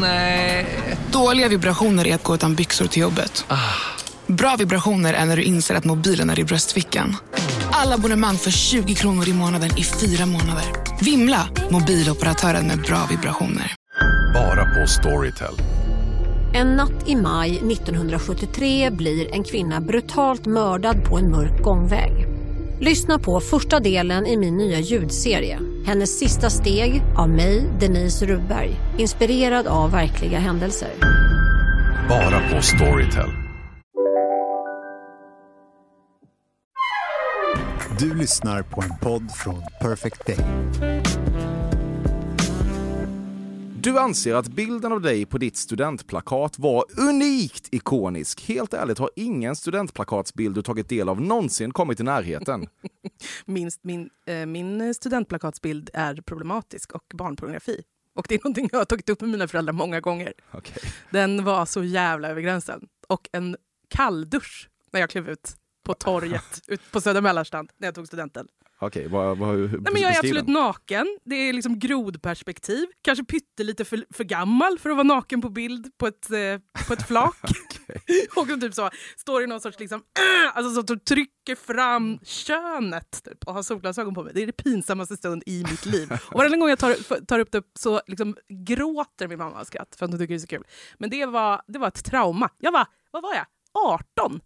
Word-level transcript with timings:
Nej. 0.00 0.66
Dåliga 1.12 1.48
vibrationer 1.48 2.06
är 2.06 2.14
att 2.14 2.22
gå 2.22 2.34
utan 2.34 2.54
byxor 2.54 2.86
till 2.86 3.02
jobbet. 3.02 3.44
Bra 4.26 4.56
vibrationer 4.58 5.14
är 5.14 5.24
när 5.24 5.36
du 5.36 5.42
inser 5.42 5.74
att 5.74 5.84
mobilen 5.84 6.30
är 6.30 6.38
i 6.38 6.44
bröstfickan. 6.44 7.16
Alla 7.70 7.94
abonnemang 7.94 8.36
för 8.36 8.50
20 8.50 8.94
kronor 8.94 9.28
i 9.28 9.32
månaden 9.32 9.70
i 9.78 9.84
fyra 9.84 10.26
månader. 10.26 10.64
Vimla! 11.00 11.48
Mobiloperatören 11.70 12.66
med 12.66 12.78
bra 12.78 13.06
vibrationer. 13.10 13.74
Bara 14.34 14.64
på 14.64 14.86
Storytel. 14.86 15.54
En 16.54 16.76
natt 16.76 17.08
i 17.08 17.16
maj 17.16 17.56
1973 17.56 18.90
blir 18.90 19.34
en 19.34 19.44
kvinna 19.44 19.80
brutalt 19.80 20.46
mördad 20.46 21.04
på 21.04 21.18
en 21.18 21.30
mörk 21.30 21.62
gångväg. 21.62 22.26
Lyssna 22.80 23.18
på 23.18 23.40
första 23.40 23.80
delen 23.80 24.26
i 24.26 24.36
min 24.36 24.56
nya 24.56 24.80
ljudserie. 24.80 25.58
Hennes 25.86 26.18
sista 26.18 26.50
steg 26.50 27.02
av 27.16 27.30
mig, 27.30 27.70
Denise 27.80 28.26
Rubberg. 28.26 28.76
Inspirerad 28.98 29.66
av 29.66 29.90
verkliga 29.90 30.38
händelser. 30.38 30.90
Bara 32.08 32.40
på 32.50 32.62
Storytel. 32.62 33.30
Du 37.98 38.14
lyssnar 38.14 38.62
på 38.62 38.82
en 38.82 38.98
podd 39.00 39.30
från 39.30 39.62
Perfect 39.80 40.26
Day. 40.26 40.38
Du 43.84 43.98
anser 43.98 44.34
att 44.34 44.48
bilden 44.48 44.92
av 44.92 45.00
dig 45.00 45.26
på 45.26 45.38
ditt 45.38 45.56
studentplakat 45.56 46.58
var 46.58 46.84
unikt 46.98 47.68
ikonisk. 47.74 48.48
Helt 48.48 48.74
ärligt 48.74 48.98
har 48.98 49.10
ingen 49.16 49.56
studentplakatsbild 49.56 50.54
du 50.54 50.62
tagit 50.62 50.88
del 50.88 51.08
av 51.08 51.20
någonsin 51.20 51.72
kommit 51.72 52.00
i 52.00 52.02
närheten. 52.02 52.66
Minst 53.44 53.84
min, 53.84 54.10
eh, 54.26 54.46
min 54.46 54.94
studentplakatsbild 54.94 55.90
är 55.94 56.14
problematisk 56.14 56.92
och 56.92 57.04
barnpornografi. 57.14 57.82
Och 58.14 58.26
det 58.28 58.34
är 58.34 58.38
någonting 58.38 58.68
jag 58.72 58.78
har 58.78 58.84
tagit 58.84 59.08
upp 59.08 59.20
med 59.20 59.30
mina 59.30 59.48
föräldrar 59.48 59.72
många 59.72 60.00
gånger. 60.00 60.32
Okay. 60.52 60.90
Den 61.10 61.44
var 61.44 61.66
så 61.66 61.84
jävla 61.84 62.28
över 62.28 62.40
gränsen. 62.40 62.88
Och 63.08 63.28
en 63.32 63.56
kalldusch 63.88 64.68
när 64.90 65.00
jag 65.00 65.10
klev 65.10 65.28
ut 65.28 65.56
på 65.84 65.94
torget 65.94 66.60
ut 66.66 66.80
på 66.92 67.00
Södra 67.00 67.20
Mellanstrand 67.20 67.70
när 67.76 67.88
jag 67.88 67.94
tog 67.94 68.06
studenten. 68.06 68.48
Okej, 68.78 69.08
vad, 69.08 69.38
vad, 69.38 69.58
Nej, 69.58 69.92
men 69.92 70.02
jag 70.02 70.14
är 70.14 70.18
absolut 70.18 70.48
naken. 70.48 71.18
Det 71.24 71.34
är 71.34 71.52
liksom 71.52 71.78
grodperspektiv. 71.78 72.86
Kanske 73.02 73.24
pyttelite 73.24 73.84
för, 73.84 74.04
för 74.14 74.24
gammal 74.24 74.78
för 74.78 74.90
att 74.90 74.96
vara 74.96 75.06
naken 75.06 75.40
på 75.40 75.48
bild 75.48 75.98
på 75.98 76.06
ett, 76.06 76.30
eh, 76.30 76.84
på 76.88 76.92
ett 76.92 77.06
flak. 77.06 77.40
och 78.36 78.60
typ 78.60 78.74
så, 78.74 78.90
står 79.16 79.42
i 79.42 79.46
någon 79.46 79.60
sorts 79.60 79.78
liksom, 79.80 79.98
äh, 79.98 80.56
alltså 80.56 80.82
så, 80.82 80.96
trycker 80.98 81.54
fram 81.54 82.18
könet 82.22 83.24
typ, 83.24 83.44
och 83.44 83.54
har 83.54 83.62
solglasögon 83.62 84.14
på 84.14 84.22
mig. 84.22 84.32
Det 84.34 84.42
är 84.42 84.46
det 84.46 84.52
pinsammaste 84.52 85.16
stund 85.16 85.42
i 85.46 85.64
mitt 85.70 85.86
liv. 85.86 86.12
Och 86.12 86.38
varje 86.38 86.56
gång 86.56 86.68
jag 86.68 86.78
tar, 86.78 87.24
tar 87.24 87.38
upp 87.38 87.52
det 87.52 87.62
så 87.78 88.00
liksom 88.06 88.36
gråter 88.66 89.28
min 89.28 89.38
mamma 89.38 89.60
av 89.60 89.64
skratt 89.64 89.94
för 89.98 90.04
att 90.04 90.10
hon 90.10 90.20
tycker 90.20 90.34
det 90.34 90.38
är 90.38 90.40
så 90.40 90.46
kul. 90.46 90.64
Men 90.98 91.10
det 91.10 91.26
var, 91.26 91.62
det 91.66 91.78
var 91.78 91.88
ett 91.88 92.04
trauma. 92.04 92.48
Jag 92.58 92.72
var, 92.72 92.86
vad 93.10 93.22
var 93.22 93.34
jag? 93.34 93.46
18? 93.72 94.40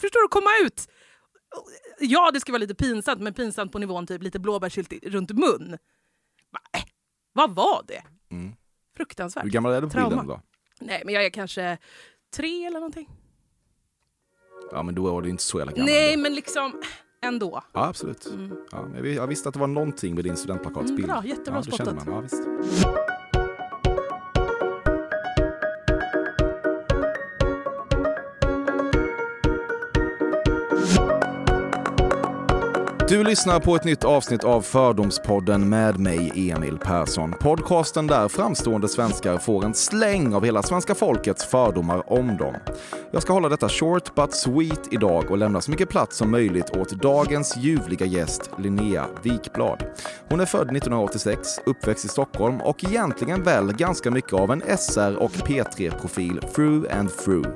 Förstår 0.00 0.22
du? 0.22 0.28
Komma 0.28 0.50
ut! 0.66 0.88
Ja, 2.00 2.30
det 2.30 2.40
ska 2.40 2.52
vara 2.52 2.60
lite 2.60 2.74
pinsamt, 2.74 3.20
men 3.20 3.34
pinsamt 3.34 3.72
på 3.72 3.78
nivån 3.78 4.06
typ 4.06 4.22
lite 4.22 4.38
blåbärssylt 4.38 4.92
runt 5.02 5.30
mun. 5.30 5.78
Va, 6.50 6.60
äh, 6.72 6.84
vad 7.32 7.54
var 7.54 7.84
det? 7.86 8.02
Mm. 8.30 8.52
Fruktansvärt. 8.96 9.44
Hur 9.44 9.50
gammal 9.50 9.72
är 9.72 9.80
du 9.80 9.90
på 9.90 9.98
bilden 9.98 10.26
då? 10.26 10.40
Nej, 10.80 11.02
men 11.04 11.14
jag 11.14 11.24
är 11.24 11.30
kanske 11.30 11.78
tre 12.36 12.64
eller 12.66 12.80
någonting. 12.80 13.08
Ja, 14.72 14.82
men 14.82 14.94
då 14.94 15.12
var 15.12 15.22
du 15.22 15.28
inte 15.28 15.42
så 15.42 15.58
jävla 15.58 15.72
gammal. 15.72 15.86
Nej, 15.86 16.16
men 16.16 16.34
liksom 16.34 16.82
ändå. 17.22 17.62
Ja, 17.72 17.86
absolut. 17.86 18.26
Mm. 18.26 18.56
Ja, 18.72 19.06
jag 19.06 19.26
visste 19.26 19.48
att 19.48 19.54
det 19.54 19.60
var 19.60 19.66
någonting 19.66 20.14
med 20.14 20.24
din 20.24 20.36
studentplakatsbild. 20.36 21.10
Mm, 21.10 21.22
bra, 21.22 21.24
jättebra 21.24 21.62
ja, 21.66 21.76
spottat. 21.76 23.19
Du 33.10 33.24
lyssnar 33.24 33.60
på 33.60 33.76
ett 33.76 33.84
nytt 33.84 34.04
avsnitt 34.04 34.44
av 34.44 34.62
Fördomspodden 34.62 35.68
med 35.68 35.98
mig, 35.98 36.50
Emil 36.50 36.78
Persson. 36.78 37.34
Podcasten 37.40 38.06
där 38.06 38.28
framstående 38.28 38.88
svenskar 38.88 39.38
får 39.38 39.64
en 39.64 39.74
släng 39.74 40.34
av 40.34 40.44
hela 40.44 40.62
svenska 40.62 40.94
folkets 40.94 41.44
fördomar 41.44 42.12
om 42.12 42.36
dem. 42.36 42.54
Jag 43.12 43.22
ska 43.22 43.32
hålla 43.32 43.48
detta 43.48 43.68
short 43.68 44.14
but 44.14 44.34
sweet 44.34 44.88
idag 44.90 45.30
och 45.30 45.38
lämna 45.38 45.60
så 45.60 45.70
mycket 45.70 45.88
plats 45.88 46.16
som 46.16 46.30
möjligt 46.30 46.76
åt 46.76 46.90
dagens 46.90 47.56
ljuvliga 47.56 48.06
gäst 48.06 48.50
Linnea 48.58 49.06
Wikblad. 49.22 49.84
Hon 50.28 50.40
är 50.40 50.46
född 50.46 50.76
1986, 50.76 51.48
uppväxt 51.66 52.04
i 52.04 52.08
Stockholm 52.08 52.60
och 52.60 52.84
egentligen 52.84 53.42
väl 53.42 53.72
ganska 53.72 54.10
mycket 54.10 54.32
av 54.32 54.50
en 54.50 54.62
SR 54.78 55.16
och 55.16 55.32
P3-profil 55.32 56.40
through 56.54 56.98
and 56.98 57.10
through. 57.16 57.48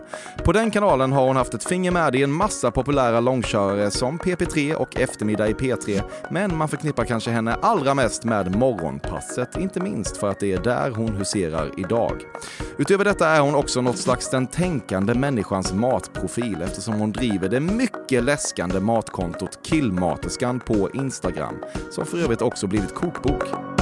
På 0.45 0.53
den 0.53 0.71
kanalen 0.71 1.13
har 1.13 1.27
hon 1.27 1.37
haft 1.37 1.55
ett 1.55 1.65
finger 1.65 1.91
med 1.91 2.15
i 2.15 2.23
en 2.23 2.33
massa 2.33 2.71
populära 2.71 3.21
långkörare 3.21 3.91
som 3.91 4.19
PP3 4.19 4.75
och 4.75 4.97
Eftermiddag 5.01 5.44
i 5.49 5.53
P3, 5.53 6.03
men 6.31 6.57
man 6.57 6.69
förknippar 6.69 7.05
kanske 7.05 7.31
henne 7.31 7.55
allra 7.55 7.95
mest 7.95 8.25
med 8.25 8.57
Morgonpasset, 8.57 9.57
inte 9.57 9.81
minst 9.81 10.17
för 10.17 10.31
att 10.31 10.41
det 10.41 10.53
är 10.53 10.61
där 10.61 10.91
hon 10.91 11.17
huserar 11.17 11.71
idag. 11.77 12.23
Utöver 12.79 13.05
detta 13.05 13.29
är 13.29 13.41
hon 13.41 13.55
också 13.55 13.81
något 13.81 13.99
slags 13.99 14.31
den 14.31 14.47
tänkande 14.47 15.15
människans 15.15 15.73
matprofil 15.73 16.63
eftersom 16.63 16.95
hon 16.95 17.13
driver 17.13 17.49
det 17.49 17.61
mycket 17.61 18.25
läskande 18.25 18.81
matkontot 18.81 19.59
Killmaterskan 19.63 20.61
på 20.61 20.91
Instagram, 20.95 21.55
som 21.91 22.07
för 22.07 22.19
övrigt 22.19 22.43
också 22.43 22.67
blivit 22.67 22.95
kokbok. 22.95 23.74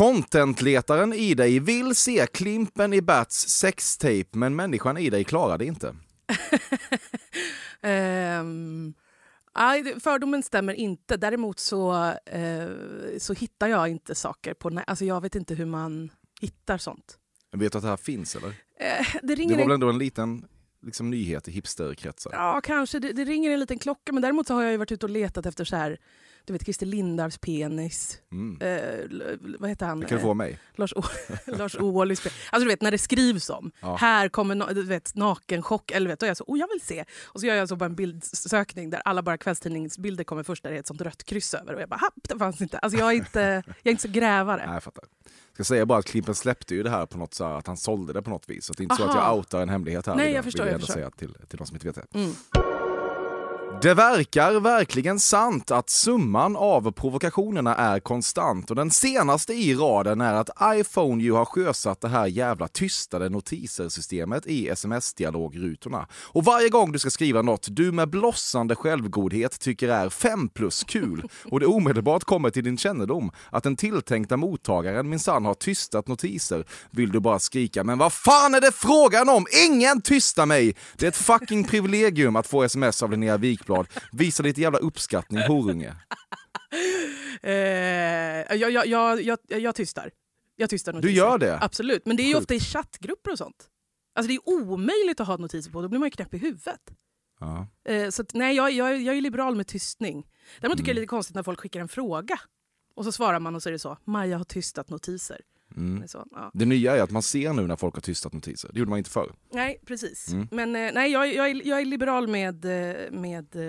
Contentletaren 0.00 1.12
i 1.12 1.34
dig 1.34 1.58
vill 1.58 1.94
se 1.94 2.26
Klimpen 2.26 2.92
i 2.92 3.02
Bats 3.02 3.48
sextape, 3.48 4.28
men 4.30 4.56
människan 4.56 4.98
i 4.98 5.10
dig 5.10 5.24
klarar 5.24 5.58
det 5.58 5.64
inte. 5.64 5.88
um, 8.40 8.94
nej, 9.56 10.00
fördomen 10.00 10.42
stämmer 10.42 10.74
inte. 10.74 11.16
Däremot 11.16 11.58
så, 11.58 12.12
uh, 12.34 13.18
så 13.18 13.32
hittar 13.32 13.68
jag 13.68 13.88
inte 13.88 14.14
saker 14.14 14.54
på... 14.54 14.80
Alltså 14.86 15.04
jag 15.04 15.20
vet 15.20 15.34
inte 15.34 15.54
hur 15.54 15.66
man 15.66 16.10
hittar 16.40 16.78
sånt. 16.78 17.18
Vet 17.52 17.72
du 17.72 17.78
att 17.78 17.84
det 17.84 17.90
här 17.90 17.96
finns 17.96 18.36
eller? 18.36 18.48
Uh, 18.48 18.54
det, 19.22 19.34
ringer 19.34 19.56
det 19.56 19.62
var 19.62 19.68
väl 19.68 19.74
ändå 19.74 19.88
en 19.88 19.98
liten 19.98 20.46
liksom, 20.82 21.10
nyhet 21.10 21.48
i 21.48 21.52
hipsterkretsar? 21.52 22.30
Ja, 22.34 22.60
kanske. 22.60 22.98
Det, 22.98 23.12
det, 23.12 23.24
ringer 23.24 23.50
en 23.50 23.60
liten 23.60 23.78
klocka. 23.78 24.12
Men 24.12 24.22
däremot 24.22 24.46
så 24.46 24.54
har 24.54 24.62
jag 24.62 24.78
varit 24.78 24.92
ute 24.92 25.06
och 25.06 25.10
letat 25.10 25.46
efter 25.46 25.64
så 25.64 25.76
här 25.76 25.98
du 26.50 26.52
vet 26.52 26.64
Christer 26.64 26.86
Lindarws 26.86 27.38
penis. 27.38 28.18
Mm. 28.32 28.60
Eh, 28.60 29.06
vad 29.58 29.70
heter 29.70 29.86
han? 29.86 30.00
Det 30.00 30.06
kan 30.06 30.18
du 30.18 30.22
få 30.22 30.34
mig. 30.34 30.58
Lars, 30.74 30.94
Lars 31.46 31.76
Ohlys 31.76 32.26
Alltså 32.26 32.64
du 32.64 32.66
vet 32.66 32.82
när 32.82 32.90
det 32.90 32.98
skrivs 32.98 33.50
om. 33.50 33.70
Ja. 33.80 33.96
Här 33.96 34.28
kommer 34.28 34.74
du 34.74 34.82
vet, 34.82 35.14
nakenchock. 35.14 35.90
Eller 35.90 36.10
vet, 36.10 36.20
då 36.20 36.26
är 36.26 36.30
jag 36.30 36.36
så, 36.36 36.44
oh 36.46 36.58
jag 36.58 36.68
vill 36.68 36.80
se. 36.80 37.04
Och 37.24 37.40
så 37.40 37.46
gör 37.46 37.54
jag 37.54 37.68
så 37.68 37.76
bara 37.76 37.84
en 37.84 37.94
bildsökning 37.94 38.90
där 38.90 39.02
alla 39.04 39.22
bara 39.22 39.38
kvällstidningsbilder 39.38 40.24
kommer 40.24 40.42
först 40.42 40.62
där 40.62 40.70
det 40.70 40.76
är 40.76 40.80
ett 40.80 40.86
sånt 40.86 41.00
rött 41.00 41.24
kryss 41.24 41.54
över. 41.54 41.74
Och 41.74 41.80
jag 41.80 41.88
bara, 41.88 42.00
det 42.14 42.38
fanns 42.38 42.60
inte. 42.60 42.78
Alltså 42.78 42.98
jag 42.98 43.08
är 43.08 43.16
inte, 43.16 43.62
jag 43.66 43.86
är 43.86 43.90
inte 43.90 44.02
så 44.02 44.08
grävare. 44.08 44.62
Nej, 44.66 44.74
jag 44.74 44.82
fattar. 44.82 45.04
Jag 45.56 45.66
ska 45.66 45.74
säga 45.74 45.86
bara 45.86 45.98
att 45.98 46.06
Klimpen 46.06 46.34
släppte 46.34 46.74
ju 46.74 46.82
det 46.82 46.90
här 46.90 47.06
på 47.06 47.18
något 47.18 47.34
så 47.34 47.44
att 47.44 47.66
han 47.66 47.76
sålde 47.76 48.12
det 48.12 48.22
på 48.22 48.30
något 48.30 48.50
vis. 48.50 48.64
Så 48.64 48.72
det 48.72 48.80
är 48.80 48.84
inte 48.84 48.94
Aha. 48.94 49.12
så 49.12 49.18
att 49.18 49.24
jag 49.24 49.36
outar 49.36 49.62
en 49.62 49.68
hemlighet 49.68 50.06
här. 50.06 50.14
Nej, 50.14 50.32
jag 50.32 50.44
förstår. 50.44 50.64
Vill 50.64 50.72
jag, 50.72 50.74
jag 50.74 50.80
förstår. 50.80 50.94
säga 50.94 51.10
till, 51.10 51.34
till 51.48 51.58
de 51.58 51.66
som 51.66 51.76
inte 51.76 51.86
vet 51.86 51.96
det. 52.12 52.18
Mm. 52.18 52.32
Det 53.78 53.94
verkar 53.94 54.60
verkligen 54.60 55.18
sant 55.18 55.70
att 55.70 55.90
summan 55.90 56.56
av 56.56 56.92
provokationerna 56.92 57.76
är 57.76 58.00
konstant 58.00 58.70
och 58.70 58.76
den 58.76 58.90
senaste 58.90 59.52
i 59.52 59.74
raden 59.74 60.20
är 60.20 60.34
att 60.34 60.50
iPhone 60.76 61.22
ju 61.22 61.32
har 61.32 61.44
sjösatt 61.44 62.00
det 62.00 62.08
här 62.08 62.26
jävla 62.26 62.68
tystade 62.68 63.28
notiser-systemet 63.28 64.46
i 64.46 64.68
sms-dialogrutorna. 64.68 66.06
Och 66.12 66.44
varje 66.44 66.68
gång 66.68 66.92
du 66.92 66.98
ska 66.98 67.10
skriva 67.10 67.42
något 67.42 67.66
du 67.70 67.92
med 67.92 68.10
blossande 68.10 68.74
självgodhet 68.76 69.60
tycker 69.60 69.88
är 69.88 70.08
5 70.08 70.48
plus 70.48 70.84
kul 70.84 71.28
och 71.50 71.60
det 71.60 71.66
omedelbart 71.66 72.24
kommer 72.24 72.50
till 72.50 72.64
din 72.64 72.78
kännedom 72.78 73.30
att 73.50 73.62
den 73.62 73.76
tilltänkta 73.76 74.36
mottagaren 74.36 75.08
minsann 75.08 75.44
har 75.44 75.54
tystat 75.54 76.08
notiser 76.08 76.64
vill 76.90 77.12
du 77.12 77.20
bara 77.20 77.38
skrika 77.38 77.84
“Men 77.84 77.98
vad 77.98 78.12
fan 78.12 78.54
är 78.54 78.60
det 78.60 78.72
frågan 78.72 79.28
om? 79.28 79.46
Ingen 79.68 80.02
tystar 80.02 80.46
mig! 80.46 80.76
Det 80.96 81.06
är 81.06 81.08
ett 81.08 81.16
fucking 81.16 81.64
privilegium 81.64 82.36
att 82.36 82.46
få 82.46 82.62
sms 82.62 83.02
av 83.02 83.10
Linnea 83.10 83.36
Wik 83.36 83.59
Ekblad. 83.60 83.86
Visa 84.12 84.42
lite 84.42 84.60
jävla 84.60 84.78
uppskattning, 84.78 85.42
horunge. 85.42 85.96
eh, 87.42 87.52
jag, 88.56 88.70
jag, 88.70 88.86
jag, 88.86 89.22
jag, 89.22 89.38
jag 89.48 89.74
tystar. 89.74 90.10
Jag 90.56 90.70
tystar 90.70 90.92
notiser. 90.92 91.08
Du 91.08 91.18
gör 91.18 91.38
det? 91.38 91.58
Absolut. 91.62 92.06
Men 92.06 92.16
det 92.16 92.22
är 92.22 92.28
ju 92.28 92.36
ofta 92.36 92.54
i 92.54 92.60
chattgrupper 92.60 93.32
och 93.32 93.38
sånt. 93.38 93.68
Alltså 94.14 94.28
det 94.28 94.34
är 94.34 94.48
omöjligt 94.48 95.20
att 95.20 95.26
ha 95.26 95.36
notiser 95.36 95.70
på, 95.70 95.82
då 95.82 95.88
blir 95.88 95.98
man 95.98 96.06
ju 96.06 96.10
knäpp 96.10 96.34
i 96.34 96.38
huvudet. 96.38 96.80
Ja. 97.40 97.66
Eh, 97.84 98.10
så 98.10 98.22
att, 98.22 98.34
nej, 98.34 98.56
jag, 98.56 98.72
jag, 98.72 99.02
jag 99.02 99.16
är 99.16 99.20
liberal 99.20 99.56
med 99.56 99.66
tystning. 99.66 100.26
Däremot 100.60 100.78
tycker 100.78 100.90
mm. 100.90 100.96
jag 100.96 100.96
det 100.96 100.98
är 100.98 101.02
lite 101.02 101.10
konstigt 101.10 101.36
när 101.36 101.42
folk 101.42 101.60
skickar 101.60 101.80
en 101.80 101.88
fråga 101.88 102.40
och 102.94 103.04
så 103.04 103.12
svarar 103.12 103.40
man 103.40 103.54
och 103.54 103.62
så 103.62 103.68
är 103.68 103.72
det 103.72 103.78
så, 103.78 103.98
Maja 104.04 104.38
har 104.38 104.44
tystat 104.44 104.88
notiser. 104.90 105.40
Mm. 105.76 106.08
Så, 106.08 106.26
ja. 106.30 106.50
Det 106.54 106.64
nya 106.64 106.96
är 106.96 107.02
att 107.02 107.10
man 107.10 107.22
ser 107.22 107.52
nu 107.52 107.66
när 107.66 107.76
folk 107.76 107.94
har 107.94 108.00
tystat 108.00 108.32
notiser. 108.32 108.70
Det 108.72 108.78
gjorde 108.78 108.88
man 108.90 108.98
inte 108.98 109.10
förr. 109.10 109.32
Nej, 109.52 109.80
precis. 109.86 110.28
Mm. 110.32 110.48
Men 110.50 110.76
eh, 110.76 110.90
nej, 110.94 111.12
jag, 111.12 111.34
jag, 111.34 111.50
är, 111.50 111.66
jag 111.68 111.80
är 111.80 111.84
liberal 111.84 112.28
med... 112.28 112.64
eh, 112.64 113.10
med 113.10 113.56
eh, 113.56 113.62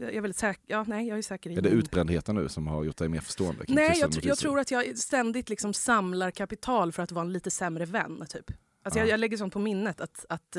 jag 0.00 0.14
är 0.14 0.20
väldigt 0.20 0.36
säker. 0.36 0.62
Ja, 0.66 0.84
nej, 0.88 1.08
jag 1.08 1.18
är 1.18 1.22
säker 1.22 1.50
i 1.50 1.54
Är 1.54 1.60
det 1.62 1.68
utbrändheten 1.68 2.34
nu 2.34 2.48
som 2.48 2.66
har 2.66 2.84
gjort 2.84 2.96
dig 2.96 3.08
mer 3.08 3.20
förstående? 3.20 3.64
Nej, 3.68 3.98
jag, 4.00 4.10
jag 4.22 4.38
tror 4.38 4.58
att 4.60 4.70
jag 4.70 4.98
ständigt 4.98 5.48
liksom 5.48 5.74
samlar 5.74 6.30
kapital 6.30 6.92
för 6.92 7.02
att 7.02 7.12
vara 7.12 7.24
en 7.24 7.32
lite 7.32 7.50
sämre 7.50 7.84
vän. 7.84 8.24
Typ. 8.28 8.50
Alltså 8.84 8.98
jag, 8.98 9.06
Ja. 9.06 9.10
jag 9.10 9.20
lägger 9.20 9.36
sånt 9.36 9.52
på 9.52 9.58
minnet. 9.58 10.00
att, 10.00 10.26
att 10.28 10.52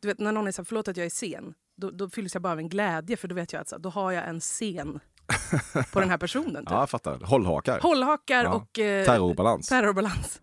du 0.00 0.08
vet, 0.08 0.18
När 0.18 0.32
någon 0.32 0.46
är 0.46 0.52
så 0.52 0.62
här, 0.62 0.64
förlåt 0.66 0.88
att 0.88 0.96
jag 0.96 1.06
är 1.06 1.10
sen, 1.10 1.54
då, 1.76 1.90
då 1.90 2.10
fylls 2.10 2.34
jag 2.34 2.42
bara 2.42 2.52
av 2.52 2.58
en 2.58 2.68
glädje 2.68 3.16
för 3.16 3.28
då 3.28 3.34
vet 3.34 3.52
jag 3.52 3.60
att 3.60 3.68
så, 3.68 3.78
då 3.78 3.88
har 3.88 4.12
jag 4.12 4.28
en 4.28 4.40
scen 4.40 5.00
på 5.92 6.00
den 6.00 6.10
här 6.10 6.18
personen. 6.18 6.64
Typ. 6.64 6.70
Ja, 6.70 6.78
jag 6.80 6.90
fattar. 6.90 7.18
Hållhakar. 7.24 7.80
Hållhakar 7.80 8.44
Ja. 8.44 8.50
och 8.54 8.78
eh, 8.78 9.04
Terrorbalans. 9.06 9.68
terrorbalans. 9.68 10.40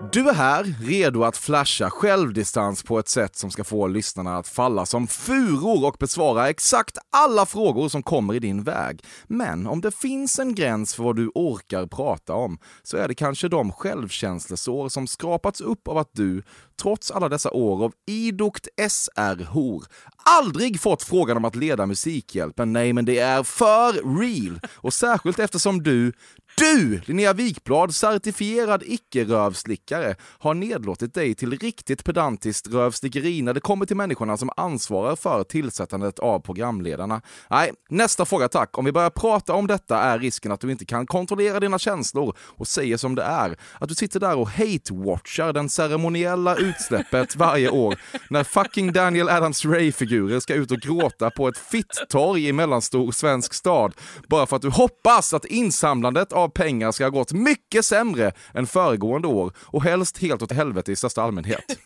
Du 0.00 0.28
är 0.28 0.34
här, 0.34 0.74
redo 0.80 1.24
att 1.24 1.36
flasha 1.36 1.90
självdistans 1.90 2.82
på 2.82 2.98
ett 2.98 3.08
sätt 3.08 3.36
som 3.36 3.50
ska 3.50 3.64
få 3.64 3.86
lyssnarna 3.86 4.36
att 4.36 4.48
falla 4.48 4.86
som 4.86 5.06
furor 5.06 5.86
och 5.86 5.96
besvara 6.00 6.48
exakt 6.48 6.98
alla 7.12 7.46
frågor 7.46 7.88
som 7.88 8.02
kommer 8.02 8.34
i 8.34 8.38
din 8.38 8.62
väg. 8.62 9.04
Men 9.26 9.66
om 9.66 9.80
det 9.80 9.90
finns 9.90 10.38
en 10.38 10.54
gräns 10.54 10.94
för 10.94 11.02
vad 11.02 11.16
du 11.16 11.30
orkar 11.34 11.86
prata 11.86 12.34
om 12.34 12.58
så 12.82 12.96
är 12.96 13.08
det 13.08 13.14
kanske 13.14 13.48
de 13.48 13.72
självkänslesår 13.72 14.88
som 14.88 15.06
skrapats 15.06 15.60
upp 15.60 15.88
av 15.88 15.98
att 15.98 16.10
du, 16.12 16.42
trots 16.82 17.10
alla 17.10 17.28
dessa 17.28 17.50
år 17.50 17.84
av 17.84 17.92
idogt 18.06 18.68
SR-hor, 18.90 19.84
aldrig 20.24 20.80
fått 20.80 21.02
frågan 21.02 21.36
om 21.36 21.44
att 21.44 21.56
leda 21.56 21.86
Musikhjälpen. 21.86 22.72
Nej, 22.72 22.92
men 22.92 23.04
det 23.04 23.18
är 23.18 23.42
för 23.42 24.18
real! 24.20 24.60
Och 24.74 24.94
särskilt 24.94 25.38
eftersom 25.38 25.82
du, 25.82 26.12
du, 26.56 27.00
Linnea 27.04 27.32
Wikblad, 27.32 27.94
certifierad 27.94 28.82
icke-rövslickare, 28.86 30.16
har 30.38 30.54
nedlåtit 30.54 31.14
dig 31.14 31.34
till 31.34 31.58
riktigt 31.58 32.04
pedantiskt 32.04 32.68
rövslickeri 32.68 33.42
när 33.42 33.54
det 33.54 33.60
kommer 33.60 33.86
till 33.86 33.96
människorna 33.96 34.36
som 34.36 34.50
ansvarar 34.56 35.16
för 35.16 35.44
tillsättandet 35.44 36.18
av 36.18 36.40
programledarna. 36.40 37.22
Nej, 37.50 37.72
nästa 37.88 38.24
fråga 38.24 38.48
tack. 38.48 38.78
Om 38.78 38.84
vi 38.84 38.92
börjar 38.92 39.10
prata 39.10 39.52
om 39.52 39.66
detta 39.66 39.98
är 39.98 40.18
risken 40.18 40.52
att 40.52 40.60
du 40.60 40.70
inte 40.70 40.84
kan 40.84 41.06
kontrollera 41.06 41.60
dina 41.60 41.78
känslor 41.78 42.36
och 42.38 42.68
säger 42.68 42.96
som 42.96 43.14
det 43.14 43.22
är. 43.22 43.56
Att 43.80 43.88
du 43.88 43.94
sitter 43.94 44.20
där 44.20 44.36
och 44.36 44.48
hate-watchar 44.48 45.52
den 45.52 45.68
ceremoniella 45.68 46.56
utsläppet 46.56 47.36
varje 47.36 47.70
år 47.70 47.98
när 48.30 48.44
fucking 48.44 48.92
Daniel 48.92 49.28
Adams 49.28 49.64
Ray-figurer 49.64 50.40
ska 50.40 50.54
ut 50.54 50.70
och 50.70 50.78
gråta 50.78 51.30
på 51.30 51.48
ett 51.48 51.58
fitt-torg 51.58 52.48
i 52.48 52.52
mellanstor 52.52 53.12
svensk 53.12 53.54
stad 53.54 53.94
bara 54.28 54.46
för 54.46 54.56
att 54.56 54.62
du 54.62 54.70
hoppas 54.70 55.34
att 55.34 55.44
insamlandet 55.44 56.32
av 56.32 56.45
pengar 56.48 56.92
ska 56.92 57.04
ha 57.04 57.10
gått 57.10 57.32
mycket 57.32 57.84
sämre 57.84 58.32
än 58.54 58.66
föregående 58.66 59.28
år 59.28 59.52
och 59.58 59.82
helst 59.82 60.18
helt 60.18 60.42
åt 60.42 60.52
helvete 60.52 60.92
i 60.92 60.96
största 60.96 61.22
allmänhet. 61.22 61.64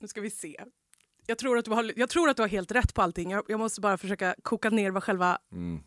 Nu 0.00 0.08
ska 0.08 0.20
vi 0.20 0.30
se. 0.30 0.56
Jag 1.26 1.38
tror 1.38 1.58
att 1.58 1.64
du 1.64 1.70
har, 1.70 1.92
jag 1.96 2.08
tror 2.08 2.28
att 2.28 2.36
du 2.36 2.42
har 2.42 2.48
helt 2.48 2.72
rätt 2.72 2.94
på 2.94 3.02
allting. 3.02 3.30
Jag, 3.30 3.44
jag 3.48 3.60
måste 3.60 3.80
bara 3.80 3.98
försöka 3.98 4.34
koka 4.42 4.70
ner 4.70 4.90
vad 4.90 5.04
själva... 5.04 5.38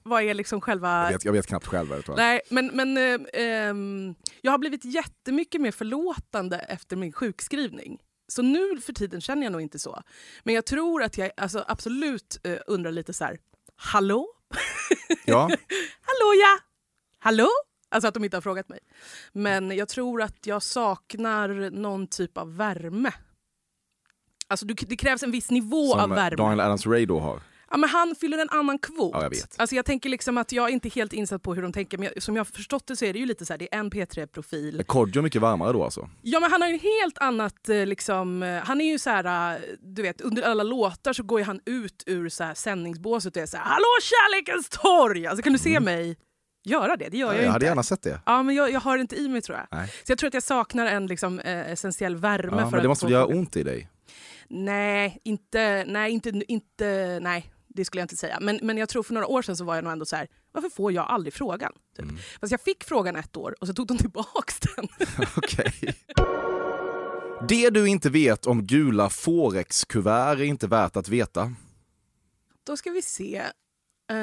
Vad 0.04 0.24
är 0.24 0.34
liksom 0.34 0.62
själva... 0.62 0.90
Mm. 0.90 1.06
Jag 1.06 1.12
vet, 1.12 1.26
jag 1.26 1.34
vet 1.34 1.48
knappt 1.48 1.68
själv 1.68 1.90
det 1.90 2.02
tror 2.02 2.20
jag. 2.20 2.26
Nej, 2.26 2.42
men, 2.50 2.68
men 2.68 2.98
eh, 2.98 3.44
ehm, 3.44 4.16
jag 4.42 4.52
har 4.52 4.58
blivit 4.58 4.86
jättemycket 4.86 5.62
mer 5.62 5.72
förlåtande 5.72 6.58
efter 6.58 6.96
min 6.96 7.12
sjukskrivning. 7.12 8.00
Så 8.28 8.42
nu 8.42 8.82
för 8.82 8.94
tiden 8.94 9.22
känner 9.22 9.44
jag 9.44 9.52
nog 9.52 9.62
inte 9.62 9.80
så. 9.80 10.04
Men 10.44 10.56
jag 10.56 10.66
tror 10.66 11.04
att 11.04 11.18
jag 11.18 11.32
alltså, 11.38 11.66
absolut 11.68 12.40
eh, 12.44 12.58
undrar 12.68 12.92
lite 12.92 13.14
så 13.14 13.24
här, 13.24 13.38
hallå? 13.76 14.28
Ja, 15.26 15.42
Hallå 16.02 16.34
ja! 16.42 16.60
Hallå? 17.20 17.48
Alltså 17.90 18.08
att 18.08 18.14
de 18.14 18.24
inte 18.24 18.38
har 18.38 18.42
frågat 18.42 18.70
mig. 18.70 18.80
Men 19.32 19.78
jag 19.78 19.90
tror 19.90 20.22
att 20.22 20.46
jag 20.46 20.64
saknar 20.64 21.70
någon 21.70 22.08
typ 22.08 22.38
av 22.38 22.56
värme. 22.58 23.12
Alltså 24.48 24.66
det 24.66 24.98
krävs 24.98 25.24
en 25.24 25.32
viss 25.32 25.52
nivå 25.52 25.96
av 25.96 26.00
som 26.00 26.10
värme. 26.10 26.36
Daniel 26.36 26.60
Adams 26.60 26.86
Ray 26.88 27.06
då 27.06 27.20
har. 27.20 27.42
Ja, 27.72 27.78
men 27.78 27.90
han 27.90 28.16
fyller 28.16 28.38
en 28.38 28.50
annan 28.50 28.80
kvot. 28.80 29.12
Ja, 29.14 29.24
jag 29.24 29.30
vet. 29.30 29.56
Alltså, 29.60 29.76
jag 29.76 29.86
tänker 29.86 30.10
liksom 30.10 30.38
att 30.38 30.52
jag 30.52 30.70
är 30.70 30.74
inte 30.74 30.90
helt 30.90 31.14
insatt 31.14 31.44
på 31.44 31.54
hur 31.54 31.62
de 31.62 31.74
tänker, 31.74 31.98
men 31.98 32.10
jag, 32.14 32.24
som 32.24 32.36
jag 32.36 32.40
har 32.40 32.46
förstått 32.46 32.88
det 32.88 32.96
så 32.96 33.06
är 33.06 33.14
det 33.14 33.20
ju 33.20 33.26
lite 33.26 33.46
så 33.46 33.54
här, 33.54 33.58
det 33.58 33.74
är 33.76 33.80
en 33.80 33.92
P3-profil. 33.92 34.80
Är 34.80 34.84
Kodjo 34.84 35.22
mycket 35.22 35.42
varmare 35.42 35.74
då 35.74 35.84
alltså? 35.84 36.10
Ja 36.22 36.40
men 36.40 36.52
han 36.52 36.62
har 36.62 36.68
ju 36.68 36.74
en 36.74 36.80
helt 36.80 37.18
annat 37.18 37.70
eh, 37.70 37.86
liksom, 37.86 38.44
eh, 38.44 38.64
han 38.64 38.82
är 38.82 38.86
ju 38.86 39.00
så 39.00 39.10
här, 39.10 39.54
eh, 39.56 39.60
du 39.82 40.02
vet 40.02 40.22
under 40.22 40.44
alla 40.44 40.64
låtar 40.64 41.14
så 41.14 41.24
går 41.24 41.42
han 41.42 41.60
ut 41.66 42.04
ur 42.06 42.30
så 42.30 42.44
här 42.44 42.54
sändningsbåset 42.54 43.36
och 43.36 43.42
är 43.42 43.46
så 43.46 43.58
här, 43.58 43.64
hallå 43.64 43.86
kärlekens 44.02 44.70
torg! 44.70 45.28
Alltså 45.28 45.44
kan 45.44 45.54
du 45.54 45.60
se 45.60 45.80
mig 45.80 46.18
göra 46.66 46.96
det? 46.98 47.10
Det 47.10 47.18
gör 47.18 47.28
jag, 47.28 47.36
Jag 47.36 47.42
ju 47.42 47.48
hade 47.48 47.56
inte. 47.56 47.66
gärna 47.66 47.84
sett 47.84 48.02
det. 48.02 48.20
Ja 48.26 48.44
men 48.44 48.56
jag, 48.56 48.72
jag 48.72 48.80
har 48.80 48.98
det 48.98 49.02
inte 49.02 49.16
i 49.16 49.28
mig 49.30 49.42
tror 49.42 49.58
jag. 49.58 49.68
Nej. 49.80 49.88
Så 49.88 50.12
jag 50.12 50.18
tror 50.18 50.28
att 50.28 50.34
jag 50.34 50.44
saknar 50.44 50.86
en 50.86 51.08
liksom, 51.08 51.40
eh, 51.40 51.72
essentiell 51.72 52.16
värme. 52.16 52.58
Ja, 52.58 52.64
för 52.64 52.72
men 52.72 52.82
det 52.82 52.88
måste 52.88 53.06
väl 53.06 53.14
göra 53.14 53.26
ont 53.26 53.56
i 53.58 53.64
dig? 53.64 53.90
Nej, 54.48 55.20
inte, 55.24 55.84
nej, 55.88 56.12
inte, 56.12 56.42
inte, 56.48 57.20
nej, 57.22 57.52
det 57.80 57.86
skulle 57.86 58.02
jag 58.02 58.06
inte 58.06 58.16
säga. 58.16 58.38
Men, 58.42 58.60
men 58.62 58.78
jag 58.78 58.90
tror 58.90 59.04
för 59.04 59.14
några 59.14 59.28
år 59.28 59.42
sedan 59.42 59.58
så 59.58 59.64
var 59.64 59.76
jag 59.76 59.84
nog 59.84 59.94
ändå 59.94 60.06
så 60.06 60.16
här, 60.16 60.28
varför 60.52 60.70
får 60.70 60.92
jag 60.92 61.06
aldrig 61.06 61.34
frågan? 61.34 61.74
Typ. 61.96 62.06
Mm. 62.06 62.18
Fast 62.42 62.52
jag 62.52 62.62
fick 62.62 62.84
frågan 62.84 63.16
ett 63.16 63.38
år 63.38 63.56
och 63.62 63.68
så 63.68 63.74
tog 63.74 63.88
de 63.88 63.98
tillbaks 63.98 64.60
den. 64.76 64.88
Okej. 65.36 65.96
Det 67.48 67.70
du 67.70 67.88
inte 67.88 68.10
vet 68.10 68.48
om 68.48 68.68
gula 68.68 69.10
Forex-kuvert 69.10 70.38
är 70.38 70.44
inte 70.44 70.68
värt 70.68 70.96
att 70.96 71.10
veta. 71.10 71.54
Då 72.64 72.78
ska 72.78 72.92
vi 72.92 73.02
se. 73.02 73.44
Eh, 74.12 74.18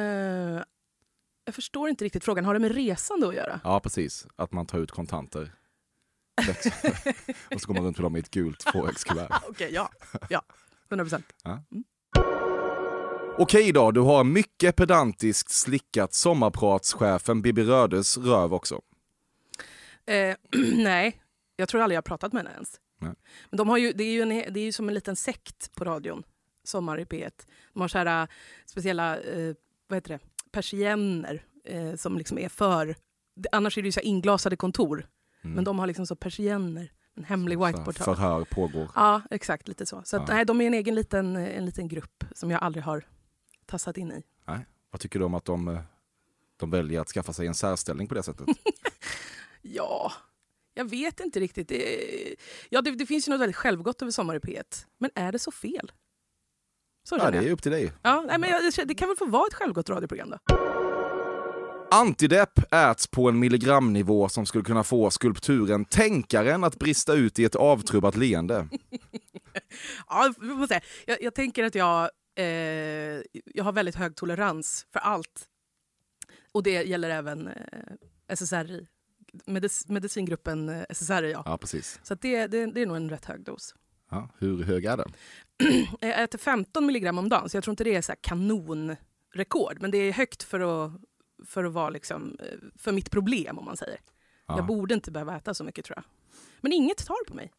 jag 1.45 1.55
förstår 1.55 1.89
inte 1.89 2.05
riktigt 2.05 2.25
frågan. 2.25 2.45
Har 2.45 2.55
det 2.55 2.61
med 2.61 2.75
resande 2.75 3.29
att 3.29 3.35
göra? 3.35 3.61
Ja, 3.65 3.81
precis. 3.81 4.27
Att 4.37 4.53
man 4.53 4.67
tar 4.67 4.79
ut 4.79 4.91
kontanter. 4.91 5.53
Och 7.55 7.61
så 7.61 7.67
går 7.67 7.75
man 7.75 7.85
runt 7.85 7.99
med 7.99 8.05
dem 8.05 8.17
i 8.17 8.19
ett 8.19 8.31
gult 8.31 8.63
Forex-kuvert. 8.63 9.43
Okej, 9.49 9.71
ja. 9.73 9.91
ja. 10.31 10.43
100 10.89 11.05
procent. 11.05 11.27
Okej 13.39 13.73
då, 13.73 13.91
du 13.91 14.01
har 14.01 14.25
mycket 14.25 14.77
pedantiskt 14.77 15.51
slickat 15.51 16.15
sommarpratschefen 16.15 17.43
Bibi 17.43 17.63
Rödes 17.65 18.19
röv 18.19 18.55
också. 18.55 18.81
Eh, 20.07 20.37
nej, 20.77 21.23
jag 21.57 21.69
tror 21.69 21.81
aldrig 21.81 21.97
jag 21.97 21.99
har 21.99 22.03
pratat 22.03 22.33
med 22.33 22.43
henne 22.43 22.55
ens. 22.55 22.81
Nej. 23.01 23.13
Men 23.51 23.59
de 23.59 23.69
har 23.69 23.79
ju, 23.79 23.93
det, 23.93 24.05
är 24.05 24.13
ju 24.13 24.23
en, 24.23 24.29
det 24.29 24.61
är 24.61 24.65
ju 24.65 24.73
som 24.73 24.89
en 24.89 24.95
liten 24.95 25.17
sekt 25.17 25.75
på 25.75 25.85
radion, 25.85 26.23
Sommar 26.65 27.01
i 27.01 27.05
P1. 27.05 27.31
De 27.73 27.81
har 27.81 27.89
så 27.89 27.99
här, 27.99 28.23
äh, 28.23 28.29
speciella 28.67 29.19
eh, 29.19 29.55
vad 29.89 29.97
heter 29.97 30.09
det? 30.13 30.21
persienner 30.53 31.43
eh, 31.65 31.95
som 31.95 32.19
liksom 32.19 32.39
är 32.39 32.49
för... 32.49 32.97
Annars 33.53 33.79
är 33.79 33.83
det 33.83 33.89
ju 33.89 33.93
så 33.93 34.01
inglasade 34.01 34.57
kontor. 34.57 35.07
Men 35.43 35.65
de 35.65 35.79
har 35.79 35.87
liksom 35.87 36.07
så 36.07 36.17
persienner, 36.17 36.93
en 37.17 37.25
hemlig 37.25 37.59
whiteboard. 37.59 37.97
Förhör 37.97 38.45
pågår. 38.45 38.91
Ja, 38.95 39.23
exakt. 39.31 39.69
Lite 39.69 39.87
så. 39.87 40.03
Så 40.05 40.17
att, 40.17 40.29
Ja. 40.29 40.35
nej, 40.35 40.45
de 40.45 40.61
är 40.61 40.67
en 40.67 40.75
egen 40.75 40.95
liten, 40.95 41.37
en 41.37 41.67
liten 41.67 41.89
grupp 41.89 42.25
som 42.35 42.51
jag 42.51 42.63
aldrig 42.63 42.85
har 42.85 43.05
tassat 43.67 43.97
in 43.97 44.13
i. 44.13 44.23
Nej. 44.45 44.67
Vad 44.91 45.01
tycker 45.01 45.19
du 45.19 45.25
om 45.25 45.35
att 45.35 45.45
de, 45.45 45.69
eh, 45.69 45.81
de 46.57 46.71
väljer 46.71 47.01
att 47.01 47.09
skaffa 47.09 47.33
sig 47.33 47.47
en 47.47 47.55
särställning 47.55 48.09
på 48.09 48.15
det 48.15 48.23
sättet? 48.23 48.47
Ja, 49.69 50.13
jag 50.75 50.91
vet 50.91 51.21
inte 51.21 51.41
riktigt. 51.41 51.69
Det, 51.69 52.35
ja, 52.69 52.83
det, 52.83 52.91
det 52.91 53.07
finns 53.07 53.29
ju 53.29 53.33
något 53.33 53.41
väldigt 53.41 53.57
självgott 53.57 54.03
över 54.03 54.13
Sommar 54.13 54.35
i 54.37 54.39
P1. 54.39 54.63
Men 54.99 55.11
är 55.15 55.33
det 55.33 55.39
så 55.39 55.51
fel? 55.51 55.93
Så 57.09 57.17
Ja, 57.17 57.31
det 57.31 57.39
är 57.39 57.51
upp 57.51 57.63
till 57.63 57.73
dig. 57.73 57.93
Ja, 58.03 58.25
nej, 58.27 58.39
men 58.39 58.51
jag, 58.51 58.89
det 58.89 58.95
kan 58.95 59.09
väl 59.09 59.17
få 59.17 59.27
vara 59.27 59.47
ett 59.47 59.55
självgott 59.55 59.91
radioprogram 59.91 60.31
då? 60.31 60.39
Antidepp 61.91 62.73
äts 62.75 63.07
på 63.07 63.29
en 63.29 63.39
milligramnivå 63.39 64.29
som 64.29 64.47
skulle 64.47 64.65
kunna 64.65 64.85
få 64.85 65.11
skulpturen 65.11 65.85
Tänkaren 65.85 66.65
att 66.65 66.79
brista 66.79 67.15
ut 67.15 67.39
i 67.39 67.45
ett 67.45 67.55
avtrubbat 67.55 68.17
leende. 68.17 68.69
Ja. 70.09 70.33
Jag, 71.07 71.23
jag 71.23 71.35
tänker 71.35 71.65
att 71.65 71.75
jag, 71.75 72.11
eh, 72.37 73.23
jag 73.45 73.65
har 73.65 73.73
väldigt 73.73 73.95
hög 73.95 74.17
tolerans 74.17 74.87
för 74.93 75.01
allt. 75.01 75.49
Och 76.53 76.63
det 76.63 76.83
gäller 76.83 77.11
även 77.11 77.49
eh, 77.49 77.55
SSRI. 78.29 78.87
Medic, 79.47 79.89
medicingruppen 79.89 80.69
eh, 80.69 80.85
SSRI, 80.91 81.33
ja. 81.33 81.43
Ja, 81.47 81.59
precis. 81.59 82.01
Så 82.03 82.15
det, 82.15 82.47
det, 82.47 82.67
det 82.67 82.83
är 82.83 82.87
nog 82.87 82.97
en 82.97 83.11
rätt 83.11 83.25
hög 83.25 83.45
dos. 83.45 83.75
Ja, 84.11 84.29
hur 84.39 84.63
hög 84.63 84.85
är 84.85 84.97
den? 84.97 85.13
Jag 86.01 86.23
äter 86.23 86.39
15 86.39 86.87
milligram 86.87 87.19
om 87.19 87.29
dagen, 87.29 87.49
så 87.49 87.57
jag 87.57 87.65
tror 87.65 87.73
inte 87.73 87.85
det 87.85 87.95
är 87.95 88.03
så 88.03 88.13
kanonrekord. 88.21 89.81
Men 89.81 89.91
det 89.91 89.99
är 89.99 90.13
högt 90.13 90.43
för 90.43 90.61
att, 90.61 90.93
för 91.45 91.65
att 91.65 91.73
vara 91.73 91.91
liksom, 91.91 92.37
eh, 92.41 92.59
för 92.79 92.93
mitt 92.93 93.11
problem, 93.11 93.59
om 93.59 93.65
man 93.65 93.77
säger. 93.77 94.01
Ja. 94.47 94.57
Jag 94.57 94.67
borde 94.67 94.95
inte 94.95 95.11
behöva 95.11 95.37
äta 95.37 95.55
så 95.55 95.65
mycket, 95.65 95.85
tror 95.85 95.97
jag. 95.97 96.05
Men 96.61 96.73
inget 96.73 97.07
tar 97.07 97.25
på 97.29 97.35
mig. 97.35 97.53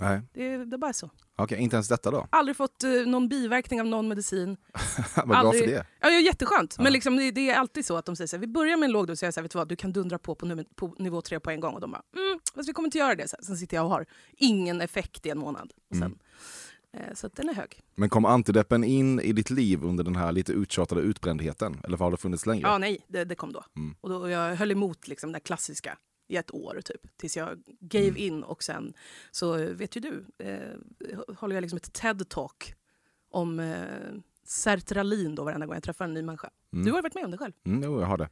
Nej, 0.00 0.20
Det 0.32 0.44
är, 0.44 0.58
det 0.58 0.76
är 0.76 0.78
bara 0.78 0.92
så. 0.92 1.10
okej, 1.36 1.58
inte 1.58 1.76
ens 1.76 1.88
detta 1.88 2.10
då? 2.10 2.26
Aldrig 2.30 2.56
fått 2.56 2.84
eh, 2.84 2.90
någon 2.90 3.28
biverkning 3.28 3.80
av 3.80 3.86
någon 3.86 4.08
medicin. 4.08 4.56
Vad 5.16 5.28
bra 5.28 5.36
Aldrig- 5.36 5.64
för 5.64 5.70
det. 5.70 5.86
Ja, 6.00 6.08
ja, 6.10 6.20
jätteskönt. 6.20 6.74
Ja. 6.78 6.82
Men 6.84 6.92
liksom, 6.92 7.16
det, 7.16 7.30
det 7.30 7.50
är 7.50 7.56
alltid 7.56 7.86
så 7.86 7.96
att 7.96 8.04
de 8.06 8.16
säger 8.16 8.28
så 8.28 8.36
här, 8.36 8.40
vi 8.40 8.46
börjar 8.46 8.76
med 8.76 8.86
en 8.86 8.92
låg 8.92 9.06
dos, 9.06 9.18
så 9.18 9.24
jag 9.24 9.34
säger, 9.34 9.42
vet 9.42 9.52
du 9.52 9.58
vad, 9.58 9.68
du 9.68 9.76
kan 9.76 9.92
dundra 9.92 10.18
på 10.18 10.34
på, 10.34 10.46
nummer, 10.46 10.64
på 10.74 10.94
nivå 10.98 11.22
tre 11.22 11.40
på 11.40 11.50
en 11.50 11.60
gång. 11.60 11.74
Och 11.74 11.80
de 11.80 11.90
bara, 11.90 12.02
mm, 12.16 12.38
fast 12.54 12.68
vi 12.68 12.72
kommer 12.72 12.86
inte 12.86 12.98
göra 12.98 13.14
det. 13.14 13.28
Så 13.28 13.36
här, 13.36 13.44
sen 13.44 13.56
sitter 13.56 13.76
jag 13.76 13.84
och 13.84 13.90
har 13.90 14.06
ingen 14.36 14.80
effekt 14.80 15.26
i 15.26 15.30
en 15.30 15.38
månad. 15.38 15.72
Och 15.90 15.96
sen, 15.96 16.02
Mm. 16.02 17.06
Eh, 17.08 17.14
så 17.14 17.26
att 17.26 17.36
den 17.36 17.48
är 17.48 17.54
hög. 17.54 17.80
Men 17.94 18.08
kom 18.08 18.24
antideppen 18.24 18.84
in 18.84 19.20
i 19.20 19.32
ditt 19.32 19.50
liv 19.50 19.84
under 19.84 20.04
den 20.04 20.16
här 20.16 20.32
lite 20.32 20.52
uttjatade 20.52 21.00
utbrändheten? 21.00 21.80
Eller 21.84 21.98
har 21.98 22.10
det 22.10 22.16
funnits 22.16 22.46
längre? 22.46 22.68
Ja, 22.68 22.78
nej, 22.78 22.98
det, 23.08 23.24
det 23.24 23.34
kom 23.34 23.52
då. 23.52 23.64
Mm. 23.76 23.94
Och 24.00 24.08
då, 24.10 24.28
jag 24.28 24.56
höll 24.56 24.70
emot 24.70 25.08
liksom 25.08 25.32
det 25.32 25.40
klassiska 25.40 25.98
i 26.30 26.36
ett 26.36 26.54
år 26.54 26.80
typ. 26.84 27.16
Tills 27.16 27.36
jag 27.36 27.58
gave 27.80 28.04
Mm. 28.08 28.16
in 28.16 28.42
och 28.42 28.62
sen 28.62 28.92
så 29.30 29.56
vet 29.74 29.96
ju 29.96 30.00
du, 30.00 30.24
eh, 30.44 31.34
håller 31.36 31.54
jag 31.56 31.62
liksom 31.62 31.76
ett 31.76 31.92
TED-talk 31.92 32.74
om 33.30 33.60
eh, 33.60 33.76
sertralin 34.44 35.34
då 35.34 35.44
varenda 35.44 35.66
gång 35.66 35.74
jag 35.76 35.82
träffar 35.82 36.04
en 36.04 36.14
ny 36.14 36.22
människa. 36.22 36.50
Mm. 36.72 36.84
Du 36.84 36.92
har 36.92 37.02
varit 37.02 37.14
med 37.14 37.24
om 37.24 37.30
det 37.30 37.38
själv. 37.38 37.52
Mm, 37.66 37.82
jo, 37.82 38.00
jag 38.00 38.06
har 38.06 38.18
det. 38.18 38.28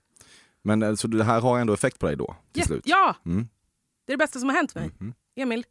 Men 0.63 0.83
eh, 0.83 0.95
så 0.95 1.09
det 1.09 1.25
här 1.25 1.41
har 1.41 1.59
ändå 1.59 1.73
effekt 1.73 1.99
på 1.99 2.07
dig 2.07 2.17
då? 2.17 2.37
Till 2.53 2.61
Ja, 2.61 2.67
slut? 2.67 2.83
ja, 2.87 3.17
Mm. 3.27 3.49
det 4.05 4.13
är 4.13 4.17
det 4.17 4.19
bästa 4.19 4.39
som 4.39 4.49
har 4.49 4.57
hänt 4.57 4.75
mig. 4.75 4.91
Mhm. 4.99 5.15
Emil, 5.37 5.65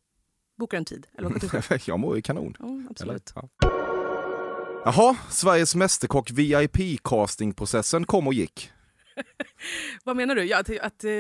bokar 0.58 0.78
en 0.78 0.86
tid. 0.86 1.08
Eller 1.18 1.30
vad 1.70 1.82
jag 1.88 2.00
mår 2.00 2.16
ju 2.16 2.22
kanon. 2.22 2.56
Eller? 2.60 2.88
absolut. 2.90 3.34
Ja. 3.36 3.50
Jaha, 4.86 5.18
Sveriges 5.30 5.76
Mästerkock 5.76 6.32
VIP-castingprocessen 6.32 8.06
kom 8.06 8.28
och 8.28 8.34
gick. 8.34 8.72
Vad 10.04 10.16
menar 10.16 10.36
du? 10.36 10.44
Ja, 10.44 10.60
att, 10.60 10.80
att, 10.80 11.04
eh, 11.04 11.12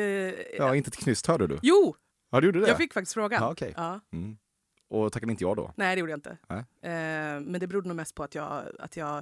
Ja, 0.58 0.75
inte 0.75 0.88
ett 0.88 0.98
knyst 0.98 1.27
hörde 1.27 1.48
du. 1.48 1.60
Jo, 1.62 1.96
Ja, 2.32 2.42
du 2.42 2.48
gjorde 2.48 2.60
det? 2.60 2.68
jag 2.68 2.77
fick 2.77 2.94
faktiskt 2.94 3.13
frågan. 3.13 3.42
Ja, 3.44 3.51
okej. 3.51 3.74
Ja. 3.77 4.00
Mm. 4.13 4.38
Och 4.89 5.12
tackade 5.13 5.32
inte 5.32 5.44
jag 5.44 5.56
då? 5.58 5.74
Nej, 5.77 5.96
det 5.96 6.00
gjorde 6.00 6.12
jag 6.12 6.18
inte. 6.18 6.38
Nej. 6.50 6.60
Eh, 6.82 7.39
men 7.42 7.60
det 7.60 7.68
berodde 7.68 7.88
nog 7.88 7.96
mest 7.96 8.16
på 8.16 8.24
att 8.24 8.36
jag, 8.36 8.63
att 8.80 8.98
jag, 8.98 9.18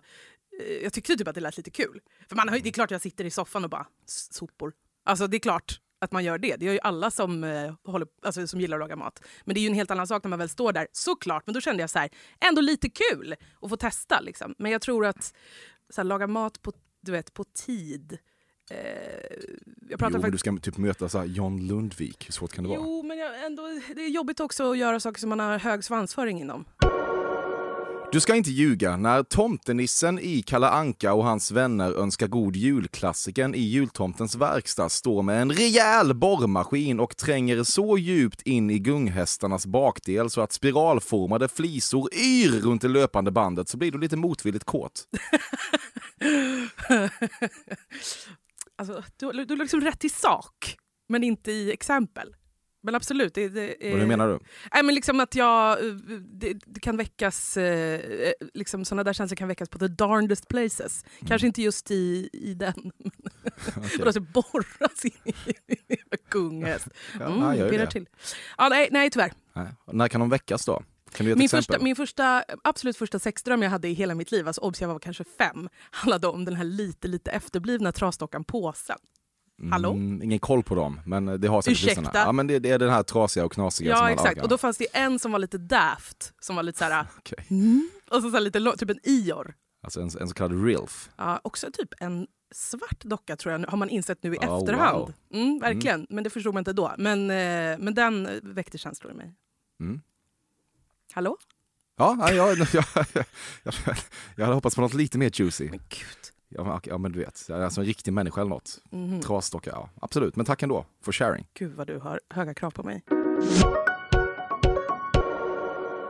eh, 0.62 0.74
jag 0.84 0.94
tyckte 0.94 1.16
typ 1.16 1.28
att 1.28 1.36
det 1.36 1.42
lät 1.42 1.58
lite 1.58 1.72
kul. 1.72 2.02
För 2.30 2.36
man 2.36 2.48
det 2.48 2.70
är 2.70 2.72
klart 2.72 2.92
jag 2.92 3.02
sitter 3.02 3.26
i 3.26 3.32
soffan 3.32 3.64
och 3.64 3.70
bara 3.70 3.88
"S- 4.08 4.34
sopor. 4.34 4.74
Alltså 5.06 5.28
det 5.28 5.38
är 5.38 5.40
klart 5.40 5.80
att 6.00 6.12
man 6.12 6.24
gör 6.24 6.38
det. 6.38 6.56
Det 6.56 6.66
gör 6.66 6.74
ju 6.74 6.80
alla 6.80 7.12
som, 7.12 7.44
eh, 7.44 7.74
håller, 7.84 8.08
alltså, 8.22 8.48
som 8.48 8.62
gillar 8.62 8.78
att 8.78 8.82
laga 8.82 8.96
mat. 8.96 9.24
Men 9.46 9.54
det 9.54 9.60
är 9.60 9.62
ju 9.62 9.68
en 9.68 9.74
helt 9.74 9.92
annan 9.92 10.08
sak 10.08 10.24
när 10.24 10.30
man 10.30 10.40
väl 10.40 10.50
står 10.50 10.74
där, 10.74 10.88
såklart. 10.92 11.44
Men 11.48 11.54
då 11.54 11.62
kände 11.62 11.84
jag 11.84 11.90
så 11.90 12.00
här, 12.00 12.10
ändå 12.40 12.62
lite 12.62 12.90
kul 12.90 13.36
att 13.62 13.70
få 13.70 13.78
testa. 13.78 14.20
Liksom. 14.22 14.56
Men 14.58 14.72
jag 14.72 14.82
tror 14.82 15.06
att 15.06 15.34
så 15.90 16.02
här, 16.02 16.04
laga 16.04 16.28
mat 16.28 16.62
på, 16.62 16.74
du 17.02 17.12
vet, 17.12 17.34
på 17.34 17.44
tid. 17.44 18.18
Eh, 18.72 18.78
jag 19.90 20.00
pratar 20.00 20.18
Jo, 20.18 20.22
men 20.22 20.32
du 20.32 20.38
ska 20.38 20.58
typ 20.58 20.78
möta 20.78 21.10
så 21.10 21.18
här 21.18 21.26
John 21.26 21.68
Lundvik. 21.68 22.28
Hur 22.28 22.34
svårt 22.34 22.54
kan 22.54 22.64
det 22.64 22.70
vara? 22.70 22.80
Jo, 22.80 23.04
men 23.04 23.18
jag, 23.18 23.46
ändå, 23.46 23.64
det 23.96 24.02
är 24.02 24.10
jobbigt 24.10 24.40
också 24.40 24.72
att 24.72 24.78
göra 24.78 25.00
saker 25.00 25.20
som 25.20 25.30
man 25.30 25.40
har 25.40 25.60
hög 25.60 25.84
svansföring 25.84 26.42
inom. 26.42 26.66
Du 28.12 28.20
ska 28.20 28.36
inte 28.36 28.52
ljuga. 28.52 28.98
När 28.98 29.24
tomtenissen 29.24 30.20
i 30.20 30.42
Kalle 30.42 30.68
Anka 30.68 31.14
och 31.14 31.24
hans 31.24 31.52
vänner 31.52 31.92
önskar 31.92 32.28
god 32.28 32.56
julklassiken 32.56 33.56
i 33.56 33.62
jultomtens 33.62 34.36
verkstad 34.36 34.90
står 34.90 35.22
med 35.22 35.42
en 35.42 35.52
rejäl 35.52 36.14
borrmaskin 36.14 37.00
och 37.00 37.18
tränger 37.18 37.64
så 37.64 37.98
djupt 37.98 38.42
in 38.42 38.70
i 38.70 38.80
gunghästarnas 38.80 39.66
bakdel 39.66 40.30
så 40.30 40.42
att 40.42 40.52
spiralformade 40.52 41.48
flisor 41.48 42.10
yr 42.14 42.62
runt 42.62 42.82
det 42.82 42.88
löpande 42.88 43.32
bandet 43.32 43.70
så 43.70 43.78
blir 43.78 43.92
du 43.92 43.98
lite 43.98 44.16
motvilligt 44.16 44.66
kåt. 44.66 45.08
Alltså, 48.76 49.04
du, 49.18 49.46
du 49.46 49.56
liksom 49.56 49.82
rätt 49.82 50.06
i 50.06 50.10
sak, 50.10 50.78
men 51.10 51.24
inte 51.24 51.52
i 51.52 51.72
exempel. 51.72 52.36
Men 52.84 52.96
absolut. 52.96 53.34
Det, 53.34 53.50
det, 53.50 53.94
Och 53.94 54.00
hur 54.00 54.06
menar 54.06 54.28
du? 54.28 54.40
Nej, 54.74 54.84
men 54.84 54.96
liksom 54.96 55.20
att 55.20 55.36
jag, 55.36 55.86
eh, 55.86 55.94
det, 56.22 56.54
det 56.66 56.80
kan 56.80 56.98
väckas, 56.98 57.58
eh, 57.58 58.32
liksom 58.54 58.86
sådana 58.86 59.04
där 59.04 59.14
känslor 59.14 59.36
kan 59.36 59.48
väckas 59.48 59.70
på 59.70 59.80
the 59.80 59.88
darndest 59.88 60.48
places. 60.48 61.06
Kanske 61.28 61.48
inte 61.48 61.62
just 61.62 61.92
i, 61.92 62.30
i 62.34 62.54
den. 62.54 62.74
Okej. 63.78 64.00
Och 64.00 64.06
då 64.06 64.14
så 64.14 64.20
borras 64.22 65.06
in 65.06 65.34
i 65.88 65.98
gunghäst. 66.30 66.88
Ja, 67.20 67.26
Mm, 67.26 67.58
ju 67.58 67.70
pirrar 67.70 67.86
till. 67.86 68.08
Ja, 68.58 68.70
nej, 68.70 68.90
nej, 68.92 69.10
tyvärr. 69.10 69.34
Nej. 69.54 69.68
När 69.92 70.08
kan 70.08 70.20
de 70.20 70.30
väckas 70.30 70.66
då? 70.66 70.84
Kan 71.16 71.26
du 71.26 71.30
ge 71.32 71.36
Min 71.36 71.46
exempel? 71.46 71.62
första, 71.64 71.84
min 71.84 71.96
första, 71.96 72.44
absolut 72.64 72.98
första 72.98 73.20
sexdröm 73.20 73.62
jag 73.62 73.70
hade 73.70 73.88
i 73.88 73.94
hela 73.94 74.16
mitt 74.16 74.32
liv, 74.32 74.48
alltså 74.48 74.62
obs 74.62 74.82
jag 74.82 74.88
var 74.88 75.00
kanske 75.00 75.24
fem, 75.24 75.70
handlade 75.92 76.28
om 76.28 76.46
den 76.46 76.56
här 76.56 76.64
lite, 76.64 77.08
lite 77.08 77.32
efterblivna 77.32 77.92
trasdockan 77.92 78.44
Påsen. 78.44 78.98
Hallå? 79.72 79.92
Mm, 79.92 80.22
ingen 80.22 80.40
koll 80.40 80.64
på 80.64 80.76
dem, 80.76 81.02
men 81.06 81.26
det 81.42 81.48
har 81.48 81.62
säkert 81.62 81.78
Ursäkta? 81.84 82.02
lyssnarna. 82.02 82.20
Ja, 82.26 82.32
men 82.32 82.48
det, 82.48 82.60
det 82.60 82.70
är 82.70 82.80
den 82.80 82.90
här 82.90 83.04
trasiga 83.04 83.46
och 83.46 83.52
knasiga 83.52 83.96
som 83.96 84.06
Ja 84.06 84.12
exakt, 84.12 84.42
och 84.42 84.50
då 84.50 84.58
fanns 84.58 84.78
det 84.78 84.88
en 84.94 85.20
som 85.20 85.32
var 85.32 85.40
lite 85.40 85.58
daft, 85.58 86.34
som 86.40 86.56
var 86.56 86.64
lite 86.64 86.78
såhär, 86.80 87.06
Okej. 87.18 87.46
mm, 87.50 87.90
och 88.12 88.22
så, 88.22 88.32
så 88.32 88.40
lite 88.40 88.60
lång, 88.60 88.78
typ 88.78 88.90
en 88.90 89.00
Ior. 89.04 89.54
Alltså 89.84 90.02
en, 90.02 90.10
en 90.20 90.28
så 90.28 90.34
kallad 90.34 90.66
rilf. 90.66 91.10
Ja, 91.18 91.40
också 91.44 91.68
typ 91.74 91.90
en 92.00 92.28
svart 92.56 93.04
docka 93.04 93.36
tror 93.36 93.52
jag, 93.54 93.68
har 93.68 93.78
man 93.78 93.90
insett 93.90 94.24
nu 94.24 94.36
i 94.36 94.38
Oh, 94.38 94.60
efterhand. 94.60 94.98
wow. 95.00 95.14
Mm, 95.34 95.60
verkligen, 95.60 96.08
men 96.10 96.24
det 96.24 96.30
förstod 96.30 96.54
man 96.54 96.62
inte 96.62 96.74
då. 96.74 96.94
Men, 96.98 97.30
eh, 97.30 97.78
men 97.80 97.94
den 97.94 98.30
väckte 98.44 98.78
känslor 98.78 99.12
i 99.12 99.16
mig. 99.16 99.34
Mm. 101.16 101.26
Hallå? 101.26 101.38
Ja, 101.98 102.16
ja, 102.20 102.32
jag, 102.32 102.58
jag, 102.74 102.86
jag, 103.64 103.74
jag, 104.36 104.46
hade 104.46 104.56
hoppats 104.56 104.76
på 104.76 104.82
något 104.82 104.94
lite 104.94 105.18
mer 105.18 105.32
juicy. 105.34 105.70
Men 105.70 105.80
gud. 105.90 106.32
Ja, 106.50 106.82
ja, 106.84 106.98
men 106.98 107.12
du 107.12 107.20
vet, 107.20 107.50
alltså 107.50 107.82
en 107.82 107.88
riktig 107.88 108.14
människa 108.14 108.42
eller 108.42 108.50
något. 108.50 108.82
Mhm. 108.92 109.22
Trasdocka, 109.22 109.70
ja. 109.70 109.90
Absolut, 110.02 110.36
men 110.36 110.46
tack 110.46 110.64
ändå 110.64 110.86
för 111.04 111.12
sharing. 111.12 111.48
Gud 111.54 111.74
vad 111.74 111.88
du 111.88 112.00
har 112.00 112.20
höga 112.30 112.54
krav 112.54 112.72
på 112.72 112.84
mig. 112.84 113.04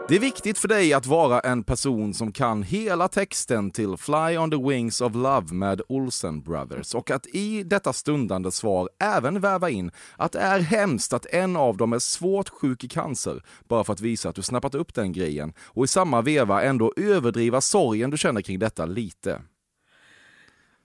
Det 0.07 0.15
är 0.15 0.19
viktigt 0.19 0.57
för 0.57 0.67
dig 0.67 0.93
att 0.93 1.05
vara 1.05 1.39
en 1.39 1.63
person 1.63 2.13
som 2.13 2.31
kan 2.31 2.63
hela 2.63 3.07
texten 3.07 3.71
till 3.71 3.97
Fly 3.97 4.38
on 4.38 4.51
the 4.51 4.57
Wings 4.57 5.01
of 5.01 5.15
Love 5.15 5.53
med 5.53 5.81
Olsen 5.89 6.41
Brothers 6.41 6.95
och 6.95 7.12
att 7.12 7.27
i 7.27 7.63
detta 7.63 7.93
stundande 7.93 8.51
svar 8.51 8.89
även 9.00 9.41
väva 9.41 9.69
in 9.69 9.91
att 10.17 10.31
det 10.31 10.39
är 10.39 10.59
hemskt 10.59 11.13
att 11.13 11.25
en 11.25 11.55
av 11.55 11.77
dem 11.77 11.93
är 11.93 12.00
svårt 12.00 12.50
sjuk 12.50 12.83
i 12.83 12.88
cancer 12.88 13.43
bara 13.67 13.83
för 13.83 13.93
att 13.93 14.00
visa 14.00 14.29
att 14.29 14.35
du 14.35 14.41
snappat 14.41 14.75
upp 14.75 14.93
den 14.93 15.12
grejen 15.13 15.53
och 15.59 15.85
i 15.85 15.88
samma 15.88 16.21
veva 16.21 16.63
ändå 16.63 16.93
överdriva 16.97 17.62
sorgen 17.62 18.09
du 18.09 18.17
känner 18.17 18.41
kring 18.41 18.59
detta 18.59 18.85
lite. 18.85 19.41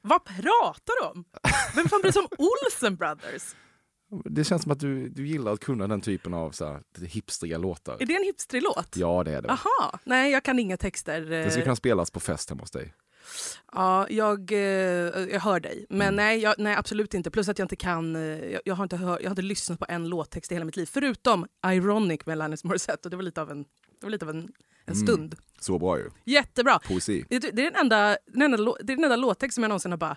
Vad 0.03 0.25
pratar 0.25 1.03
du 1.03 1.09
om? 1.09 1.25
Vem 1.75 1.89
fan 1.89 2.01
bryr 2.01 2.13
sig 2.13 2.23
om 2.23 2.29
Olsen 2.39 2.97
Brothers? 2.97 3.43
Det 4.25 4.45
känns 4.45 4.63
som 4.63 4.73
att 4.73 4.81
du, 4.81 5.09
du 5.09 5.27
gillar 5.27 5.53
att 5.53 5.61
kunna 5.61 5.87
den 5.89 6.01
typen 6.01 6.35
av 6.35 6.51
så 6.51 6.67
här, 6.67 6.83
hipstriga 7.07 7.59
låtar. 7.59 7.97
Är 8.01 8.07
det 8.07 8.17
en 8.17 8.23
hipstrig 8.25 8.63
låt? 8.63 8.97
Ja, 8.97 9.25
det 9.25 9.33
är 9.33 9.43
det. 9.43 9.49
Aha, 9.49 9.99
nej 10.05 10.33
jag 10.33 10.43
kan 10.45 10.59
inga 10.59 10.77
texter. 10.77 11.21
Det 11.21 11.51
skulle 11.51 11.63
eh, 11.63 11.65
kunna 11.65 11.77
spelas 11.77 12.11
på 12.11 12.21
fest 12.21 12.51
hemma 12.51 12.63
hos 12.63 12.71
dig. 12.71 12.95
Ja, 13.73 14.07
jag, 14.11 14.53
eh, 14.53 14.59
jag 15.33 15.41
hör 15.41 15.61
dig. 15.61 15.87
Men 15.89 16.01
Mm. 16.03 16.17
nej, 16.17 16.39
jag, 16.39 16.55
nej, 16.59 16.75
absolut 16.77 17.15
inte. 17.15 17.31
Plus 17.31 17.49
att 17.49 17.59
jag 17.59 17.65
inte 17.65 17.77
kan... 17.77 18.17
eh, 18.17 18.23
Jag, 18.23 18.61
jag, 18.65 18.75
har 18.75 18.83
inte 18.85 18.97
hör, 18.97 19.19
jag 19.21 19.27
har 19.27 19.31
inte 19.33 19.43
lyssnat 19.43 19.79
på 19.79 19.87
en 19.89 20.09
låttext 20.09 20.53
i 20.53 20.55
hela 20.55 20.65
mitt 20.65 20.77
liv. 20.77 20.87
Förutom 20.93 21.47
Ironic 21.67 22.27
med 22.27 22.33
Alanis 22.33 22.65
Morissette. 22.65 23.07
Och 23.07 23.11
det 23.11 23.17
var 23.17 23.23
lite 23.25 23.43
av 23.43 23.51
en, 23.51 23.63
det 23.63 24.07
var 24.07 24.11
lite 24.11 24.25
av 24.25 24.31
en, 24.31 24.37
en 24.87 24.95
Mm. 24.95 25.07
stund. 25.07 25.35
Så 25.61 25.79
bra 25.79 25.99
ju. 25.99 26.11
Jättebra. 26.25 26.79
Poesi. 26.79 27.25
Det, 27.29 27.39
det, 27.39 27.49
är 27.67 27.71
den 27.71 27.81
enda, 27.81 28.17
den, 28.27 28.43
enda, 28.43 28.57
det 28.83 28.93
är 28.93 28.97
den 28.97 29.05
enda 29.05 29.17
låttext 29.17 29.55
som 29.55 29.63
jag 29.63 29.69
någonsin 29.69 29.91
har 29.91 29.99
bara... 29.99 30.17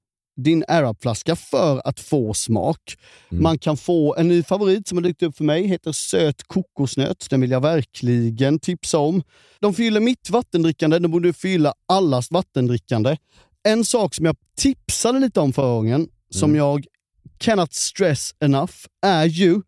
din 0.43 0.63
AirUp-flaska 0.67 1.35
för 1.35 1.81
att 1.87 1.99
få 1.99 2.33
smak. 2.33 2.97
Man 3.29 3.57
kan 3.59 3.77
få 3.77 4.15
en 4.15 4.27
ny 4.27 4.43
favorit 4.43 4.87
som 4.87 4.97
har 4.97 5.03
dykt 5.03 5.23
upp 5.23 5.37
för 5.37 5.43
mig, 5.43 5.67
heter 5.67 5.91
söt 5.91 6.43
kokosnöt. 6.43 7.27
Den 7.29 7.41
vill 7.41 7.51
jag 7.51 7.61
verkligen 7.61 8.59
tipsa 8.59 8.97
om. 8.99 9.23
De 9.59 9.73
fyller 9.73 9.99
mitt 9.99 10.29
vattendrickande, 10.29 10.99
de 10.99 11.11
borde 11.11 11.33
fylla 11.33 11.73
allas 11.87 12.31
vattendrickande. 12.31 13.17
En 13.63 13.85
sak 13.85 14.15
som 14.15 14.25
jag 14.25 14.35
tipsade 14.57 15.19
lite 15.19 15.39
om 15.39 15.53
förra 15.53 15.73
gången, 15.75 16.07
som 16.29 16.55
jag 16.55 16.85
cannot 17.37 17.73
stress 17.73 18.35
enough 18.39 18.73
är 19.05 19.25
ju 19.25 19.61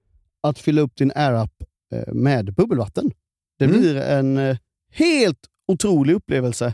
att 0.44 0.60
fylla 0.60 0.82
upp 0.82 0.96
din 0.96 1.12
AirUp 1.16 1.52
eh, 1.96 2.14
med 2.14 2.54
bubbelvatten. 2.54 3.12
Det 3.60 3.66
Mm. 3.66 3.80
blir 3.82 3.96
en 3.96 4.38
eh, 4.38 4.58
helt 4.94 5.40
otrolig 5.68 6.14
upplevelse 6.14 6.74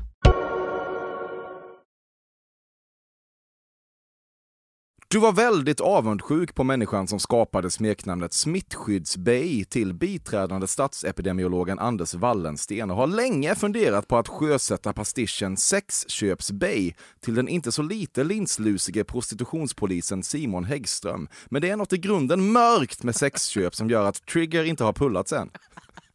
Du 5.11 5.19
var 5.19 5.31
väldigt 5.31 5.81
avundsjuk 5.81 6.55
på 6.55 6.63
människan 6.63 7.07
som 7.07 7.19
skapade 7.19 7.71
smeknamnet 7.71 8.33
Smittskyddsbej 8.33 9.65
till 9.65 9.93
biträdande 9.93 10.67
statsepidemiologen 10.67 11.79
Anders 11.79 12.13
Wallensten 12.13 12.91
och 12.91 12.97
har 12.97 13.07
länge 13.07 13.55
funderat 13.55 14.07
på 14.07 14.17
att 14.17 14.27
sjösätta 14.27 14.93
pastischen 14.93 15.57
Sexköpsbej 15.57 16.95
till 17.19 17.35
den 17.35 17.47
inte 17.47 17.71
så 17.71 17.81
lite 17.81 18.23
linslusige 18.23 19.03
prostitutionspolisen 19.03 20.23
Simon 20.23 20.63
Häggström. 20.63 21.27
Men 21.49 21.61
det 21.61 21.69
är 21.69 21.77
något 21.77 21.93
i 21.93 21.97
grunden 21.97 22.51
mörkt 22.51 23.03
med 23.03 23.15
sexköp 23.15 23.75
som 23.75 23.89
gör 23.89 24.05
att 24.05 24.25
Trigger 24.25 24.63
inte 24.63 24.83
har 24.83 24.93
pullats 24.93 25.33
än. 25.33 25.49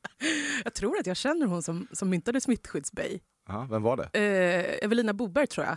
Jag 0.64 0.74
tror 0.74 0.98
att 0.98 1.06
jag 1.06 1.16
känner 1.16 1.46
hon 1.46 1.62
som, 1.62 1.86
som 1.92 2.10
myntade 2.10 2.40
smittskyddsbej. 2.40 3.20
Aha, 3.48 3.66
vem 3.70 3.82
var 3.82 3.96
det? 3.96 4.18
Eh, 4.18 4.84
Evelina 4.84 5.12
Boberg 5.14 5.46
tror 5.46 5.66
jag. 5.66 5.76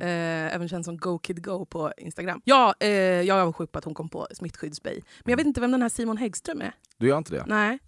Ja. 0.00 0.06
Eh, 0.06 0.54
även 0.54 0.68
känd 0.68 0.84
som 0.84 0.96
Go 0.96 1.18
Kid 1.18 1.44
Go 1.44 1.64
på 1.64 1.92
Instagram. 1.98 2.40
Ja, 2.44 2.74
eh, 2.80 2.88
jag 2.90 3.38
är 3.38 3.40
avundsjuk 3.42 3.72
på 3.72 3.78
att 3.78 3.84
hon 3.84 3.94
kom 3.94 4.08
på 4.08 4.26
smittskyddsbej. 4.34 5.02
Men 5.24 5.30
jag 5.32 5.36
vet 5.36 5.46
inte 5.46 5.60
vem 5.60 5.70
den 5.70 5.82
här 5.82 5.88
Simon 5.88 6.16
Häggström 6.16 6.60
är. 6.60 6.72
Du 6.96 7.08
gör 7.08 7.18
inte 7.18 7.32
det? 7.34 7.44
Nej. 7.46 7.78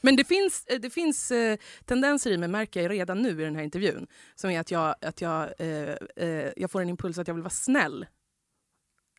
Men 0.00 0.16
det 0.16 0.24
finns, 0.24 0.64
eh, 0.66 0.80
det 0.80 0.90
finns 0.90 1.30
eh, 1.30 1.58
tendenser 1.84 2.30
i 2.30 2.38
mig, 2.38 2.48
märker 2.48 2.82
jag 2.82 2.90
redan 2.90 3.22
nu 3.22 3.30
i 3.30 3.44
den 3.44 3.56
här 3.56 3.62
intervjun, 3.62 4.06
som 4.34 4.50
är 4.50 4.60
att 4.60 4.70
jag, 4.70 4.94
att 5.00 5.20
jag, 5.20 5.48
eh, 5.58 5.94
eh, 6.16 6.48
jag 6.56 6.70
får 6.70 6.82
en 6.82 6.88
impuls 6.88 7.18
att 7.18 7.28
jag 7.28 7.34
vill 7.34 7.42
vara 7.42 7.50
snäll. 7.50 8.06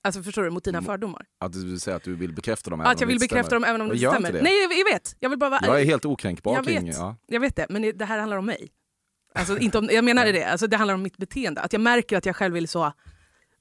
Alltså 0.02 0.24
förstår 0.24 0.43
du, 0.43 0.50
mot 0.50 0.63
dina 0.63 0.78
Mm. 0.78 0.86
fördomar. 0.86 1.26
Att 1.39 1.54
du 1.54 1.65
vill 1.65 1.80
säga 1.80 1.95
att 1.98 2.04
du 2.04 2.15
vill 2.15 2.34
bekräfta 2.34 2.69
dem 2.69 2.82
även 2.82 2.91
Att 2.91 3.00
jag 3.02 3.08
vill 3.08 3.19
bekräfta 3.19 3.43
stämmer. 3.48 3.62
dem 3.62 3.69
även 3.69 3.82
om 3.82 3.89
det 3.89 3.95
Jag 3.95 4.10
inte 4.15 4.15
stämmer. 4.15 4.30
inte 4.30 4.38
det. 4.38 4.43
Nej, 4.43 4.62
jag, 4.78 4.88
jag 4.88 4.93
vet. 4.93 5.15
Jag 5.19 5.30
vill 5.30 5.39
bara 5.39 5.50
vara 5.50 5.62
Jag 5.65 5.82
är 5.82 5.86
helt 5.86 6.06
okränkbar 6.06 6.56
Jag 6.56 6.65
kring... 6.65 6.86
vet. 6.86 6.95
Ja. 6.98 7.15
Jag 7.28 7.39
vet 7.39 7.56
det, 7.56 7.65
men 7.69 7.98
det 7.98 8.06
här 8.06 8.19
handlar 8.19 8.38
om 8.38 8.45
mig. 8.45 8.71
Alltså, 9.36 9.58
inte 9.58 9.78
om, 9.78 9.89
jag 9.91 10.04
menar 10.04 10.26
det, 10.26 10.43
alltså, 10.43 10.67
det 10.67 10.78
handlar 10.78 10.93
om 10.93 11.02
mitt 11.04 11.17
beteende. 11.17 11.62
Att 11.62 11.74
jag 11.74 11.82
märker 11.82 12.17
att 12.17 12.26
jag 12.26 12.36
själv 12.36 12.54
vill 12.54 12.67
så, 12.67 12.93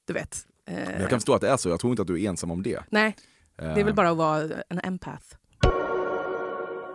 du 0.07 0.13
vet. 0.13 0.37
Eh, 0.67 1.01
Jag 1.01 1.09
kan 1.09 1.19
förstå 1.19 1.33
att 1.33 1.41
det 1.41 1.49
är 1.49 1.57
så, 1.57 1.69
jag 1.69 1.79
tror 1.79 1.91
inte 1.91 2.01
att 2.01 2.07
du 2.07 2.23
är 2.23 2.29
ensam 2.29 2.51
om 2.51 2.63
det. 2.63 2.79
Nej, 2.89 3.15
det 3.57 3.63
är 3.63 3.77
Eh, 3.77 3.85
väl 3.85 3.93
bara 3.93 4.09
att 4.09 4.17
vara 4.17 4.49
en 4.69 4.79
empath. 4.83 5.25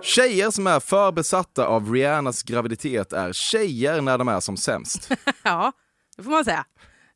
Tjejer 0.03 0.51
som 0.51 0.67
är 0.67 0.81
för 0.81 1.13
besatta 1.13 1.67
av 1.67 1.93
Rihannas 1.93 2.43
graviditet 2.43 3.13
är 3.13 3.33
tjejer 3.33 4.01
när 4.01 4.19
de 4.19 4.29
är 4.29 4.41
som 4.41 4.57
sämst. 4.57 5.11
ja, 5.43 5.73
det 6.17 6.23
får 6.23 6.31
man 6.31 6.45
säga. 6.45 6.65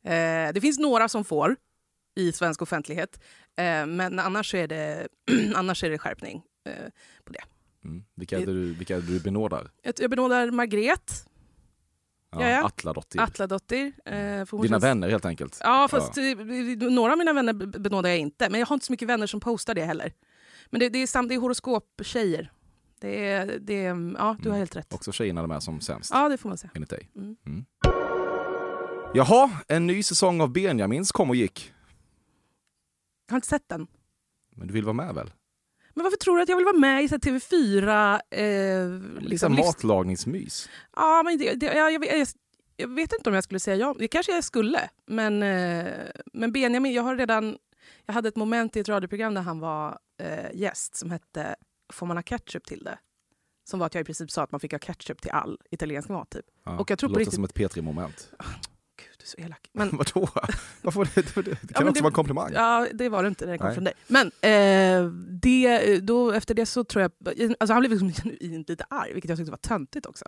Eh, 0.03 0.53
det 0.53 0.61
finns 0.61 0.79
några 0.79 1.09
som 1.09 1.23
får 1.25 1.55
i 2.15 2.31
svensk 2.31 2.61
offentlighet, 2.61 3.19
eh, 3.57 3.85
men 3.85 4.19
annars 4.19 4.55
är 4.55 4.67
det, 4.67 5.07
annars 5.55 5.83
är 5.83 5.89
det 5.89 5.97
skärpning 5.97 6.41
eh, 6.69 6.73
på 7.25 7.33
det. 7.33 7.43
Mm. 7.85 8.03
Vilka, 8.15 8.35
är 8.37 8.45
det 8.45 8.53
du, 8.53 8.73
vilka 8.73 8.95
är 8.95 9.01
det 9.01 9.07
du 9.07 9.19
benådar? 9.19 9.71
Jag, 9.81 9.93
jag 9.97 10.09
benådar 10.09 10.51
Margret 10.51 11.25
Ja, 12.39 12.49
Ja, 12.49 12.55
ja. 12.55 12.65
Atladottir. 12.65 13.21
Atladottir. 13.21 13.85
Eh, 14.05 14.13
för 14.45 14.57
Dina 14.61 14.67
känns- 14.75 14.83
vänner 14.83 15.09
helt 15.09 15.25
enkelt. 15.25 15.57
Ja, 15.63 15.87
fast 15.91 16.17
eh, 16.17 16.23
några 16.91 17.11
av 17.11 17.17
mina 17.17 17.33
vänner 17.33 17.53
benådar 17.53 18.09
jag 18.09 18.19
inte. 18.19 18.49
Men 18.49 18.59
jag 18.59 18.67
har 18.67 18.73
inte 18.73 18.85
så 18.85 18.93
mycket 18.93 19.07
vänner 19.07 19.27
som 19.27 19.39
postar 19.39 19.73
det 19.75 19.85
heller. 19.85 20.13
Men 20.69 20.79
det, 20.79 20.89
det 20.89 20.99
är, 20.99 21.07
sam, 21.07 21.27
det 21.27 21.35
är 21.35 21.39
horoskoptjejer. 21.39 22.51
Det 22.99 23.27
är, 23.29 23.59
det 23.59 23.85
är, 23.85 24.13
ja, 24.17 24.37
du 24.41 24.49
har 24.49 24.57
helt 24.57 24.75
rätt. 24.75 24.93
Också 24.93 25.11
tjejer 25.11 25.33
när 25.33 25.41
de 25.41 25.51
är 25.51 25.59
som 25.59 25.81
sämst, 25.81 26.11
Ja, 26.13 26.29
det 26.29 26.37
får 26.37 26.49
man 26.49 26.57
säga. 26.57 26.71
enligt 26.75 26.89
dig. 26.89 27.09
Mm. 27.15 27.35
Mm. 27.45 27.65
Jaha, 29.13 29.49
en 29.67 29.87
ny 29.87 30.03
säsong 30.03 30.41
av 30.41 30.49
Benjamins 30.51 31.11
kom 31.11 31.29
och 31.29 31.35
gick. 31.35 31.73
Jag 33.27 33.33
har 33.33 33.37
inte 33.37 33.47
sett 33.47 33.69
den. 33.69 33.87
Men 34.55 34.67
du 34.67 34.73
vill 34.73 34.83
vara 34.85 34.93
med 34.93 35.15
väl? 35.15 35.31
Men 35.95 36.03
varför 36.03 36.17
tror 36.17 36.35
du 36.37 36.43
att 36.43 36.49
jag 36.49 36.55
vill 36.55 36.65
vara 36.65 36.77
med 36.77 37.03
i 37.03 37.07
så 37.09 37.15
här 37.15 37.19
TV4? 37.19 38.19
Eh, 38.31 39.21
Liksom 39.21 39.53
livs- 39.53 39.65
matlagningsmys. 39.65 40.69
Ja, 40.95 41.21
men 41.25 41.37
det, 41.37 41.53
det, 41.53 41.65
jag, 41.65 41.93
jag, 41.93 42.05
jag, 42.05 42.27
jag 42.77 42.87
vet 42.87 43.13
inte 43.13 43.29
om 43.29 43.33
jag 43.35 43.43
skulle 43.43 43.59
säga 43.59 43.75
ja. 43.77 43.95
Det 43.99 44.07
kanske 44.07 44.31
jag 44.31 44.43
skulle. 44.43 44.89
Men, 45.07 45.43
eh, 45.43 45.85
men 46.33 46.51
Benjamin, 46.51 46.93
jag 46.93 47.03
har 47.03 47.15
redan... 47.15 47.57
Jag 48.05 48.13
hade 48.13 48.29
ett 48.29 48.35
moment 48.35 48.75
i 48.75 48.79
ett 48.79 48.89
radioprogram 48.89 49.33
där 49.33 49.41
han 49.41 49.59
var 49.59 49.97
eh, 50.21 50.51
gäst 50.53 50.95
som 50.95 51.11
hette 51.11 51.55
Får 51.93 52.05
man 52.05 52.17
ha 52.17 52.21
ketchup 52.23 52.65
till 52.65 52.83
det? 52.83 52.97
Som 53.69 53.79
var 53.79 53.85
att 53.87 53.93
jag 53.93 54.01
i 54.01 54.05
princip 54.05 54.31
sa 54.31 54.43
att 54.43 54.51
man 54.51 54.59
fick 54.59 54.71
ha 54.71 54.79
ketchup 54.79 55.21
till 55.21 55.31
all 55.31 55.59
italiensk 55.71 56.09
mat. 56.09 56.29
Typ. 56.29 56.45
Ja, 56.65 56.77
Och 56.79 56.91
jag 56.91 56.99
tror 56.99 57.09
det 57.09 57.13
låter 57.13 57.19
riktigt- 57.19 57.35
som 57.35 57.43
ett 57.43 57.53
P3-moment. 57.53 58.29
Du 59.25 59.41
är 59.41 59.45
så 59.45 59.47
elak. 59.47 59.69
Men, 59.73 59.89
Vadå? 59.97 60.29
Varför 60.81 61.05
det, 61.15 61.35
det, 61.35 61.41
det, 61.41 61.73
kan 61.73 61.83
men 61.83 61.87
också 61.87 61.93
det- 61.93 62.01
vara 62.01 62.07
en 62.09 62.13
komplimang. 62.13 62.51
ja, 62.53 62.87
det 62.93 63.09
var 63.09 63.23
det 63.23 63.29
inte 63.29 63.45
när 63.45 63.51
det 63.51 63.57
kom 63.57 63.67
Nej. 63.67 63.75
från 63.75 63.83
dig. 63.83 63.93
Men 64.07 64.27
eh, 64.27 65.11
det, 65.41 65.99
då, 65.99 66.31
efter 66.31 66.53
det 66.55 66.65
så 66.65 66.83
tror 66.83 67.01
jag... 67.01 67.11
Alltså 67.59 67.73
han 67.73 67.79
blev 67.79 67.91
liksom 67.91 68.11
genuint 68.39 68.69
lite 68.69 68.85
arg, 68.89 69.13
vilket 69.13 69.29
jag 69.29 69.37
tyckte 69.37 69.51
var 69.51 69.57
töntigt 69.57 70.05
också. 70.05 70.25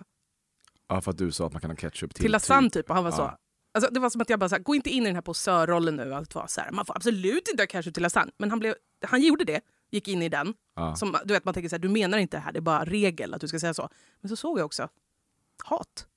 Ja, 0.87 1.01
för 1.01 1.11
att 1.11 1.17
du 1.17 1.31
sa 1.31 1.45
att 1.47 1.53
man 1.53 1.61
kan 1.61 1.69
ha 1.71 1.75
ketchup 1.77 2.13
till, 2.15 2.21
till 2.23 2.31
lasagne 2.31 2.69
typ. 2.69 2.89
Och 2.89 2.95
han 2.95 3.03
var 3.03 3.11
Ja. 3.11 3.17
så. 3.17 3.31
Alltså, 3.73 3.91
det 3.93 3.99
var 3.99 4.09
som 4.09 4.21
att 4.21 4.29
jag 4.29 4.39
bara 4.39 4.49
så 4.49 4.55
här, 4.55 4.63
gå 4.63 4.75
inte 4.75 4.89
in 4.89 5.03
i 5.03 5.05
den 5.05 5.15
här 5.15 5.21
posörrollen 5.21 5.95
nu. 5.95 6.13
Att 6.13 6.35
vara 6.35 6.47
så 6.47 6.61
här, 6.61 6.71
man 6.71 6.85
får 6.85 6.95
absolut 6.95 7.47
inte 7.47 7.61
ha 7.63 7.67
ketchup 7.67 7.93
till 7.93 8.03
lasagne. 8.03 8.31
Men 8.37 8.49
han, 8.49 8.59
blev, 8.59 8.75
han 9.01 9.21
gjorde 9.21 9.43
det, 9.43 9.61
gick 9.91 10.07
in 10.07 10.21
i 10.21 10.29
den. 10.29 10.53
Ja. 10.75 10.95
Som, 10.95 11.17
du 11.25 11.33
vet, 11.33 11.45
man 11.45 11.53
tänker 11.53 11.69
så 11.69 11.75
här, 11.75 11.79
du 11.81 11.89
menar 11.89 12.17
inte 12.17 12.37
det 12.37 12.41
här, 12.41 12.51
det 12.51 12.59
är 12.59 12.61
bara 12.61 12.85
regel 12.85 13.33
att 13.33 13.41
du 13.41 13.47
ska 13.47 13.59
säga 13.59 13.73
så. 13.73 13.89
Men 14.21 14.29
så 14.29 14.35
såg 14.35 14.59
jag 14.59 14.65
också 14.65 14.89
hat. 15.63 16.07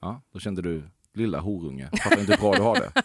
Ja, 0.00 0.22
då 0.32 0.38
kände 0.38 0.62
du, 0.62 0.82
lilla 1.14 1.40
horunge, 1.40 1.90
fattar 2.02 2.20
inte 2.20 2.32
hur 2.32 2.40
bra 2.40 2.54
du 2.54 2.62
har 2.62 2.74
det. 2.74 2.92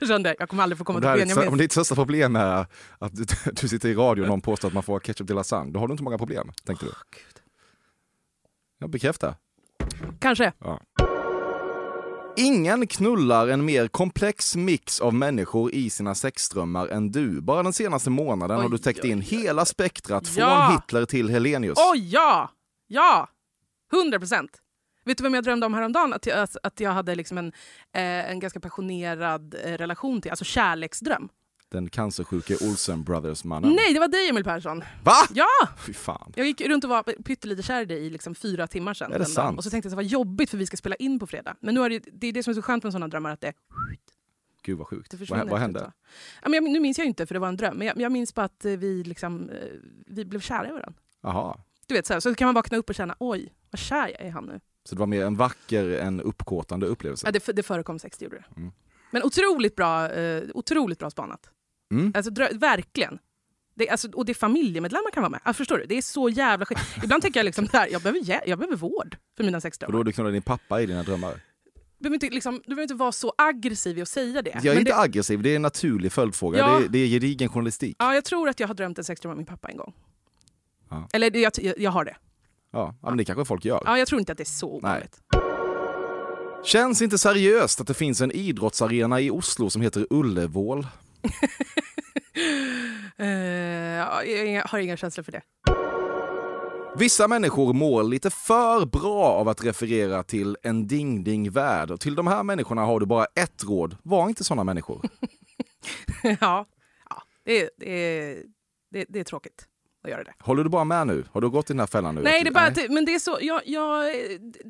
Jag 0.00 0.08
kände, 0.08 0.36
jag 0.38 0.48
kommer 0.48 0.62
aldrig 0.62 0.78
få 0.78 0.84
komma 0.84 0.96
Om, 0.98 1.02
till 1.02 1.26
Benjamin. 1.26 1.48
om 1.48 1.58
ditt 1.58 1.72
största 1.72 1.94
problem 1.94 2.36
är 2.36 2.66
att 2.98 3.16
du, 3.16 3.24
du 3.60 3.68
sitter 3.68 3.88
i 3.88 3.94
radio 3.94 4.22
och 4.22 4.28
någon 4.28 4.40
påstår 4.40 4.68
att 4.68 4.74
man 4.74 4.82
får 4.82 5.00
ketchup 5.00 5.26
till 5.26 5.36
lasagne, 5.36 5.72
då 5.72 5.80
har 5.80 5.88
du 5.88 5.92
inte 5.92 6.04
många 6.04 6.18
problem, 6.18 6.52
tänkte 6.64 6.86
du. 6.86 6.90
Gud. 6.90 7.42
Jag 8.78 8.90
bekräftar. 8.90 9.34
Kanske. 10.20 10.52
Ingen 12.36 12.86
knullar 12.86 13.48
en 13.48 13.64
mer 13.64 13.88
komplex 13.88 14.56
mix 14.56 15.00
av 15.00 15.14
människor 15.14 15.72
i 15.74 15.90
sina 15.90 16.14
sexdrömmar 16.14 16.86
än 16.88 17.10
du. 17.12 17.40
Bara 17.40 17.62
den 17.62 17.72
senaste 17.72 18.10
månaden 18.10 18.56
har 18.56 18.64
Oj, 18.64 18.70
du 18.70 18.78
täckt 18.78 19.04
in 19.04 19.20
hela 19.20 19.64
spektrat 19.64 20.28
från 20.28 20.42
Ja. 20.44 20.70
Hitler 20.72 21.04
till 21.04 21.28
Helenius. 21.30 21.78
Oj, 21.92 22.12
ja! 22.12 22.50
Ja! 22.86 23.28
100 23.92 24.18
procent. 24.18 24.50
Vet 25.04 25.18
du 25.18 25.22
vem 25.22 25.34
jag 25.34 25.44
drömde 25.44 25.66
om 25.66 25.74
häromdagen? 25.74 26.12
Att 26.12 26.26
jag, 26.26 26.48
att 26.62 26.80
jag 26.80 26.90
hade 26.90 27.14
liksom 27.14 27.38
en, 27.38 27.46
eh, 27.92 28.30
en 28.30 28.40
ganska 28.40 28.60
passionerad 28.60 29.54
eh, 29.64 29.72
relation 29.72 30.20
till, 30.20 30.30
alltså 30.30 30.44
kärleksdröm. 30.44 31.28
Den 31.68 31.90
cancersjuke 31.90 32.56
Olsen 32.60 33.04
Brothers-mannen. 33.04 33.72
Nej, 33.72 33.94
det 33.94 34.00
var 34.00 34.08
dig 34.08 34.28
Emil 34.28 34.44
Persson. 34.44 34.84
Va? 35.02 35.12
Ja! 35.34 35.46
Fy 35.86 35.92
fan. 35.92 36.32
Jag 36.36 36.46
gick 36.46 36.60
runt 36.60 36.84
och 36.84 36.90
var 36.90 37.02
pyttelite 37.02 37.62
kär 37.62 37.82
i 37.82 37.84
dig 37.84 38.06
i 38.06 38.10
liksom 38.10 38.34
fyra 38.34 38.66
timmar 38.66 38.94
sedan. 38.94 39.12
Är 39.12 39.18
det 39.18 39.24
sant? 39.24 39.58
Och 39.58 39.64
så 39.64 39.70
tänkte 39.70 39.86
jag 39.86 39.90
att 39.90 39.92
det 39.92 40.02
var 40.04 40.10
jobbigt 40.10 40.50
för 40.50 40.58
vi 40.58 40.66
ska 40.66 40.76
spela 40.76 40.96
in 40.96 41.18
på 41.18 41.26
fredag. 41.26 41.56
Men 41.60 41.74
nu 41.74 41.80
är 41.80 41.90
det, 41.90 42.04
det 42.12 42.26
är 42.26 42.32
det 42.32 42.42
som 42.42 42.50
är 42.50 42.54
så 42.54 42.62
skönt 42.62 42.84
med 42.84 42.92
sådana 42.92 43.08
drömmar, 43.08 43.30
att 43.30 43.40
det, 43.40 43.52
Gud 44.62 44.78
vad 44.78 44.86
sjukt. 44.86 45.14
Vad, 45.30 45.48
vad 45.48 45.60
hände? 45.60 45.92
Ja, 46.42 46.48
men 46.48 46.54
jag, 46.54 46.72
nu 46.72 46.80
minns 46.80 46.98
jag 46.98 47.06
inte 47.06 47.26
för 47.26 47.34
det 47.34 47.38
var 47.38 47.48
en 47.48 47.56
dröm, 47.56 47.76
men 47.76 47.86
jag, 47.86 48.00
jag 48.00 48.12
minns 48.12 48.34
bara 48.34 48.46
att 48.46 48.64
eh, 48.64 48.72
vi, 48.72 49.04
liksom, 49.04 49.50
eh, 49.50 49.56
vi 50.06 50.24
blev 50.24 50.40
kära 50.40 50.68
i 50.68 50.72
varandra. 50.72 50.92
Jaha. 51.22 51.58
Du 51.86 51.94
vet, 51.94 52.06
så, 52.06 52.12
här, 52.12 52.20
så 52.20 52.34
kan 52.34 52.46
man 52.46 52.54
vakna 52.54 52.78
upp 52.78 52.88
och 52.88 52.94
känna 52.94 53.16
oj, 53.18 53.54
vad 53.70 53.78
kär 53.78 54.08
jag 54.08 54.20
är 54.20 54.26
i 54.26 54.30
han 54.30 54.44
nu. 54.44 54.60
Så 54.84 54.94
det 54.94 54.98
var 54.98 55.06
mer 55.06 55.24
en 55.24 55.36
vacker 55.36 55.90
än 55.90 56.20
uppkåtande 56.20 56.86
upplevelse? 56.86 57.26
Ja, 57.26 57.32
det, 57.32 57.52
det 57.56 57.62
förekom 57.62 57.98
sex, 57.98 58.18
det 58.18 58.24
gjorde 58.24 58.36
det. 58.36 58.60
Mm. 58.60 58.72
Men 59.10 59.22
otroligt 59.22 59.76
bra, 59.76 60.10
eh, 60.12 60.42
otroligt 60.54 60.98
bra 60.98 61.10
spanat. 61.10 61.50
Mm. 61.92 62.12
Alltså, 62.16 62.30
verkligen. 62.52 63.18
Det, 63.74 63.88
alltså, 63.88 64.08
och 64.12 64.24
det 64.24 64.32
är 64.32 64.34
familjemedlemmar 64.34 65.10
kan 65.10 65.22
vara 65.22 65.30
med. 65.30 65.40
Alltså, 65.44 65.60
förstår 65.60 65.78
du? 65.78 65.86
Det 65.86 65.98
är 65.98 66.02
så 66.02 66.28
jävla 66.28 66.66
skit. 66.66 66.78
Ibland 67.04 67.22
tänker 67.22 67.40
jag 67.40 67.44
liksom 67.44 67.68
här, 67.72 67.88
jag 67.92 68.02
behöver, 68.02 68.48
jag 68.48 68.58
behöver 68.58 68.76
vård 68.76 69.16
för 69.36 69.44
mina 69.44 69.56
Och 69.56 69.62
sexdrömmar. 69.62 69.92
då 69.98 70.02
du 70.02 70.12
knullade 70.12 70.34
din 70.34 70.42
pappa 70.42 70.80
i 70.82 70.86
dina 70.86 71.02
drömmar? 71.02 71.40
Du 71.98 72.10
behöver, 72.10 72.14
inte, 72.14 72.34
liksom, 72.34 72.54
du 72.54 72.68
behöver 72.68 72.82
inte 72.82 72.94
vara 72.94 73.12
så 73.12 73.32
aggressiv 73.38 73.98
i 73.98 74.02
att 74.02 74.08
säga 74.08 74.42
det. 74.42 74.50
Jag 74.50 74.66
är 74.66 74.70
Men 74.70 74.78
inte 74.78 74.92
det, 74.92 74.98
aggressiv, 74.98 75.42
det 75.42 75.50
är 75.50 75.56
en 75.56 75.62
naturlig 75.62 76.12
följdfråga. 76.12 76.58
Ja. 76.58 76.78
Det, 76.78 76.84
är, 76.84 76.88
det 76.88 76.98
är 76.98 77.06
gedigen 77.06 77.48
journalistik. 77.48 77.96
ja, 77.98 78.14
jag 78.14 78.24
tror 78.24 78.48
att 78.48 78.60
jag 78.60 78.68
har 78.68 78.74
drömt 78.74 78.98
en 78.98 79.04
sexdröm 79.04 79.30
av 79.30 79.36
min 79.36 79.46
pappa 79.46 79.68
en 79.68 79.76
gång. 79.76 79.94
Ja. 80.90 81.08
Eller 81.12 81.36
jag, 81.36 81.52
jag, 81.56 81.78
jag 81.78 81.90
har 81.90 82.04
det. 82.04 82.16
Ja, 82.74 82.94
men 83.02 83.16
det 83.16 83.24
kanske 83.24 83.44
folk 83.44 83.64
gör. 83.64 83.82
Ja, 83.84 83.98
jag 83.98 84.08
tror 84.08 84.18
inte 84.18 84.32
att 84.32 84.38
det 84.38 84.42
är 84.42 84.44
så 84.44 84.68
ovanligt. 84.70 85.20
Känns 86.64 87.02
inte 87.02 87.18
seriöst 87.18 87.80
att 87.80 87.86
det 87.86 87.94
finns 87.94 88.20
en 88.20 88.32
idrottsarena 88.32 89.20
i 89.20 89.30
Oslo 89.30 89.70
som 89.70 89.82
heter 89.82 90.06
Ullevål. 90.10 90.86
Ja, 93.96 94.24
jag 94.24 94.62
har 94.62 94.78
inga 94.78 94.96
känslor 94.96 95.24
för 95.24 95.32
det. 95.32 95.42
Vissa 96.98 97.28
människor 97.28 97.72
mår 97.72 98.02
lite 98.02 98.30
för 98.30 98.86
bra 98.86 99.24
av 99.24 99.48
att 99.48 99.64
referera 99.64 100.22
till 100.22 100.56
en 100.62 100.86
ding-ding-värld. 100.86 101.90
Och 101.90 102.00
till 102.00 102.14
de 102.14 102.26
här 102.26 102.42
människorna 102.42 102.82
har 102.84 103.00
du 103.00 103.06
bara 103.06 103.24
ett 103.34 103.64
råd. 103.64 103.96
Var 104.02 104.28
inte 104.28 104.44
såna 104.44 104.64
människor. 104.64 105.00
ja, 106.22 106.66
ja 107.10 107.22
det, 107.44 107.62
är- 107.62 107.70
det, 107.78 107.90
är- 107.90 108.42
det, 108.90 109.04
det 109.08 109.20
är 109.20 109.24
tråkigt 109.24 109.66
att 110.04 110.10
göra 110.10 110.24
det. 110.24 110.32
Håller 110.40 110.64
du 110.64 110.70
bara 110.70 110.84
med 110.84 111.06
nu? 111.06 111.24
Har 111.32 111.40
du 111.40 111.50
gått 111.50 111.70
i 111.70 111.72
den 111.72 111.80
här 111.80 111.86
fällan 111.86 112.14
nu? 112.14 112.20
Nej, 112.22 112.42
det 112.44 112.50
är 112.50 112.54
bara 112.54 112.70
det, 112.70 112.88
men 112.88 113.04
det 113.04 113.14
är 113.14 113.18
så, 113.18 113.38
jag, 113.40 113.62
jag, 113.66 114.04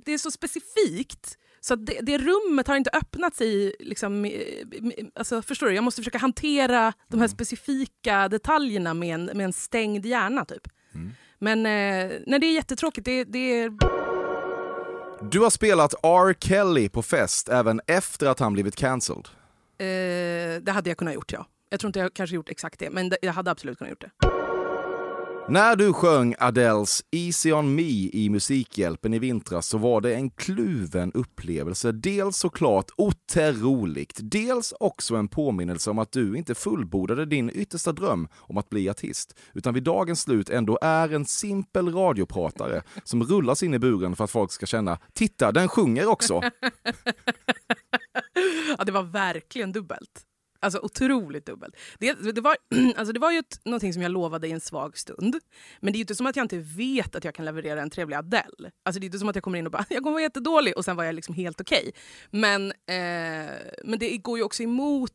det 0.05 0.12
är 0.12 0.18
så 0.18 0.31
specifikt. 0.31 1.38
Så 1.61 1.77
det, 1.77 1.99
det 2.03 2.18
rummet 2.18 2.66
har 2.68 2.77
inte 2.77 2.90
öppnats 2.90 3.40
i... 3.40 3.75
Liksom, 3.81 4.31
alltså, 5.14 5.42
förstår 5.42 5.66
du? 5.66 5.75
Jag 5.75 5.85
måste 5.85 6.01
försöka 6.01 6.18
hantera 6.18 6.92
de 7.09 7.20
här 7.20 7.29
specifika 7.29 8.29
detaljerna 8.29 8.94
med 8.94 9.14
en, 9.14 9.25
med 9.25 9.44
en 9.44 9.53
stängd 9.53 10.07
hjärna. 10.07 10.44
Typ. 10.44 10.68
Mm. 10.94 11.11
Men 11.38 11.59
eh, 11.59 12.20
nej, 12.27 12.40
det 12.40 12.47
är 12.47 12.53
jättetråkigt. 12.55 13.05
Det, 13.05 13.25
det 13.25 13.38
är, 13.62 13.70
Du 15.31 15.40
har 15.40 15.51
spelat 15.51 15.94
R. 16.03 16.35
Kelly 16.40 16.88
på 16.88 17.03
fest 17.03 17.49
även 17.49 17.81
efter 17.87 18.27
att 18.27 18.40
han 18.40 18.53
blivit 18.53 18.77
cancelled. 18.77 19.29
eh, 19.79 20.62
det 20.62 20.73
hade 20.75 20.90
jag 20.90 20.99
kunnat 20.99 21.14
gjort, 21.14 21.33
ja. 21.33 21.47
Jag 21.70 21.81
tror 21.81 21.88
inte 21.88 21.99
jag 21.99 22.14
kanske 22.14 22.37
gjort 22.37 22.49
exakt 22.51 22.79
det, 22.81 22.90
men 22.90 23.12
jag 23.23 23.33
hade 23.33 23.51
absolut 23.51 23.79
kunnat 23.79 23.90
gjort 23.90 24.01
det. 24.01 24.43
När 25.48 25.76
du 25.76 25.92
sjöng 25.92 26.35
Adeles 26.38 27.04
Easy 27.11 27.52
on 27.52 27.74
me 27.74 28.11
i 28.12 28.28
Musikhjälpen 28.30 29.14
i 29.14 29.18
vintras 29.18 29.66
så 29.66 29.78
var 29.78 30.00
det 30.00 30.14
en 30.14 30.30
kluven 30.30 31.12
upplevelse. 31.12 31.92
Dels 31.92 32.37
såklart 32.37 32.90
otroligt, 32.96 34.18
dels 34.22 34.74
också 34.80 35.16
en 35.16 35.28
påminnelse 35.28 35.90
om 35.90 35.98
att 35.98 36.12
du 36.12 36.37
inte 36.37 36.54
fullbordade 36.54 37.26
din 37.26 37.50
yttersta 37.50 37.92
dröm 37.92 38.28
om 38.35 38.59
att 38.59 38.70
bli 38.70 38.88
artist, 38.88 39.38
utan 39.54 39.74
vid 39.74 39.83
dagens 39.83 40.20
slut 40.20 40.50
ändå 40.50 40.78
är 40.83 41.14
en 41.14 41.24
simpel 41.24 41.92
radiopratare 41.92 42.83
som 43.04 43.22
rullas 43.22 43.62
in 43.62 43.74
i 43.74 43.78
buren 43.78 44.16
för 44.16 44.24
att 44.24 44.30
folk 44.30 44.52
ska 44.52 44.66
känna 44.66 44.98
“Titta, 45.12 45.52
den 45.52 45.68
sjunger 45.68 46.09
också!” 46.09 46.40
Ja, 48.78 48.85
det 48.85 48.92
var 48.92 49.02
verkligen 49.02 49.72
dubbelt. 49.72 50.26
Alltså 50.64 50.79
otroligt 50.83 51.46
dubbelt. 51.46 51.77
Det, 51.98 52.33
det, 52.33 52.40
var, 52.40 52.57
alltså 52.96 53.12
det 53.12 53.20
var 53.20 53.31
ju 53.33 53.38
ett, 53.38 53.61
någonting 53.64 53.92
som 53.92 54.03
jag 54.03 54.12
lovade 54.12 54.48
i 54.48 54.53
en 54.53 54.61
svag 54.61 54.98
stund. 54.98 55.38
Men 55.81 55.92
det 55.92 55.96
är 55.96 55.98
ju 55.98 56.03
inte 56.03 56.14
som 56.14 56.27
att 56.27 56.37
jag 56.37 56.44
inte 56.44 56.59
vet 56.59 57.14
att 57.14 57.24
jag 57.24 57.35
kan 57.35 57.44
leverera 57.44 57.83
en 57.83 57.90
trevlig 57.90 58.16
Adele. 58.16 58.70
Alltså 58.85 59.00
det 59.00 59.05
är 59.05 59.07
inte 59.07 59.18
som 59.18 59.29
att 59.29 59.37
jag 59.37 59.42
kommer 59.44 59.59
in 59.59 59.66
och 59.66 59.72
bara 59.72 59.85
“jag 59.90 60.03
kommer 60.03 60.12
vara 60.12 60.22
jättedålig” 60.22 60.77
och 60.77 60.85
sen 60.85 60.96
var 60.96 61.05
jag 61.05 61.14
liksom 61.14 61.35
helt 61.35 61.61
okej. 61.61 61.81
Okay. 61.81 61.92
Men, 62.31 62.70
eh, 62.70 63.55
men 63.85 63.98
det 63.98 64.16
går 64.18 64.38
ju 64.38 64.44
också 64.44 64.62
emot... 64.62 65.12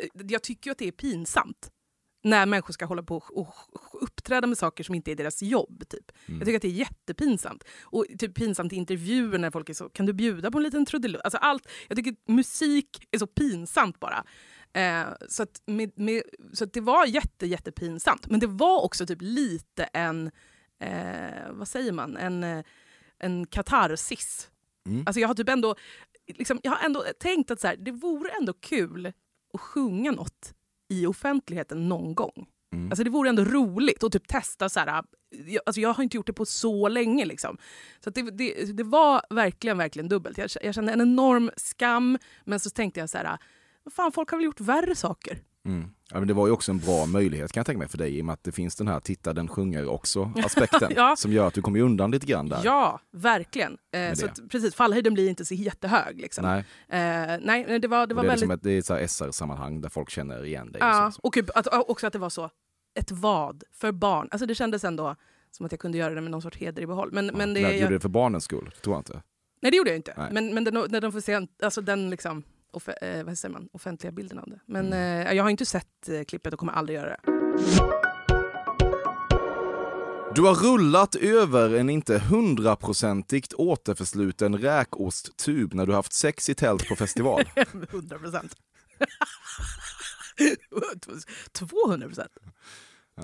eh, 0.00 0.26
Jag 0.28 0.42
tycker 0.42 0.70
ju 0.70 0.72
att 0.72 0.78
det 0.78 0.88
är 0.88 0.92
pinsamt 0.92 1.70
när 2.22 2.46
människor 2.46 2.72
ska 2.72 2.84
hålla 2.84 3.02
på 3.02 3.16
och 3.16 3.54
uppträda 4.02 4.46
med 4.46 4.58
saker 4.58 4.84
som 4.84 4.94
inte 4.94 5.10
är 5.10 5.14
deras 5.16 5.42
jobb. 5.42 5.84
Typ. 5.88 6.12
Mm. 6.26 6.38
Jag 6.38 6.46
tycker 6.46 6.56
att 6.56 6.62
det 6.62 6.68
är 6.68 6.72
jättepinsamt. 6.72 7.64
Och 7.82 8.06
typ 8.18 8.34
pinsamt 8.34 8.72
i 8.72 8.76
intervjuer 8.76 9.38
när 9.38 9.50
folk 9.50 9.68
är 9.68 9.74
så 9.74 9.88
“kan 9.88 10.06
du 10.06 10.12
bjuda 10.12 10.50
på 10.50 10.58
en 10.58 10.64
liten 10.64 10.86
trudelutt?” 10.86 11.20
alltså 11.24 11.38
allt, 11.38 11.68
Jag 11.88 11.96
tycker 11.96 12.10
att 12.10 12.28
musik 12.28 13.08
är 13.10 13.18
så 13.18 13.26
pinsamt 13.26 14.00
bara. 14.00 14.24
Eh, 14.72 15.08
så 15.28 15.42
att 15.42 15.62
med, 15.66 15.90
med, 15.94 16.22
så 16.52 16.64
att 16.64 16.72
det 16.72 16.80
var 16.80 17.06
jätte, 17.06 17.46
jättepinsamt. 17.46 18.30
Men 18.30 18.40
det 18.40 18.46
var 18.46 18.84
också 18.84 19.06
typ 19.06 19.18
lite 19.20 19.84
en, 19.84 20.30
eh, 20.78 21.50
vad 21.50 21.68
säger 21.68 21.92
man, 21.92 22.16
en, 22.16 22.44
eh, 22.44 22.64
en 23.18 23.46
katarsis. 23.46 24.50
Mm. 24.86 25.02
Alltså 25.06 25.20
jag 25.20 25.28
har 25.28 25.34
typ 25.34 25.48
ändå, 25.48 25.74
liksom, 26.26 26.60
jag 26.62 26.72
har 26.72 26.84
ändå 26.84 27.04
tänkt 27.20 27.50
att 27.50 27.60
så 27.60 27.66
här, 27.66 27.76
det 27.76 27.92
vore 27.92 28.30
ändå 28.30 28.52
kul 28.52 29.06
att 29.54 29.60
sjunga 29.60 30.10
något 30.10 30.54
i 30.88 31.06
offentligheten 31.06 31.88
någon 31.88 32.14
gång. 32.14 32.46
Mm. 32.74 32.90
Alltså 32.90 33.04
det 33.04 33.10
vore 33.10 33.28
ändå 33.28 33.44
roligt 33.44 34.04
att 34.04 34.12
typ 34.12 34.28
testa 34.28 34.68
så 34.68 34.80
här, 34.80 35.04
jag, 35.30 35.62
alltså 35.66 35.80
jag 35.80 35.92
har 35.92 36.02
inte 36.02 36.16
gjort 36.16 36.26
det 36.26 36.32
på 36.32 36.46
så 36.46 36.88
länge. 36.88 37.24
Liksom. 37.24 37.58
Så 38.04 38.10
det, 38.10 38.22
det, 38.30 38.76
det 38.76 38.82
var 38.82 39.22
verkligen, 39.30 39.78
verkligen 39.78 40.08
dubbelt. 40.08 40.38
Jag, 40.38 40.50
jag 40.62 40.74
kände 40.74 40.92
en 40.92 41.00
enorm 41.00 41.50
skam, 41.56 42.18
men 42.44 42.60
så 42.60 42.70
tänkte 42.70 43.00
jag 43.00 43.10
så 43.10 43.18
här, 43.18 43.38
fan, 43.90 44.12
folk 44.12 44.30
har 44.30 44.38
väl 44.38 44.44
gjort 44.44 44.60
värre 44.60 44.94
saker. 44.94 45.38
Mm. 45.66 45.90
Ja, 46.12 46.18
men 46.18 46.28
det 46.28 46.34
var 46.34 46.46
ju 46.46 46.52
också 46.52 46.72
en 46.72 46.78
bra 46.78 47.06
möjlighet 47.06 47.52
kan 47.52 47.60
jag 47.60 47.66
tänka 47.66 47.78
mig 47.78 47.88
för 47.88 47.98
dig 47.98 48.18
i 48.18 48.20
och 48.20 48.24
med 48.26 48.32
att 48.32 48.44
det 48.44 48.52
finns 48.52 48.76
den 48.76 48.88
här 48.88 49.00
titta 49.00 49.32
den 49.32 49.48
sjunger 49.48 49.86
också 49.88 50.32
aspekten 50.44 50.92
Ja. 50.96 51.16
som 51.16 51.32
gör 51.32 51.46
att 51.46 51.54
du 51.54 51.62
kommer 51.62 51.80
undan 51.80 52.10
lite 52.10 52.26
grann 52.26 52.48
där. 52.48 52.60
Ja, 52.64 53.00
verkligen. 53.12 53.78
Eh, 53.92 54.12
så 54.14 54.26
att, 54.26 54.48
precis, 54.48 54.74
fallhöjden 54.74 55.14
blir 55.14 55.28
inte 55.28 55.44
så 55.44 55.54
jättehög. 55.54 56.20
Liksom. 56.20 56.44
Nej, 56.44 56.64
Eh, 56.88 57.38
nej, 57.42 57.78
det 57.80 57.88
var, 57.88 58.06
det 58.06 58.14
var 58.14 58.22
det 58.22 58.26
är 58.26 58.28
väldigt... 58.28 58.30
liksom 58.30 58.50
ett, 58.50 58.62
det 58.62 58.90
är 58.90 58.98
ett 59.04 59.10
SR-sammanhang 59.10 59.80
där 59.80 59.88
folk 59.88 60.10
känner 60.10 60.44
igen 60.44 60.72
dig. 60.72 60.80
Ja, 60.80 61.10
Så- 61.14 61.20
och 61.22 61.32
typ 61.32 61.50
att, 61.56 61.66
också 61.90 62.06
att 62.06 62.12
det 62.12 62.18
var 62.18 62.30
så, 62.30 62.50
ett 62.94 63.10
vad 63.10 63.64
för 63.72 63.92
barn. 63.92 64.28
Alltså 64.30 64.46
det 64.46 64.54
kändes 64.54 64.84
ändå 64.84 65.16
som 65.50 65.66
att 65.66 65.72
jag 65.72 65.80
kunde 65.80 65.98
göra 65.98 66.14
det 66.14 66.20
med 66.20 66.30
någon 66.30 66.42
sorts 66.42 66.56
heder 66.56 66.82
i 66.82 66.86
behåll. 66.86 67.10
Men, 67.12 67.26
Ja. 67.26 67.32
men 67.36 67.54
det, 67.54 67.60
Nej, 67.62 67.70
jag, 67.72 67.80
gjorde 67.80 67.94
det 67.94 68.00
för 68.00 68.08
barnens 68.08 68.44
skull, 68.44 68.70
det 68.74 68.80
tror 68.82 68.94
jag 68.94 69.00
inte. 69.00 69.22
nej, 69.62 69.70
det 69.70 69.76
gjorde 69.76 69.90
jag 69.90 69.96
inte. 69.98 70.14
Nej. 70.16 70.28
Men, 70.32 70.54
men 70.54 70.64
den, 70.64 70.74
när 70.88 71.00
de 71.00 71.12
får 71.12 71.20
se 71.20 71.46
alltså 71.62 71.80
den 71.80 72.10
liksom, 72.10 72.42
off, 72.76 72.88
eh, 72.88 73.24
vad 73.24 73.38
säger 73.38 73.52
man, 73.52 73.68
offentliga 73.72 74.12
bilden 74.12 74.38
av 74.38 74.48
det. 74.50 74.60
Men 74.66 74.86
Mm. 74.86 75.26
eh, 75.26 75.32
jag 75.32 75.42
har 75.42 75.50
inte 75.50 75.66
sett 75.66 76.08
eh, 76.08 76.22
klippet 76.24 76.52
och 76.52 76.58
kommer 76.58 76.72
aldrig 76.72 76.98
göra 76.98 77.08
det. 77.08 77.20
Du 80.34 80.42
har 80.42 80.54
rullat 80.54 81.14
över 81.14 81.74
en 81.74 81.90
inte 81.90 82.18
hundraprocentigt 82.18 83.52
återförsluten 83.54 84.58
räkosttub 84.58 85.74
när 85.74 85.86
du 85.86 85.92
haft 85.94 86.12
sex 86.12 86.48
i 86.48 86.54
tält 86.54 86.88
på 86.88 86.96
festival. 86.96 87.42
100 87.90 88.18
procent. 88.18 88.56
200 91.52 92.06
procent. 92.08 92.32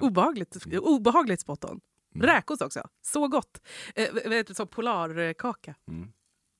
Obehagligt, 0.00 0.56
obehagligt 0.80 1.40
spot 1.40 1.64
on. 1.64 1.80
Mm. 2.14 2.26
Räkost 2.26 2.62
också. 2.62 2.88
Så 3.02 3.28
gott. 3.28 3.60
Eh, 3.94 4.04
heter 4.14 4.44
det, 4.44 4.54
så 4.54 4.66
polarkaka. 4.66 5.74
Mm. 5.88 6.08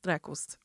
Räkost. 0.07 0.59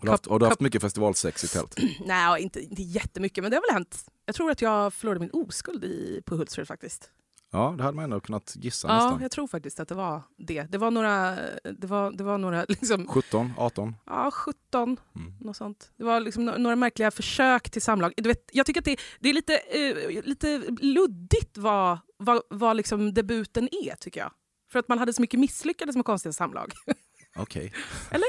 Har 0.00 0.06
du 0.06 0.10
haft, 0.10 0.26
har 0.26 0.38
du 0.38 0.46
haft 0.46 0.60
mycket 0.60 0.82
festivalsex 0.82 1.44
i 1.44 1.48
tält? 1.48 1.76
Nej, 2.06 2.42
inte, 2.42 2.60
inte 2.60 2.82
jättemycket, 2.82 3.44
men 3.44 3.50
det 3.50 3.56
har 3.56 3.62
väl 3.68 3.74
hänt. 3.74 4.04
Jag 4.26 4.34
tror 4.34 4.50
att 4.50 4.62
jag 4.62 4.94
förlorade 4.94 5.20
min 5.20 5.30
oskuld 5.32 5.84
i, 5.84 6.22
på 6.26 6.36
Hultsfred 6.36 6.68
faktiskt. 6.68 7.10
Ja, 7.52 7.74
det 7.78 7.82
hade 7.82 7.94
man 7.96 8.04
ändå 8.04 8.20
kunnat 8.20 8.56
gissa 8.56 8.88
Ja, 8.88 8.94
nästan. 8.94 9.22
jag 9.22 9.30
tror 9.30 9.46
faktiskt 9.46 9.80
att 9.80 9.88
det 9.88 9.94
var 9.94 10.22
det. 10.38 10.62
Det 10.62 10.78
var 10.78 10.90
några, 10.90 11.30
det 11.78 11.86
var, 11.86 12.12
det 12.12 12.24
var 12.24 12.38
några 12.38 12.64
liksom, 12.68 13.06
17, 13.08 13.52
18? 13.58 13.96
ja, 14.06 14.30
17, 14.30 14.96
Mm. 15.16 15.32
något 15.40 15.56
sånt. 15.56 15.92
Det 15.96 16.04
var 16.04 16.20
liksom 16.20 16.44
några 16.44 16.76
märkliga 16.76 17.10
försök 17.10 17.70
till 17.70 17.82
samlag. 17.82 18.12
Du 18.16 18.28
vet, 18.28 18.50
jag 18.52 18.66
tycker 18.66 18.80
att 18.80 18.84
det, 18.84 18.96
det 19.20 19.28
är 19.28 19.32
lite, 19.34 19.56
eh, 19.56 20.22
lite 20.24 20.58
luddigt 20.80 21.58
vad, 21.58 21.98
vad, 22.16 22.42
vad 22.50 22.76
liksom 22.76 23.14
debuten 23.14 23.68
är, 23.72 23.94
tycker 23.96 24.20
jag. 24.20 24.32
För 24.72 24.78
att 24.78 24.88
man 24.88 24.98
hade 24.98 25.12
så 25.12 25.20
mycket 25.22 25.40
misslyckade 25.40 25.92
små 25.92 26.02
konstiga 26.02 26.32
samlag. 26.32 26.72
Okej. 27.36 27.72
Eller? 28.10 28.26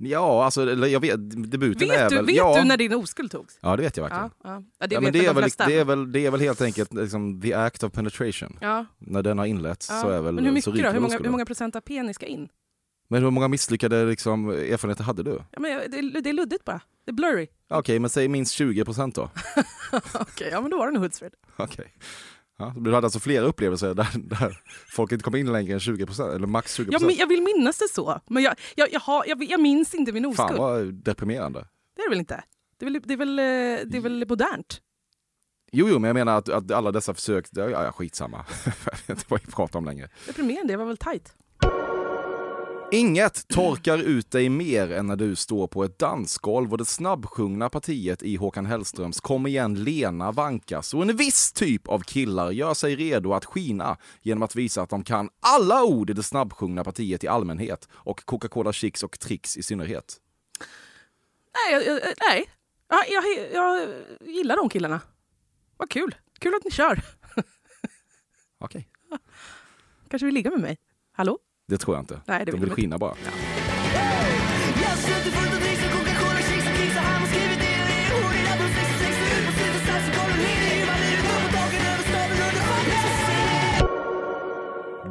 Ja, 0.00 0.44
alltså 0.44 0.74
jag 0.86 1.00
vet, 1.00 1.50
debuten 1.50 1.90
är 1.90 1.98
vet 1.98 2.08
du, 2.08 2.16
väl... 2.16 2.26
vet 2.26 2.36
ja. 2.36 2.58
du 2.58 2.64
när 2.64 2.76
din 2.76 2.94
oskuld 2.94 3.30
togs? 3.30 3.58
Ja, 3.60 3.76
det 3.76 3.82
vet 3.82 3.96
jag 3.96 4.04
verkligen. 4.04 4.30
Ja, 4.44 4.62
ja. 4.78 4.86
det 4.86 4.94
Ja, 4.94 5.00
men 5.00 5.12
det, 5.12 5.18
är 5.18 5.34
de 5.34 5.40
väl, 5.40 5.50
det, 5.56 5.78
är 5.78 5.84
väl, 5.84 6.12
det 6.12 6.26
är 6.26 6.30
väl 6.30 6.40
helt 6.40 6.60
enkelt 6.60 6.94
liksom, 6.94 7.40
the 7.40 7.54
act 7.54 7.82
of 7.82 7.92
penetration. 7.92 8.58
När 8.98 9.22
den 9.22 9.38
har 9.38 9.46
inletts 9.46 9.86
så 9.86 10.08
är 10.08 10.20
väl 10.20 10.34
Men 10.34 10.44
hur 10.44 10.52
mycket 10.52 10.74
då? 10.74 10.90
Hur 10.90 11.00
många, 11.00 11.18
hur 11.18 11.30
många 11.30 11.44
procent 11.46 11.76
av 11.76 11.80
penis 11.80 12.16
ska 12.16 12.26
in? 12.26 12.48
Men 13.10 13.22
hur 13.22 13.30
många 13.30 13.48
misslyckade 13.48 14.04
liksom, 14.04 14.48
erfarenheter 14.50 15.04
hade 15.04 15.22
du? 15.22 15.42
Ja, 15.50 15.60
men 15.60 15.90
det, 15.90 15.98
är- 15.98 16.20
det 16.22 16.30
är 16.30 16.32
luddigt 16.32 16.64
bara. 16.64 16.80
Det 17.04 17.10
är 17.10 17.14
blurry. 17.14 17.48
Okej, 17.70 17.98
men 17.98 18.10
säg 18.10 18.28
minst 18.28 18.52
20 18.52 18.84
procent 18.84 19.14
då. 19.14 19.30
Okej, 20.14 20.48
ja 20.52 20.60
men 20.60 20.70
då 20.70 20.78
var 20.78 20.86
det 20.86 20.92
nog 20.92 21.02
Hultsfred. 21.02 21.32
Okej. 21.56 21.94
Ja, 22.58 22.74
du 22.76 22.94
hade 22.94 23.06
alltså 23.06 23.20
flera 23.20 23.44
upplevelser 23.44 23.94
där, 23.94 24.08
där 24.14 24.60
folk 24.88 25.12
inte 25.12 25.24
kom 25.24 25.36
in 25.36 25.52
längre 25.52 25.72
än 25.72 25.80
20 25.80 26.06
procent, 26.06 26.34
eller 26.34 26.46
max 26.46 26.74
20 26.74 26.88
Ja, 26.92 26.98
men 27.00 27.16
jag 27.16 27.26
vill 27.26 27.42
minnas 27.42 27.78
det 27.78 27.88
så. 27.88 28.20
Men 28.26 28.42
jag, 28.42 28.54
jag, 28.74 28.92
jag, 28.92 29.00
har, 29.00 29.24
jag, 29.26 29.44
jag 29.44 29.60
minns 29.60 29.94
inte 29.94 30.12
min 30.12 30.26
oskuld. 30.26 30.48
Fan 30.48 30.58
vad 30.58 30.94
deprimerande. 30.94 31.68
Det 31.96 32.02
är 32.02 32.06
det 32.06 32.10
väl 32.10 32.18
inte? 32.18 32.44
Det 32.78 32.86
är 32.86 32.90
väl, 32.90 33.02
det 33.06 33.14
är 33.14 33.16
väl, 33.16 33.38
eh, 33.38 33.44
det 33.90 33.96
är 33.96 34.00
väl 34.00 34.26
modernt? 34.28 34.80
Jo, 35.72 35.88
jo, 35.88 35.98
men 35.98 36.08
jag 36.08 36.14
menar 36.14 36.38
att, 36.38 36.48
att 36.48 36.70
alla 36.70 36.92
dessa 36.92 37.14
försök, 37.14 37.46
ja, 37.50 37.70
ja 37.70 37.92
skitsamma. 37.92 38.44
jag 38.64 38.72
vet 38.90 39.08
inte 39.08 39.24
vad 39.28 39.40
vi 39.46 39.52
pratar 39.52 39.78
om 39.78 39.84
längre. 39.84 40.08
Deprimerande, 40.26 40.72
det 40.72 40.76
var 40.76 40.84
väl 40.84 40.96
tajt. 40.96 41.34
Inget 42.92 43.48
torkar 43.48 43.98
ut 43.98 44.30
dig 44.30 44.48
mer 44.48 44.92
än 44.92 45.06
när 45.06 45.16
du 45.16 45.36
står 45.36 45.66
på 45.66 45.84
ett 45.84 45.98
dansgolv 45.98 46.72
och 46.72 46.78
det 46.78 46.84
snabbsjungna 46.84 47.68
partiet 47.68 48.22
i 48.22 48.36
Håkan 48.36 48.66
Hellströms 48.66 49.20
Kom 49.20 49.46
igen 49.46 49.84
Lena 49.84 50.32
vankas 50.32 50.94
och 50.94 51.02
en 51.02 51.16
viss 51.16 51.52
typ 51.52 51.88
av 51.88 52.00
killar 52.00 52.50
gör 52.50 52.74
sig 52.74 52.96
redo 52.96 53.32
att 53.32 53.44
skina 53.44 53.96
genom 54.22 54.42
att 54.42 54.56
visa 54.56 54.82
att 54.82 54.90
de 54.90 55.04
kan 55.04 55.30
alla 55.40 55.84
ord 55.84 56.10
i 56.10 56.12
det 56.12 56.22
snabbsjungna 56.22 56.84
partiet 56.84 57.24
i 57.24 57.28
allmänhet 57.28 57.88
och 57.92 58.24
Coca-Cola 58.24 58.72
Chicks 58.72 59.02
och 59.02 59.18
Tricks 59.18 59.56
i 59.56 59.62
synnerhet. 59.62 60.16
Nej, 61.54 61.72
jag, 61.74 61.86
jag, 61.86 62.14
nej. 62.28 62.50
Ja, 62.88 63.04
jag, 63.08 63.24
jag 63.52 63.88
gillar 64.20 64.56
de 64.56 64.68
killarna. 64.68 65.00
Vad 65.76 65.90
kul. 65.90 66.14
Kul 66.38 66.54
att 66.54 66.64
ni 66.64 66.70
kör. 66.70 67.00
Okej, 68.58 68.88
Kanske 70.08 70.26
vill 70.26 70.34
ligga 70.34 70.50
med 70.50 70.60
mig. 70.60 70.76
Hallå? 71.12 71.38
Det 71.68 71.78
tror 71.78 71.96
jag 71.96 72.02
inte. 72.02 72.20
Nej, 72.24 72.44
det 72.44 72.52
de 72.52 72.60
vill 72.60 72.70
skina 72.70 72.98
bara. 72.98 73.14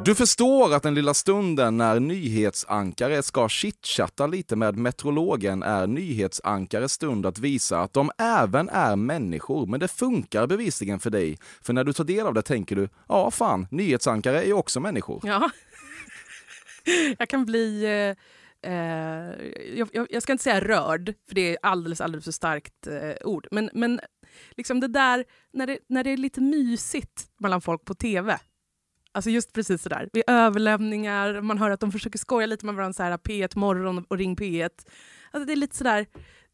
Du 0.04 0.14
förstår 0.14 0.74
att 0.74 0.82
den 0.82 0.94
lilla 0.94 1.14
stunden 1.14 1.76
när 1.76 2.00
nyhetsankare 2.00 3.22
ska 3.22 3.48
chitchatta 3.48 4.26
lite 4.26 4.56
med 4.56 4.76
meteorologen 4.76 5.62
är 5.62 5.86
nyhetsankares 5.86 6.92
stund 6.92 7.26
att 7.26 7.38
visa 7.38 7.80
att 7.80 7.92
de 7.92 8.10
även 8.18 8.68
är 8.68 8.96
människor. 8.96 9.66
Men 9.66 9.80
det 9.80 9.88
funkar 9.88 10.46
bevisligen 10.46 10.98
för 10.98 11.10
dig. 11.10 11.38
För 11.62 11.72
när 11.72 11.84
du 11.84 11.92
tar 11.92 12.04
del 12.04 12.26
av 12.26 12.34
det 12.34 12.42
tänker 12.42 12.76
du, 12.76 12.88
ja 13.08 13.30
fan, 13.30 13.66
nyhetsankare 13.70 14.42
är 14.42 14.46
ju 14.46 14.52
också 14.52 14.80
människor. 14.80 15.20
Ja. 15.24 15.50
jag 17.18 17.28
kan 17.28 17.44
bli... 17.44 17.84
Eh, 17.84 18.72
eh, 18.72 19.34
jag, 19.74 19.88
jag, 19.92 20.06
jag 20.10 20.22
ska 20.22 20.32
inte 20.32 20.44
säga 20.44 20.60
rörd, 20.60 21.14
för 21.28 21.34
det 21.34 21.52
är 21.52 21.58
alldeles, 21.62 22.00
alldeles 22.00 22.24
för 22.24 22.32
starkt 22.32 22.86
eh, 22.86 23.26
ord. 23.26 23.46
Men, 23.50 23.70
men 23.72 24.00
liksom 24.50 24.80
det 24.80 24.88
där 24.88 25.24
när 25.52 25.66
det, 25.66 25.78
när 25.88 26.04
det 26.04 26.10
är 26.10 26.16
lite 26.16 26.40
mysigt 26.40 27.26
mellan 27.40 27.60
folk 27.60 27.84
på 27.84 27.94
tv. 27.94 28.38
Alltså 29.12 29.30
just 29.30 29.52
precis 29.52 29.82
sådär. 29.82 30.08
Vid 30.12 30.22
överlämningar, 30.26 31.40
man 31.40 31.58
hör 31.58 31.70
att 31.70 31.80
de 31.80 31.92
försöker 31.92 32.18
skoja 32.18 32.46
lite 32.46 32.66
med 32.66 32.74
varandra, 32.74 32.92
så 32.92 33.02
här, 33.02 33.16
P1 33.16 33.58
Morgon 33.58 34.04
och 34.08 34.18
Ring 34.18 34.36
P1. 34.36 34.70
Alltså 35.30 35.46
det 35.46 35.52
är 35.52 35.56
lite 35.56 35.76
sådär, 35.76 36.06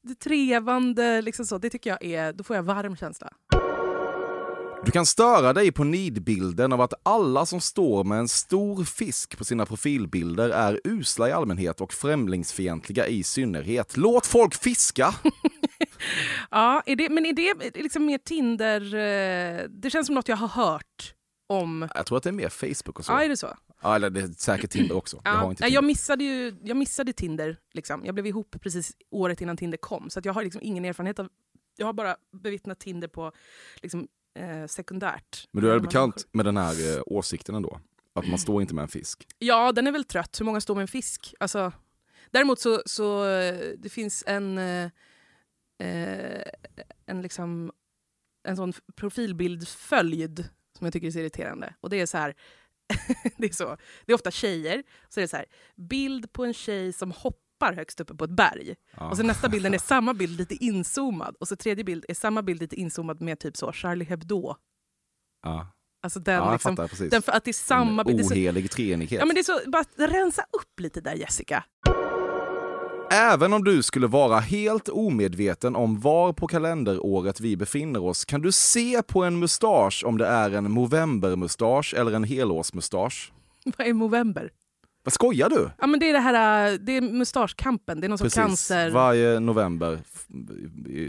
det 0.02 0.14
trevande, 0.14 1.22
liksom 1.22 1.46
så. 1.46 1.58
det 1.58 1.70
tycker 1.70 1.90
jag 1.90 2.04
är, 2.04 2.32
då 2.32 2.44
får 2.44 2.56
jag 2.56 2.62
varm 2.62 2.96
känsla. 2.96 3.32
Du 4.84 4.90
kan 4.90 5.06
störa 5.06 5.52
dig 5.52 5.72
på 5.72 5.84
nidbilden 5.84 6.72
av 6.72 6.80
att 6.80 6.94
alla 7.02 7.46
som 7.46 7.60
står 7.60 8.04
med 8.04 8.18
en 8.18 8.28
stor 8.28 8.84
fisk 8.84 9.38
på 9.38 9.44
sina 9.44 9.66
profilbilder 9.66 10.50
är 10.50 10.80
usla 10.84 11.28
i 11.28 11.32
allmänhet 11.32 11.80
och 11.80 11.92
främlingsfientliga 11.92 13.06
i 13.06 13.22
synnerhet. 13.22 13.96
Låt 13.96 14.26
folk 14.26 14.54
fiska! 14.54 15.14
Ja, 16.50 16.82
är 16.86 16.96
det, 16.96 17.08
men 17.08 17.26
är 17.26 17.32
det 17.32 17.76
liksom 17.82 18.06
mer 18.06 18.18
Tinder... 18.18 18.80
eh, 18.94 19.64
Det 19.68 19.90
känns 19.90 20.06
som 20.06 20.14
något 20.14 20.28
jag 20.28 20.36
har 20.36 20.48
hört 20.48 21.14
om. 21.48 21.88
Jag 21.94 22.06
tror 22.06 22.18
att 22.18 22.24
det 22.24 22.30
är 22.30 22.32
mer 22.32 22.48
Facebook 22.48 22.98
och 22.98 23.04
så. 23.04 23.12
Ja, 23.12 23.24
är 23.24 23.28
det 23.28 23.36
så? 23.36 23.56
Ja, 23.82 23.94
eller 23.96 24.10
det 24.10 24.20
är 24.20 24.28
säkert 24.28 24.70
Tinder 24.70 24.96
också. 24.96 25.20
Jag 25.24 25.32
har 25.32 25.50
inte 25.50 25.62
Tinder. 25.62 25.74
jag, 25.74 25.84
missade 25.84 26.24
ju, 26.24 26.56
jag 26.62 26.76
missade 26.76 27.12
Tinder. 27.12 27.56
Liksom. 27.74 28.02
Jag 28.04 28.14
blev 28.14 28.26
ihop 28.26 28.56
precis 28.60 28.92
året 29.10 29.40
innan 29.40 29.56
Tinder 29.56 29.78
kom. 29.78 30.10
Så 30.10 30.20
jag 30.24 30.32
har 30.32 30.42
liksom 30.44 30.60
ingen 30.64 30.84
erfarenhet 30.84 31.18
av 31.18 31.28
Jag 31.76 31.86
har 31.86 31.92
bara 31.92 32.16
bevittnat 32.42 32.78
Tinder 32.80 33.08
på 33.08 33.32
liksom, 33.82 34.08
eh, 34.34 34.66
sekundärt. 34.66 35.48
Men 35.52 35.64
du 35.64 35.72
är 35.72 35.78
bekant 35.78 36.26
med 36.32 36.44
den 36.44 36.56
här 36.56 36.96
eh, 36.96 37.02
åsikten 37.06 37.54
ändå? 37.54 37.80
Att 38.14 38.28
man 38.28 38.38
står 38.38 38.62
inte 38.62 38.74
med 38.74 38.82
en 38.82 38.88
fisk? 38.88 39.26
Ja, 39.38 39.72
den 39.72 39.86
är 39.86 39.92
väl 39.92 40.04
trött. 40.04 40.40
Hur 40.40 40.44
många 40.44 40.60
står 40.60 40.74
med 40.74 40.82
en 40.82 40.88
fisk? 40.88 41.34
Alltså, 41.40 41.72
däremot 42.30 42.60
så, 42.60 42.82
så 42.86 43.28
eh, 43.28 43.72
det 43.78 43.88
finns 43.88 44.24
en, 44.26 44.58
eh, 44.58 44.90
eh, 45.78 46.42
en, 47.06 47.22
liksom, 47.22 47.72
en 48.48 48.56
sån 48.56 48.72
profilbildföljd 48.94 50.48
som 50.78 50.84
jag 50.84 50.92
tycker 50.92 51.06
är 51.06 51.10
så 51.10 51.18
irriterande. 51.18 51.74
Och 51.80 51.90
det 51.90 52.00
är 52.00 52.06
så 52.06 52.18
här, 52.18 52.34
det 53.36 53.46
är, 53.46 53.52
så, 53.52 53.76
det 54.06 54.12
är 54.12 54.14
ofta 54.14 54.30
tjejer, 54.30 54.82
så 55.08 55.20
är 55.20 55.22
det 55.22 55.28
så 55.28 55.36
här, 55.36 55.46
bild 55.76 56.32
på 56.32 56.44
en 56.44 56.54
tjej 56.54 56.92
som 56.92 57.10
hoppar 57.10 57.43
högst 57.60 58.00
uppe 58.00 58.14
på 58.14 58.24
ett 58.24 58.30
berg. 58.30 58.74
Ja. 58.96 59.10
Och 59.10 59.16
så 59.16 59.22
nästa 59.22 59.48
bilden 59.48 59.74
är 59.74 59.78
samma 59.78 60.14
bild 60.14 60.38
lite 60.38 60.54
inzoomad. 60.64 61.36
Och 61.40 61.48
så 61.48 61.56
tredje 61.56 61.84
bild 61.84 62.04
är 62.08 62.14
samma 62.14 62.42
bild 62.42 62.60
lite 62.60 62.76
inzoomad 62.76 63.20
med 63.20 63.38
typ 63.38 63.56
så 63.56 63.72
Charlie 63.72 64.04
Hebdo. 64.04 64.54
Ja, 65.42 65.74
Alltså 66.04 66.20
den, 66.20 66.34
ja 66.34 66.52
liksom, 66.52 66.76
fattar 66.76 66.88
precis. 66.88 67.10
den, 67.10 67.22
för 67.22 67.32
att 67.32 67.44
det 67.44 67.50
är 67.50 67.52
samma 67.52 68.02
en 68.02 68.06
bild. 68.06 68.32
Ohelig 68.32 68.70
treenighet. 68.70 69.20
ja, 69.20 69.26
men 69.26 69.34
det 69.34 69.40
är 69.40 69.42
så, 69.42 69.70
bara 69.70 69.84
rensa 70.06 70.42
upp 70.42 70.80
lite 70.80 71.00
där 71.00 71.14
Jessica. 71.14 71.64
Även 73.10 73.52
om 73.52 73.64
du 73.64 73.82
skulle 73.82 74.06
vara 74.06 74.40
helt 74.40 74.88
omedveten 74.88 75.76
om 75.76 76.00
var 76.00 76.32
på 76.32 76.46
kalenderåret 76.46 77.40
vi 77.40 77.56
befinner 77.56 78.04
oss 78.04 78.24
kan 78.24 78.40
du 78.40 78.52
se 78.52 79.02
på 79.02 79.24
en 79.24 79.38
mustasch 79.38 80.04
om 80.06 80.18
det 80.18 80.26
är 80.26 80.50
en 80.50 80.70
Movember-mustasch 80.70 81.94
eller 81.94 82.12
en 82.12 82.24
helårsmustasch. 82.24 83.32
Vad 83.78 83.86
är 83.86 83.92
Movember? 83.92 84.50
Vad 85.04 85.12
skojar 85.12 85.48
du? 85.50 85.70
Ja, 85.78 85.86
men 85.86 86.00
det 86.00 86.08
är 86.08 86.12
det 86.12 86.18
här, 86.18 86.72
äh, 86.72 86.78
det 86.78 86.92
är 86.96 87.00
mustaschkampen. 87.00 88.00
Det 88.00 88.06
är 88.06 88.08
någon 88.08 88.18
sorts 88.18 88.34
cancer. 88.34 88.90
Varje 88.90 89.40
november, 89.40 89.98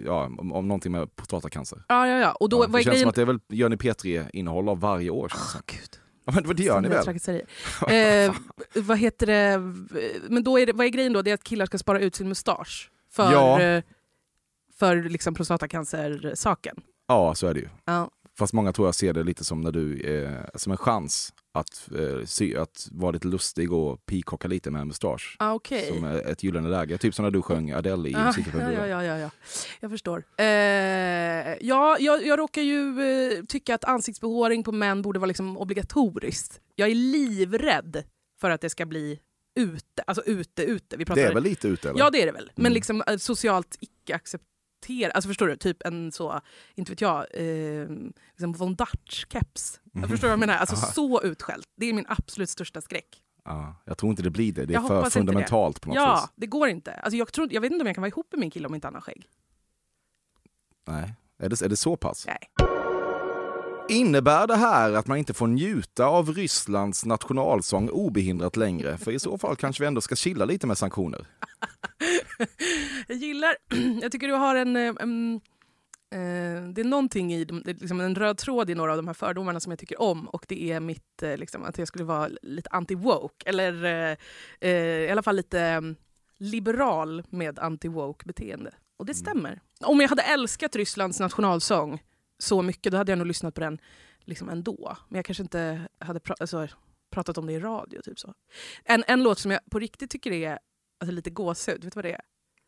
ja, 0.06 0.26
om, 0.38 0.52
om 0.52 0.68
någonting 0.68 0.92
med 0.92 1.16
prostatacancer. 1.16 1.84
Ja, 1.88 2.08
ja, 2.08 2.18
ja. 2.20 2.32
Och 2.32 2.50
då, 2.50 2.64
Ja, 2.64 2.68
det 2.68 2.74
känns 2.74 2.86
grejen? 2.86 3.00
som 3.02 3.10
att 3.10 3.16
det 3.16 3.22
är 3.22 3.26
väl, 3.26 3.40
gör 3.50 3.70
ni 3.70 3.76
P3-innehåll 3.76 4.70
av 4.70 4.80
varje 4.80 5.10
år. 5.10 5.30
Känns 5.30 5.52
som. 5.52 5.62
Gud. 5.66 6.00
Ja, 6.26 6.34
men 6.46 6.56
det 6.56 6.64
gör 6.64 6.82
ni 6.82 6.90
väl? 6.90 8.28
eh, 8.28 8.36
vad 8.84 8.98
heter 8.98 9.26
det? 9.28 9.58
Men 10.30 10.44
då 10.44 10.60
är 10.60 10.66
det, 10.66 10.74
vad 10.74 10.86
är 10.86 10.90
grejen 10.90 11.14
då? 11.14 11.22
Det 11.22 11.30
är 11.32 11.34
att 11.36 11.44
killar 11.44 11.66
ska 11.66 11.78
spara 11.78 12.00
ut 12.00 12.16
sin 12.16 12.28
mustasch 12.30 12.92
för, 13.12 13.32
Ja. 13.32 13.62
eh, 13.62 13.84
för 14.80 15.04
liksom 15.04 15.34
prostatacancer-saken. 15.34 16.76
Ja, 17.08 17.36
så 17.36 17.48
är 17.48 17.54
det 17.54 17.60
ju. 17.60 17.70
Ja. 17.86 18.10
Fast 18.38 18.54
många 18.54 18.74
tror 18.74 18.88
jag 18.88 18.96
ser 18.96 19.14
det 19.14 19.24
lite 19.24 19.44
som 19.44 19.62
när 19.62 19.72
du, 19.72 20.00
eh, 20.00 20.32
som 20.56 20.72
en 20.72 20.78
chans 20.78 21.34
att, 21.56 21.90
eh, 22.00 22.26
sy, 22.26 22.56
att 22.56 22.88
vara 22.92 23.12
lite 23.12 23.28
lustig 23.28 23.74
och 23.74 24.06
pikocka 24.06 24.48
lite 24.48 24.72
med 24.72 24.82
en 24.82 24.88
mustasch. 24.88 25.36
Ah, 25.40 25.54
Okej. 25.54 25.88
Som 25.88 26.04
ett 26.04 26.44
gyllene 26.44 26.70
läge. 26.70 26.98
Typ 26.98 27.16
som 27.16 27.24
när 27.26 27.32
du 27.32 27.42
sjöng 27.42 27.72
Adele 27.72 28.10
i 28.10 28.16
Ah, 28.16 28.34
ja, 28.54 28.72
ja, 28.72 28.88
ja, 28.88 29.04
ja, 29.04 29.18
ja. 29.18 29.30
Jag 29.80 29.92
förstår. 29.92 30.24
Eh, 30.38 30.46
ja, 31.62 31.98
jag, 32.00 32.26
jag 32.26 32.40
råkar 32.40 32.62
ju 32.62 33.02
eh, 33.02 33.44
tycka 33.46 33.76
att 33.76 33.84
ansiktsbehåring 33.86 34.64
på 34.64 34.72
män 34.72 35.02
borde 35.02 35.20
vara 35.20 35.28
liksom 35.28 35.58
obligatoriskt. 35.58 36.62
Jag 36.76 36.90
är 36.92 36.96
livrädd 36.96 38.04
för 38.42 38.50
att 38.50 38.62
det 38.62 38.70
ska 38.70 38.86
bli 38.86 39.20
ute. 39.60 40.04
Alltså 40.08 40.24
ute, 40.26 40.64
ute. 40.64 40.98
Vi 40.98 41.06
pratar 41.06 41.22
Det 41.22 41.28
är 41.28 41.34
väl 41.34 41.44
lite 41.44 41.68
ute 41.68 41.90
eller? 41.90 42.00
Ja, 42.00 42.10
det 42.10 42.22
är 42.22 42.26
det 42.26 42.32
väl. 42.32 42.52
Men 42.56 42.66
Mm. 42.66 42.74
liksom 42.74 43.04
eh, 43.08 43.18
socialt 43.18 43.78
icke 43.80 44.16
accepterat. 44.16 44.50
Alltså 45.14 45.28
förstår 45.28 45.48
du? 45.48 45.58
Typ 45.58 45.78
en 45.86 46.12
så, 46.12 46.42
inte 46.76 46.92
vet 46.92 47.02
jag, 47.02 47.26
eh, 47.34 47.90
liksom 48.32 48.54
Von 48.54 48.76
Dutch-keps. 48.76 49.80
Jag 49.94 50.10
förstår 50.10 50.28
vad 50.28 50.32
jag 50.32 50.40
menar. 50.40 50.58
Alltså 50.58 50.76
Aha. 50.84 50.86
så 50.92 51.22
utskällt. 51.24 51.66
Det 51.78 51.86
är 51.86 51.94
min 51.94 52.06
absolut 52.08 52.50
största 52.50 52.82
skräck. 52.82 53.22
Ja, 53.46 53.76
jag 53.86 53.98
tror 53.98 54.10
inte 54.10 54.24
det 54.24 54.30
blir 54.30 54.54
det. 54.54 54.66
Det 54.66 54.74
är 54.74 54.76
Jag 54.76 54.88
för 54.88 55.10
fundamentalt 55.10 55.82
på 55.82 55.90
något 55.90 55.96
Ja, 55.96 56.16
vis. 56.22 56.34
det 56.36 56.48
går 56.48 56.68
inte. 56.70 56.94
Alltså 56.94 57.18
jag, 57.18 57.34
tror, 57.34 57.54
jag 57.54 57.62
vet 57.62 57.72
inte 57.72 57.84
om 57.84 57.88
jag 57.88 57.96
kan 57.96 58.02
vara 58.02 58.10
ihop 58.10 58.28
med 58.32 58.40
min 58.40 58.52
kille 58.52 58.68
om 58.68 58.76
inte 58.76 58.88
han 58.88 58.94
har 58.94 59.02
skägg. 59.02 59.28
Nej. 60.88 61.14
Är 61.40 61.50
det, 61.50 61.62
är 61.62 61.70
det 61.70 61.78
så 61.78 61.96
pass? 61.98 62.26
Nej. 62.28 62.38
Innebär 63.90 64.48
det 64.48 64.56
här 64.56 64.94
att 64.94 65.08
man 65.08 65.18
inte 65.18 65.34
får 65.34 65.48
njuta 65.48 66.06
av 66.06 66.34
Rysslands 66.34 67.06
nationalsång 67.06 67.90
obehindrat 67.90 68.58
längre? 68.58 68.98
För 68.98 69.12
i 69.12 69.20
så 69.20 69.38
fall 69.38 69.56
kanske 69.56 69.84
vi 69.84 69.88
ändå 69.88 70.02
ska 70.02 70.16
chilla 70.16 70.46
lite 70.46 70.68
med 70.68 70.78
sanktioner. 70.78 71.28
Jag 73.16 73.28
gillar, 73.28 73.56
jag 74.02 74.12
tycker 74.12 74.28
du 74.28 74.34
har 74.34 74.56
en, 74.56 74.76
eh, 74.76 74.94
en 75.00 75.36
eh, 76.12 76.70
det 76.74 76.82
är 76.82 76.84
någonting 76.84 77.34
i 77.34 77.46
det 77.46 77.54
är 77.70 77.74
liksom 77.74 78.02
en 78.02 78.16
röd 78.16 78.38
tråd 78.38 78.70
i 78.70 78.76
några 78.76 78.92
av 78.92 78.98
de 78.98 79.08
här 79.08 79.14
fördomarna 79.14 79.60
som 79.60 79.72
jag 79.72 79.80
tycker 79.80 80.02
om 80.02 80.28
och 80.30 80.46
det 80.48 80.72
är 80.72 80.80
mitt, 80.80 81.24
eh, 81.24 81.38
liksom, 81.38 81.64
att 81.64 81.78
jag 81.78 81.88
skulle 81.88 82.04
vara 82.04 82.30
lite 82.42 82.70
anti-woke 82.70 83.44
eller 83.46 83.86
eh, 84.62 84.70
i 84.72 85.10
alla 85.12 85.24
fall 85.24 85.36
lite 85.36 85.62
eh, 85.62 85.82
liberal 86.38 87.24
med 87.30 87.60
anti-woke 87.60 88.26
beteende. 88.26 88.72
Och 88.98 89.06
det 89.06 89.14
stämmer. 89.14 89.62
Om 89.82 90.02
jag 90.02 90.10
hade 90.10 90.22
älskat 90.22 90.76
Rysslands 90.76 91.20
nationalsång 91.20 92.04
så 92.40 92.62
mycket 92.62 92.92
då 92.92 92.98
hade 92.98 93.12
jag 93.12 93.18
nog 93.18 93.28
lyssnat 93.28 93.54
på 93.56 93.62
den 93.62 93.80
liksom 94.20 94.50
ändå. 94.50 94.98
Men 95.10 95.16
jag 95.16 95.26
kanske 95.26 95.44
inte 95.44 95.88
hade 96.00 96.20
pra- 96.20 96.36
alltså, 96.40 96.68
pratat 97.12 97.38
om 97.38 97.46
det 97.46 97.54
i 97.54 97.60
radio. 97.60 98.02
Typ 98.02 98.20
så. 98.20 98.34
En, 98.84 99.04
en 99.08 99.24
låt 99.24 99.40
som 99.40 99.52
jag 99.52 99.60
på 99.72 99.80
riktigt 99.80 100.12
tycker 100.12 100.32
är 100.32 100.60
alltså, 101.00 101.12
lite 101.12 101.30
gåshud, 101.30 101.84
vet 101.84 101.94
du 101.94 101.98
vad 101.98 102.06
det 102.06 102.12
är? 102.12 102.22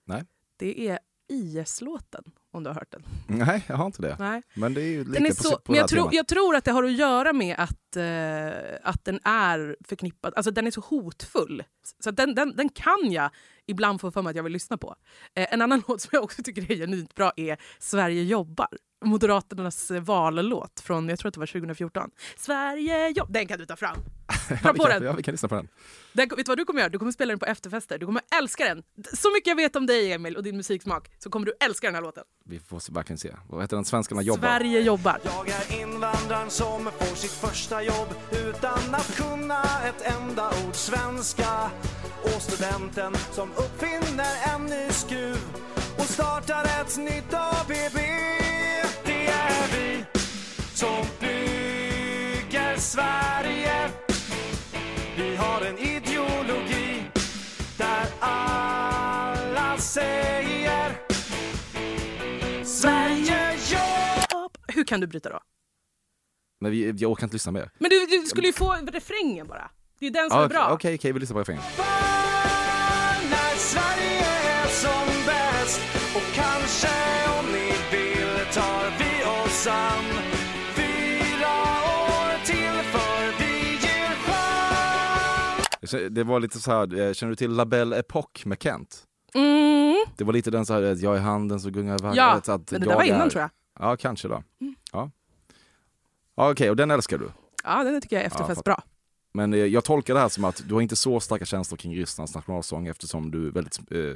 Nej. 0.06 0.24
Det 0.58 0.88
är 0.88 1.00
IS-låten, 1.30 2.24
om 2.52 2.64
du 2.64 2.70
har 2.70 2.76
hört 2.76 2.92
den. 2.92 3.04
Nej, 3.28 3.66
jag 3.68 3.76
har 3.76 3.86
inte 3.86 4.02
det. 4.02 4.16
Nej. 4.20 4.42
Men 4.54 4.74
det 4.74 4.82
är 4.82 4.88
ju 4.88 5.04
lite 5.04 5.24
är 5.24 5.28
på, 5.28 5.44
så, 5.44 5.58
på 5.60 5.74
här 5.74 5.80
jag, 5.80 5.90
tror, 5.90 6.00
temat. 6.00 6.14
jag 6.14 6.28
tror 6.28 6.56
att 6.56 6.66
det 6.66 6.72
har 6.72 6.84
att 6.84 6.94
göra 6.94 7.34
med 7.34 7.56
att, 7.60 7.96
eh, 7.96 8.90
att 8.90 9.06
den 9.06 9.20
är 9.24 9.78
förknippad, 9.88 10.34
alltså 10.36 10.52
den 10.52 10.68
är 10.68 10.72
så 10.72 10.82
hotfull. 10.82 11.64
Så 12.04 12.12
den, 12.12 12.36
den, 12.36 12.56
den 12.56 12.70
kan 12.70 13.12
jag 13.12 13.30
ibland 13.66 14.02
få 14.02 14.12
för 14.12 14.22
mig 14.22 14.30
att 14.30 14.36
jag 14.36 14.44
vill 14.44 14.54
lyssna 14.54 14.78
på. 14.78 14.96
Eh, 15.36 15.54
en 15.54 15.62
annan 15.62 15.84
låt 15.88 16.02
som 16.02 16.10
jag 16.12 16.24
också 16.24 16.44
tycker 16.44 16.72
är 16.72 16.76
genuint 16.76 17.16
bra 17.16 17.32
är 17.36 17.58
Sverige 17.80 18.24
jobbar. 18.24 18.68
Moderaternas 19.06 19.92
vallåt 20.02 20.80
från, 20.80 21.10
jag 21.10 21.20
tror 21.20 21.28
att 21.28 21.34
det 21.34 21.40
var 21.40 21.48
2014. 21.48 22.10
Sverige 22.38 23.10
jobbar, 23.10 23.34
den 23.34 23.48
kan 23.48 23.60
du 23.60 23.66
ta 23.66 23.76
fram. 23.76 23.98
ja, 24.50 24.56
Dra 24.64 24.72
vi 24.72 24.78
på 24.80 24.84
kan, 24.86 24.92
den. 24.94 25.04
ja, 25.04 25.14
vi 25.14 25.24
kan 25.24 25.32
lyssna 25.32 25.50
på 25.50 25.56
den. 25.56 25.68
Den, 26.14 26.30
vet 26.30 26.38
du 26.38 26.44
vad 26.50 26.58
du 26.58 26.66
kommer 26.66 26.80
göra? 26.80 26.90
Du 26.90 27.00
kommer 27.00 27.12
spela 27.12 27.32
den 27.32 27.40
på 27.40 27.46
efterfester. 27.46 27.98
Du 27.98 28.06
kommer 28.06 28.22
älska 28.40 28.64
den. 28.66 28.84
Så 29.14 29.32
mycket 29.34 29.48
jag 29.48 29.56
vet 29.56 29.76
om 29.76 29.86
dig 29.86 30.14
Emil 30.14 30.36
och 30.38 30.44
din 30.44 30.58
musiksmak 30.58 31.12
så 31.20 31.30
kommer 31.30 31.46
du 31.46 31.54
älska 31.60 31.88
den 31.88 31.96
här 31.96 32.02
låten. 32.02 32.24
Vi 32.46 32.60
får 32.60 32.80
se- 32.80 32.92
verkligen 32.94 33.18
se. 33.18 33.34
Vad 33.50 33.62
heter 33.62 33.78
den? 33.78 33.86
Svenskarna 33.86 34.22
jobbar? 34.22 34.48
Sverige 34.48 34.80
jobbar. 34.82 35.20
Jag 35.24 35.50
är 35.50 35.82
invandraren 35.82 36.50
som 36.50 36.84
får 37.00 37.16
sitt 37.16 37.32
första 37.32 37.84
jobb 37.84 38.16
utan 38.48 38.96
att 38.96 39.16
kunna 39.18 39.64
ett 39.64 40.02
enda 40.22 40.50
ord 40.68 40.76
svenska. 40.76 41.72
Och 42.24 42.42
studenten 42.42 43.16
som 43.32 43.52
uppfinner 43.52 44.56
en 44.56 44.66
ny 44.66 44.90
skruv 44.92 45.38
och 45.98 46.04
startar 46.06 46.64
ett 46.82 46.98
nytt 46.98 47.34
ABB. 47.34 47.98
Som 50.78 51.06
bygger 51.20 52.78
Sverige. 52.78 53.90
Vi 55.18 55.36
har 55.36 55.62
en 55.62 55.78
ideologi 55.78 57.04
där 57.78 58.06
alla 58.20 59.78
säger 59.78 61.02
Sverige 62.64 63.54
jobbar. 63.72 64.52
Hur 64.68 64.84
kan 64.84 65.00
du 65.02 65.08
bryta 65.08 65.30
då? 65.30 65.40
Men 66.62 66.72
vi, 66.72 66.92
jag 66.92 67.12
orkar 67.12 67.24
inte 67.24 67.36
lyssna 67.36 67.52
mer. 67.52 67.70
Men 67.78 67.90
du, 67.90 68.06
du 68.06 68.26
skulle 68.26 68.48
ju 68.48 68.54
få 68.54 68.74
refrängen 68.74 69.48
bara. 69.48 69.70
Det 70.00 70.08
är 70.08 70.12
den 70.12 70.30
som 70.30 70.40
Ja, 70.40 70.46
är 70.46 70.50
bra. 70.50 70.70
Okej, 70.72 70.96
okej, 70.96 71.12
vi 71.12 71.20
lyssnar 71.20 71.34
på 71.34 71.40
refrängen. 71.40 71.64
när 73.30 73.56
Sverige 73.58 74.26
är 74.64 74.68
som 74.68 75.26
bäst 75.26 75.82
Och 76.16 76.36
kanske 76.36 77.17
Det 86.10 86.24
var 86.24 86.40
lite 86.40 86.60
så 86.60 86.72
här, 86.72 87.00
eh, 87.00 87.14
känner 87.14 87.30
du 87.30 87.36
till 87.36 87.52
La 87.52 87.66
Belle 87.66 88.02
Époque 88.02 88.48
med 88.48 88.64
Kent? 88.64 89.04
Mm. 89.34 90.06
Det 90.18 90.24
var 90.24 90.34
lite 90.34 90.52
den 90.52 90.66
så 90.66 90.74
här, 90.74 90.84
eh, 90.84 90.92
jag 90.92 91.18
är 91.18 91.22
handen 91.22 91.60
som 91.60 91.72
gungar 91.72 92.02
iväg. 92.02 92.16
Ja, 92.16 92.36
vet 92.36 92.50
att 92.50 92.72
men 92.72 92.82
det 92.82 92.88
där 92.88 92.96
var 92.96 93.04
innan 93.04 93.22
är... 93.22 93.30
tror 93.30 93.42
jag. 93.42 93.50
Ja, 93.80 93.98
kanske 93.98 94.28
då. 94.28 94.44
Ja. 94.92 95.12
Ja, 96.36 96.52
Okej, 96.52 96.70
och 96.70 96.76
den 96.76 96.92
älskar 96.92 97.18
du. 97.18 97.32
Ja, 97.64 97.84
den 97.84 98.02
tycker 98.02 98.16
jag 98.16 98.24
är 98.24 98.28
efterfest 98.28 98.60
fattar. 98.60 98.64
bra. 98.64 98.84
Men 99.34 99.54
eh, 99.54 99.60
jag 99.60 99.84
tolkar 99.84 100.14
det 100.14 100.20
här 100.20 100.30
som 100.30 100.46
att 100.46 100.64
du 100.68 100.74
har 100.74 100.82
inte 100.82 100.96
så 100.96 101.20
starka 101.20 101.46
känslor 101.46 101.78
kring 101.78 101.96
Rysslands 101.96 102.36
nationalsång 102.36 102.88
eftersom 102.88 103.32
du 103.32 103.52
väldigt 103.52 103.80
eh, 103.92 104.00
eh, 104.00 104.16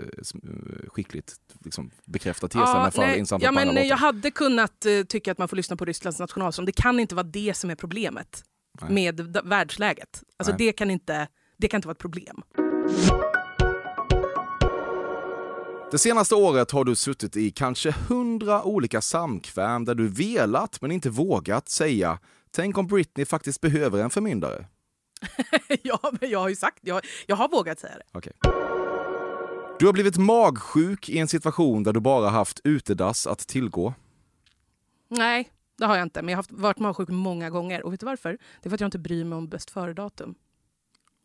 skickligt 0.87 1.35
liksom, 1.65 1.91
bekräftar 2.05 2.47
tesen 2.47 2.81
med 2.83 2.93
för 2.93 3.01
nej, 3.01 3.25
ja, 3.39 3.51
men 3.51 3.87
jag 3.87 3.97
hade 3.97 4.31
kunnat 4.31 4.85
eh, 4.85 5.03
tycka 5.03 5.31
att 5.31 5.37
man 5.37 5.47
får 5.47 5.55
lyssna 5.57 5.75
på 5.75 5.85
Rysslands 5.85 6.19
nationalsång. 6.19 6.65
Det 6.65 6.71
kan 6.71 6.99
inte 6.99 7.15
vara 7.15 7.27
det 7.27 7.57
som 7.57 7.69
är 7.69 7.75
problemet 7.75 8.43
Nej. 8.81 8.91
med 8.91 9.37
världsläget. 9.43 10.23
Alltså 10.37 10.51
Nej. 10.51 10.67
det 10.67 10.71
kan, 10.73 10.91
inte, 10.91 11.27
det 11.61 11.67
kan 11.67 11.77
inte 11.77 11.87
vara 11.87 11.93
ett 11.93 11.99
problem. 11.99 12.41
Det 15.91 15.97
senaste 15.97 16.35
året 16.35 16.71
har 16.71 16.85
du 16.85 16.95
suttit 16.95 17.37
i 17.37 17.51
kanske 17.51 17.91
hundra 17.91 18.63
olika 18.63 19.01
samkväm 19.01 19.85
där 19.85 19.95
du 19.95 20.07
velat 20.07 20.81
men 20.81 20.91
inte 20.91 21.09
vågat 21.09 21.69
säga 21.69 22.19
Tänk 22.53 22.77
om 22.77 22.87
Britney 22.87 23.25
faktiskt 23.25 23.61
behöver 23.61 24.03
en 24.03 24.09
förmyndare. 24.09 24.65
ja, 25.83 26.11
men 26.19 26.29
jag 26.29 26.39
har 26.39 26.49
ju 26.49 26.55
sagt, 26.55 26.79
jag, 26.81 27.01
jag 27.27 27.35
har 27.35 27.49
vågat 27.49 27.79
säga 27.79 27.93
det. 27.97 28.03
Okej. 28.11 28.33
Du 29.79 29.85
har 29.85 29.93
blivit 29.93 30.17
magsjuk 30.17 31.09
i 31.09 31.17
en 31.17 31.27
situation 31.27 31.83
där 31.83 31.93
du 31.93 31.99
bara 31.99 32.29
haft 32.29 32.59
utedass 32.63 33.27
att 33.27 33.39
tillgå. 33.39 33.93
Nej, 35.07 35.49
det 35.77 35.85
har 35.85 35.95
jag 35.95 36.05
inte. 36.05 36.21
Men 36.21 36.29
jag 36.29 36.37
har 36.37 36.39
haft, 36.39 36.51
varit 36.51 36.79
magsjuk 36.79 37.09
många 37.09 37.49
gånger. 37.49 37.83
Och 37.83 37.93
vet 37.93 37.99
du 37.99 38.05
varför? 38.05 38.29
Det 38.61 38.67
är 38.67 38.69
för 38.69 38.75
att 38.75 38.81
jag 38.81 38.87
inte 38.87 38.99
bryr 38.99 39.25
mig 39.25 39.37
om 39.37 39.47
bäst 39.47 39.71
före-datum. 39.71 40.35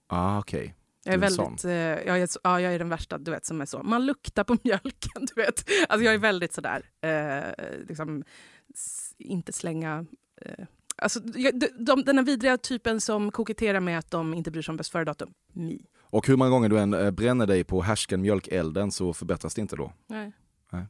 Ah, 0.06 0.38
okej. 0.38 0.74
Jag 1.04 1.14
är, 1.14 1.18
väldigt, 1.18 1.64
eh, 1.64 1.72
jag, 1.72 2.20
är, 2.20 2.28
ja, 2.42 2.60
jag 2.60 2.74
är 2.74 2.78
den 2.78 2.88
värsta 2.88 3.18
du 3.18 3.30
vet, 3.30 3.46
som 3.46 3.60
är 3.60 3.66
så. 3.66 3.82
Man 3.82 4.06
luktar 4.06 4.44
på 4.44 4.56
mjölken. 4.64 5.26
Du 5.34 5.42
vet. 5.42 5.64
Alltså, 5.88 6.04
jag 6.04 6.14
är 6.14 6.18
väldigt 6.18 6.52
sådär. 6.52 6.82
Eh, 7.00 7.86
liksom, 7.88 8.24
inte 9.18 9.52
slänga... 9.52 10.06
Eh, 10.42 10.64
alltså, 10.96 11.20
jag, 11.34 11.60
de, 11.60 11.68
de, 11.78 12.02
den 12.04 12.18
här 12.18 12.24
vidriga 12.24 12.58
typen 12.58 13.00
som 13.00 13.30
koketterar 13.30 13.80
med 13.80 13.98
att 13.98 14.10
de 14.10 14.34
inte 14.34 14.50
bryr 14.50 14.62
sig 14.62 14.72
om 14.72 14.76
bäst 14.76 14.92
före-datum. 14.92 15.30
Och 16.00 16.26
hur 16.26 16.36
många 16.36 16.50
gånger 16.50 16.68
du 16.68 16.78
än 16.78 16.94
eh, 16.94 17.10
bränner 17.10 17.46
dig 17.46 17.64
på 17.64 17.82
härsken 17.82 18.20
mjölkelden 18.20 18.90
så 18.90 19.14
förbättras 19.14 19.54
det 19.54 19.60
inte 19.60 19.76
då? 19.76 19.92
Nej. 20.06 20.32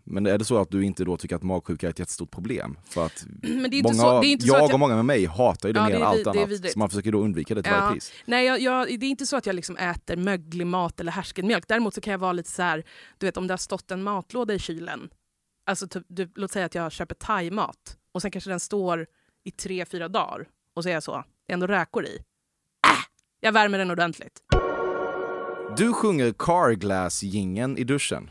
Men 0.04 0.26
är 0.26 0.38
det 0.38 0.44
så 0.44 0.58
att 0.58 0.70
du 0.70 0.84
inte 0.84 1.04
då 1.04 1.16
tycker 1.16 1.36
att 1.36 1.42
magsjuka 1.42 1.86
är 1.86 1.90
ett 1.90 1.98
jättestort 1.98 2.30
problem? 2.30 2.78
För 2.84 3.06
att 3.06 3.26
många, 3.82 3.94
så, 3.94 4.22
jag, 4.38 4.74
och 4.74 4.80
många 4.80 4.94
med 4.94 5.04
mig 5.04 5.26
hatar 5.26 5.68
ju 5.68 5.72
det 5.72 5.80
Ja, 5.80 5.86
mer 5.88 5.94
än 5.94 6.02
allt 6.02 6.26
annat. 6.26 6.72
Så 6.72 6.78
man 6.78 6.88
försöker 6.88 7.12
då 7.12 7.18
undvika 7.20 7.54
det 7.54 7.62
till 7.62 7.72
Ja. 7.72 7.80
varje 7.80 7.92
pris. 7.92 8.12
Nej, 8.24 8.46
jag, 8.46 8.60
jag, 8.60 9.00
det 9.00 9.06
är 9.06 9.10
inte 9.10 9.26
så 9.26 9.36
att 9.36 9.46
jag 9.46 9.54
liksom 9.54 9.76
äter 9.76 10.16
möglig 10.16 10.66
mat 10.66 11.00
eller 11.00 11.12
härskenmjölk. 11.12 11.68
Däremot 11.68 11.94
så 11.94 12.00
kan 12.00 12.10
jag 12.10 12.18
vara 12.18 12.32
lite 12.32 12.50
så 12.50 12.62
här, 12.62 12.84
du 13.18 13.26
vet 13.26 13.36
om 13.36 13.46
det 13.46 13.52
har 13.52 13.58
stått 13.58 13.90
en 13.90 14.02
matlåda 14.02 14.54
i 14.54 14.58
kylen. 14.58 15.08
Alltså 15.66 15.88
typ, 15.88 16.04
du, 16.08 16.30
låt 16.34 16.52
säga 16.52 16.66
att 16.66 16.74
jag 16.74 16.92
köper 16.92 17.14
thaimat 17.14 17.96
och 18.12 18.22
sen 18.22 18.30
kanske 18.30 18.50
den 18.50 18.60
står 18.60 19.06
i 19.44 19.50
tre, 19.50 19.84
fyra 19.84 20.08
dagar. 20.08 20.48
Och 20.74 20.82
så 20.82 20.88
är 20.88 20.92
jag 20.92 21.02
så, 21.02 21.24
det 21.46 21.52
är 21.52 21.54
ändå 21.54 21.66
räkor 21.66 22.04
i. 22.04 22.16
Äh, 22.16 23.04
jag 23.40 23.52
värmer 23.52 23.78
den 23.78 23.90
ordentligt. 23.90 24.42
Du 25.76 25.92
sjunger 25.92 26.32
carglass 26.38 27.22
gingen 27.22 27.78
i 27.78 27.84
duschen. 27.84 28.30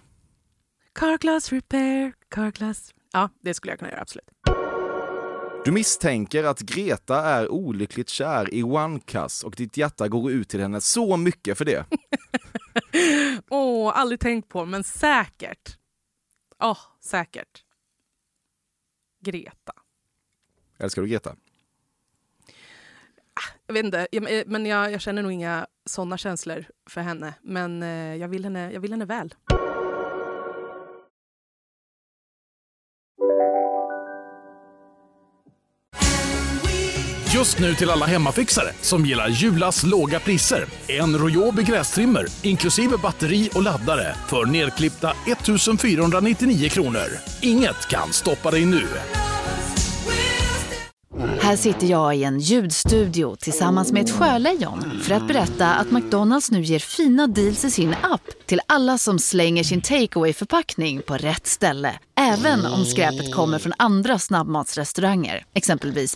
Carglass 0.95 1.51
repair, 1.51 2.13
carglass... 2.29 2.93
Ja, 3.11 3.29
det 3.41 3.53
skulle 3.53 3.71
jag 3.71 3.79
kunna 3.79 3.91
göra 3.91 4.01
absolut. 4.01 4.29
Du 5.65 5.71
misstänker 5.71 6.43
att 6.43 6.59
Greta 6.59 7.21
är 7.21 7.51
olyckligt 7.51 8.09
kär 8.09 8.53
i 8.53 8.63
OneCuss 8.63 9.43
och 9.43 9.55
ditt 9.57 9.77
hjärta 9.77 10.07
går 10.07 10.31
ut 10.31 10.49
till 10.49 10.59
henne 10.59 10.81
så 10.81 11.17
mycket 11.17 11.57
för 11.57 11.65
det. 11.65 11.85
Åh, 13.49 13.91
aldrig 13.95 14.19
tänkt 14.19 14.49
på, 14.49 14.65
men 14.65 14.83
säkert. 14.83 15.77
Åh, 16.59 16.79
säkert. 17.01 17.63
Greta. 19.21 19.73
Älskar 20.77 21.01
du 21.01 21.07
Greta? 21.07 21.35
Jag 23.67 23.73
vet 23.73 23.85
inte, 23.85 24.07
jag, 24.11 24.47
men 24.47 24.65
jag, 24.65 24.91
jag 24.91 25.01
känner 25.01 25.21
nog 25.23 25.31
inga 25.31 25.67
såna 25.85 26.17
känslor 26.17 26.65
för 26.89 27.01
henne. 27.01 27.33
Men 27.41 27.83
eh, 27.83 28.15
jag, 28.15 28.27
vill 28.27 28.43
henne, 28.43 28.71
jag 28.71 28.81
vill 28.81 28.91
henne 28.91 29.05
väl. 29.05 29.33
Just 37.35 37.59
nu 37.59 37.73
till 37.75 37.89
alla 37.89 38.05
hemmafixare 38.05 38.67
som 38.81 39.05
gillar 39.05 39.27
Julas 39.27 39.83
låga 39.83 40.19
priser. 40.19 40.65
En 40.87 41.17
Royobi 41.17 41.63
grästrimmer 41.63 42.25
inklusive 42.41 42.97
batteri 42.97 43.49
och 43.53 43.63
laddare 43.63 44.15
för 44.27 44.45
nedklippta 44.45 45.13
1 45.27 45.81
499 45.81 46.69
kronor. 46.69 47.05
Inget 47.41 47.87
kan 47.89 48.13
stoppa 48.13 48.51
dig 48.51 48.65
nu. 48.65 48.83
Här 51.41 51.55
sitter 51.55 51.87
jag 51.87 52.15
i 52.15 52.23
en 52.23 52.39
ljudstudio 52.39 53.35
tillsammans 53.35 53.91
med 53.91 54.03
ett 54.03 54.11
sjölejon 54.11 55.01
för 55.03 55.15
att 55.15 55.27
berätta 55.27 55.73
att 55.73 55.91
McDonalds 55.91 56.51
nu 56.51 56.61
ger 56.61 56.79
fina 56.79 57.27
deals 57.27 57.65
i 57.65 57.71
sin 57.71 57.95
app 58.01 58.21
till 58.45 58.61
alla 58.67 58.97
som 58.97 59.19
slänger 59.19 59.63
sin 59.63 59.81
takeaway 59.81 60.33
förpackning 60.33 61.01
på 61.01 61.17
rätt 61.17 61.47
ställe. 61.47 61.99
Även 62.19 62.65
om 62.65 62.85
skräpet 62.85 63.33
kommer 63.33 63.59
från 63.59 63.73
andra 63.77 64.19
snabbmatsrestauranger, 64.19 65.45
exempelvis 65.53 66.15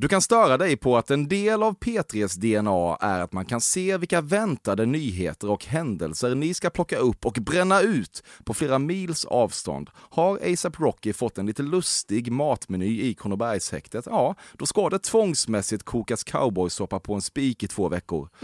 Du 0.00 0.08
kan 0.08 0.22
störa 0.22 0.56
dig 0.56 0.76
på 0.76 0.96
att 0.96 1.10
en 1.10 1.28
del 1.28 1.62
av 1.62 1.78
P3s 1.78 2.38
DNA 2.38 2.96
är 3.00 3.20
att 3.20 3.32
man 3.32 3.44
kan 3.44 3.60
se 3.60 3.96
vilka 3.96 4.20
väntade 4.20 4.86
nyheter 4.86 5.50
och 5.50 5.64
händelser 5.64 6.34
ni 6.34 6.54
ska 6.54 6.70
plocka 6.70 6.98
upp 6.98 7.26
och 7.26 7.32
bränna 7.32 7.80
ut 7.80 8.22
på 8.44 8.54
flera 8.54 8.78
mils 8.78 9.24
avstånd. 9.24 9.90
Har 9.94 10.52
ASAP 10.52 10.80
Rocky 10.80 11.12
fått 11.12 11.38
en 11.38 11.46
lite 11.46 11.62
lustig 11.62 12.32
matmeny 12.32 13.00
i 13.00 13.14
Kronobergshäktet? 13.14 14.06
Ja, 14.06 14.34
då 14.52 14.66
ska 14.66 14.88
det 14.88 14.98
tvångsmässigt 14.98 15.82
kokas 15.82 16.24
cowboysoppa 16.24 17.00
på 17.00 17.14
en 17.14 17.22
spik 17.22 17.62
i 17.62 17.68
två 17.68 17.88
veckor. 17.88 18.28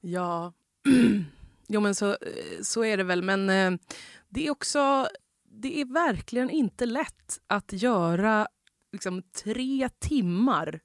Ja, 0.00 0.52
jo 1.68 1.80
men 1.80 1.94
så, 1.94 2.16
så 2.62 2.84
är 2.84 2.96
det 2.96 3.04
väl. 3.04 3.22
Men 3.22 3.50
eh, 3.50 3.80
det 4.28 4.46
är 4.46 4.50
också, 4.50 5.08
det 5.50 5.80
är 5.80 5.84
verkligen 5.84 6.50
inte 6.50 6.86
lätt 6.86 7.40
att 7.46 7.72
göra 7.72 8.48
liksom, 8.92 9.22
tre 9.22 9.88
timmar 9.98 10.80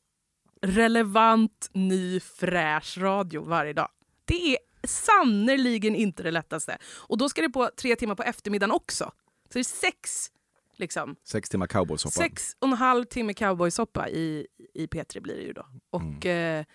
relevant, 0.62 1.70
ny, 1.74 2.20
fräsch 2.20 2.98
radio 2.98 3.44
varje 3.44 3.74
dag. 3.74 3.90
Det 4.26 4.54
är 4.54 4.58
sannerligen 4.88 5.96
inte 5.96 6.24
det 6.24 6.32
lättaste. 6.32 6.78
Och 6.96 7.18
då 7.18 7.30
ska 7.30 7.42
det 7.42 7.50
på 7.50 7.70
tre 7.78 7.96
timmar 7.96 8.16
på 8.16 8.24
eftermiddagen 8.24 8.72
också. 8.72 9.04
Så 9.50 9.54
det 9.54 9.60
är 9.60 9.64
sex, 9.64 10.32
liksom, 10.76 11.16
Sex 11.24 11.50
timmar 11.50 11.68
cowboysoppa. 11.68 12.12
sex 12.12 12.56
och 12.60 12.68
en 12.68 12.74
halv 12.74 13.06
timme 13.06 13.34
cowboysoppa 13.34 14.10
i, 14.10 14.48
i 14.74 14.86
P3 14.88 15.20
blir 15.22 15.36
det 15.36 15.42
ju 15.44 15.54
då. 15.54 15.66
Och 15.90 16.26
eh, 16.26 16.66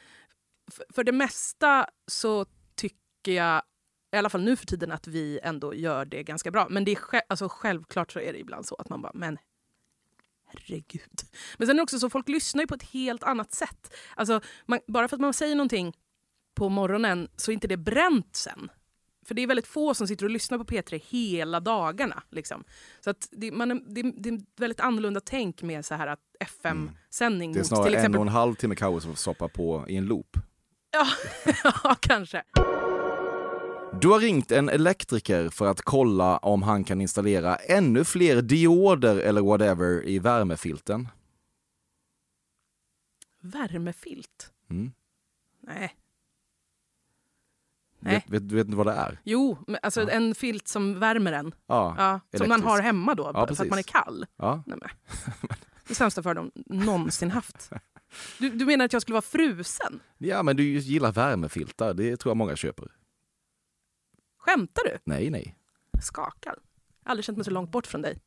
f- 0.69 0.81
för 0.95 1.05
det 1.05 1.13
mesta 1.13 1.87
så 2.07 2.47
tycker 2.75 3.33
jag, 3.33 3.63
i 4.15 4.17
alla 4.19 4.31
fall 4.31 4.43
nu 4.43 4.57
för 4.57 4.67
tiden, 4.67 4.93
att 4.93 5.07
vi 5.07 5.41
ändå 5.43 5.75
gör 5.75 6.05
det 6.05 6.23
ganska 6.23 6.51
bra. 6.51 6.67
Men 6.71 6.85
det 6.85 6.93
är 6.93 6.99
alltså, 7.29 7.49
självklart 7.49 8.13
så 8.13 8.21
är 8.21 8.33
det 8.33 8.39
ibland 8.39 8.67
så 8.67 8.75
att 8.75 8.89
man 8.89 9.03
bara, 9.03 9.13
men 9.15 9.39
herregud. 10.53 11.23
Men 11.59 11.67
sen 11.67 11.77
är 11.77 11.79
det 11.79 11.83
också 11.83 11.99
så, 11.99 12.11
folk 12.11 12.29
lyssnar 12.29 12.63
ju 12.63 12.67
på 12.67 12.75
ett 12.75 12.83
helt 12.83 13.23
annat 13.23 13.53
sätt. 13.55 13.95
Alltså, 14.17 14.41
man, 14.67 14.79
bara 14.87 15.09
för 15.09 15.17
att 15.17 15.21
man 15.21 15.33
säger 15.35 15.55
någonting 15.55 15.97
på 16.55 16.69
morgonen 16.69 17.29
så 17.37 17.51
är 17.51 17.53
inte 17.53 17.69
det 17.69 17.77
bränt 17.77 18.37
sen. 18.37 18.71
För 19.27 19.35
det 19.35 19.43
är 19.43 19.47
väldigt 19.47 19.67
få 19.67 19.95
som 19.95 20.09
sitter 20.09 20.25
och 20.25 20.31
lyssnar 20.31 20.59
på 20.59 20.65
P3 20.65 21.03
hela 21.11 21.61
dagarna. 21.61 22.23
Liksom. 22.31 22.65
Så 23.01 23.11
att 23.11 23.29
det, 23.31 23.53
man, 23.53 23.71
är- 23.71 23.95
det, 23.95 24.03
det 24.03 24.29
är 24.29 24.41
väldigt 24.61 24.81
annorlunda 24.81 25.21
tänk 25.21 25.63
med 25.63 25.85
så 25.85 25.95
här 25.95 26.07
att 26.07 26.21
FM-sändning 26.41 27.51
Mm. 27.51 27.53
Det 27.53 27.59
är 27.59 27.61
mot 27.61 27.67
snarare 27.69 27.85
till 27.85 27.95
en 27.95 27.99
exempel... 28.01 28.19
och 28.21 28.27
en 28.27 28.33
halv 28.33 28.55
timme 28.55 28.75
cowboysoppa 28.75 29.49
på 29.49 29.85
i 29.89 29.97
en 29.97 30.05
loop. 30.07 30.37
Ja, 30.91 31.07
ja, 31.85 31.97
kanske. 32.01 32.43
Du 34.01 34.09
har 34.09 34.21
ringt 34.21 34.53
en 34.53 34.69
elektriker 34.69 35.49
för 35.49 35.67
att 35.67 35.83
kolla 35.83 36.37
om 36.39 36.63
han 36.63 36.85
kan 36.85 37.01
installera 37.01 37.57
ännu 37.57 38.05
fler 38.05 38.43
dioder 38.43 39.17
eller 39.17 39.41
whatever 39.43 40.07
i 40.09 40.19
värmefilten. 40.19 41.09
Värmefilt? 43.41 44.53
Mm. 44.71 44.93
Nej. 45.61 45.97
Nej. 48.01 48.15
Vet, 48.15 48.31
vet, 48.31 48.49
du 48.49 48.55
vet 48.57 48.69
vad 48.69 48.87
det 48.87 48.93
är? 48.93 49.21
Jo, 49.25 49.59
men 49.67 49.79
alltså 49.83 50.11
en 50.11 50.35
filt 50.35 50.69
som 50.69 50.99
värmer 50.99 51.33
en. 51.33 51.55
Ja, 51.67 51.95
Ja, 51.99 52.39
som 52.39 52.49
man 52.49 52.63
har 52.63 52.81
hemma 52.83 53.15
då, 53.15 53.31
Ja, 53.35 53.47
för 53.47 53.65
att 53.65 53.71
man 53.71 53.79
är 53.79 53.83
kall. 53.83 54.27
Ja. 54.37 54.63
Nej, 54.67 54.79
men. 54.81 54.89
Det 55.89 55.95
sämsta 55.95 56.23
fördom 56.23 56.51
någonsin 56.67 57.31
haft. 57.31 57.71
Du, 58.39 58.51
du 58.51 58.67
menar 58.67 58.85
att 58.85 58.93
jag 58.93 59.03
skulle 59.03 59.13
vara 59.15 59.23
frusen? 59.23 60.01
ja, 60.19 60.43
men 60.43 60.57
du 60.57 60.79
gillar 60.79 61.13
värmefiltar. 61.13 61.95
Det 61.95 62.17
tror 62.17 62.31
jag 62.31 62.37
många 62.37 62.57
köper. 62.57 62.89
Skämtar 64.45 64.83
du? 64.85 64.99
Nej, 65.05 65.31
nej. 65.31 65.57
Skakar. 66.03 66.55
Aldrig 67.05 67.25
känt 67.25 67.39
mig 67.39 67.45
så 67.45 67.51
långt 67.51 67.71
bort 67.73 67.87
från 67.87 68.03
dig. 68.03 68.19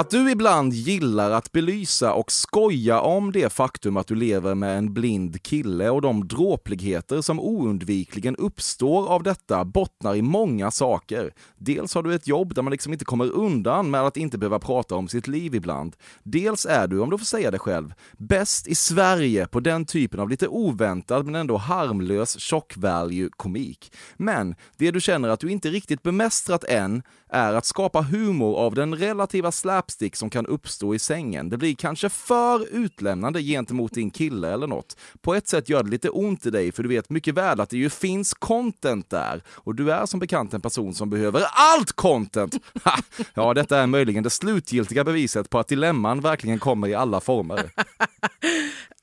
Att 0.00 0.10
du 0.10 0.30
ibland 0.30 0.72
gillar 0.72 1.30
att 1.30 1.52
belysa 1.52 2.12
och 2.12 2.32
skoja 2.32 3.00
om 3.00 3.32
det 3.32 3.52
faktum 3.52 3.96
att 3.96 4.06
du 4.06 4.14
lever 4.14 4.54
med 4.54 4.78
en 4.78 4.94
blind 4.94 5.42
kille 5.42 5.90
och 5.90 6.02
de 6.02 6.28
dråpligheter 6.28 7.20
som 7.20 7.40
oundvikligen 7.40 8.36
uppstår 8.36 9.08
av 9.08 9.22
detta 9.22 9.64
bottnar 9.64 10.14
i 10.16 10.22
många 10.22 10.70
saker. 10.70 11.34
Dels 11.56 11.94
har 11.94 12.02
du 12.02 12.14
ett 12.14 12.26
jobb 12.26 12.54
där 12.54 12.62
man 12.62 12.70
liksom 12.70 12.92
inte 12.92 13.04
kommer 13.04 13.30
undan 13.30 13.90
med 13.90 14.00
att 14.00 14.16
inte 14.16 14.38
behöva 14.38 14.58
prata 14.58 14.94
om 14.94 15.08
sitt 15.08 15.28
liv 15.28 15.54
ibland. 15.54 15.96
Dels 16.22 16.66
är 16.66 16.86
du, 16.86 17.00
om 17.00 17.10
du 17.10 17.18
får 17.18 17.26
säga 17.26 17.50
det 17.50 17.58
själv, 17.58 17.94
bäst 18.18 18.68
i 18.68 18.74
Sverige 18.74 19.46
på 19.46 19.60
den 19.60 19.84
typen 19.84 20.20
av 20.20 20.28
lite 20.28 20.48
oväntad 20.48 21.26
men 21.26 21.34
ändå 21.34 21.56
harmlös 21.56 22.36
shock 22.38 22.76
value 22.76 23.28
komik. 23.36 23.92
Men 24.16 24.54
det 24.76 24.90
du 24.90 25.00
känner 25.00 25.28
att 25.28 25.40
du 25.40 25.50
inte 25.50 25.68
riktigt 25.68 26.02
bemästrat 26.02 26.64
än 26.64 27.02
är 27.32 27.54
att 27.54 27.66
skapa 27.66 28.00
humor 28.00 28.56
av 28.56 28.74
den 28.74 28.94
relativa 28.94 29.52
slapstick 29.52 30.16
som 30.16 30.30
kan 30.30 30.46
uppstå 30.46 30.94
i 30.94 30.98
sängen. 30.98 31.48
Det 31.48 31.56
blir 31.56 31.74
kanske 31.74 32.08
för 32.08 32.74
utlämnande 32.74 33.42
gentemot 33.42 33.92
din 33.92 34.10
kille 34.10 34.52
eller 34.52 34.66
något. 34.66 34.96
På 35.20 35.34
ett 35.34 35.48
sätt 35.48 35.68
gör 35.68 35.82
det 35.82 35.90
lite 35.90 36.10
ont 36.10 36.46
i 36.46 36.50
dig 36.50 36.72
för 36.72 36.82
du 36.82 36.88
vet 36.88 37.10
mycket 37.10 37.34
väl 37.34 37.60
att 37.60 37.70
det 37.70 37.76
ju 37.76 37.90
finns 37.90 38.34
content 38.34 39.10
där 39.10 39.42
och 39.48 39.74
du 39.74 39.92
är 39.92 40.06
som 40.06 40.20
bekant 40.20 40.54
en 40.54 40.60
person 40.60 40.94
som 40.94 41.10
behöver 41.10 41.44
allt 41.52 41.92
content. 41.92 42.54
Ha! 42.84 42.96
Ja, 43.34 43.54
detta 43.54 43.78
är 43.78 43.86
möjligen 43.86 44.22
det 44.22 44.30
slutgiltiga 44.30 45.04
beviset 45.04 45.50
på 45.50 45.58
att 45.58 45.68
dilemman 45.68 46.20
verkligen 46.20 46.58
kommer 46.58 46.88
i 46.88 46.94
alla 46.94 47.20
former. 47.20 47.70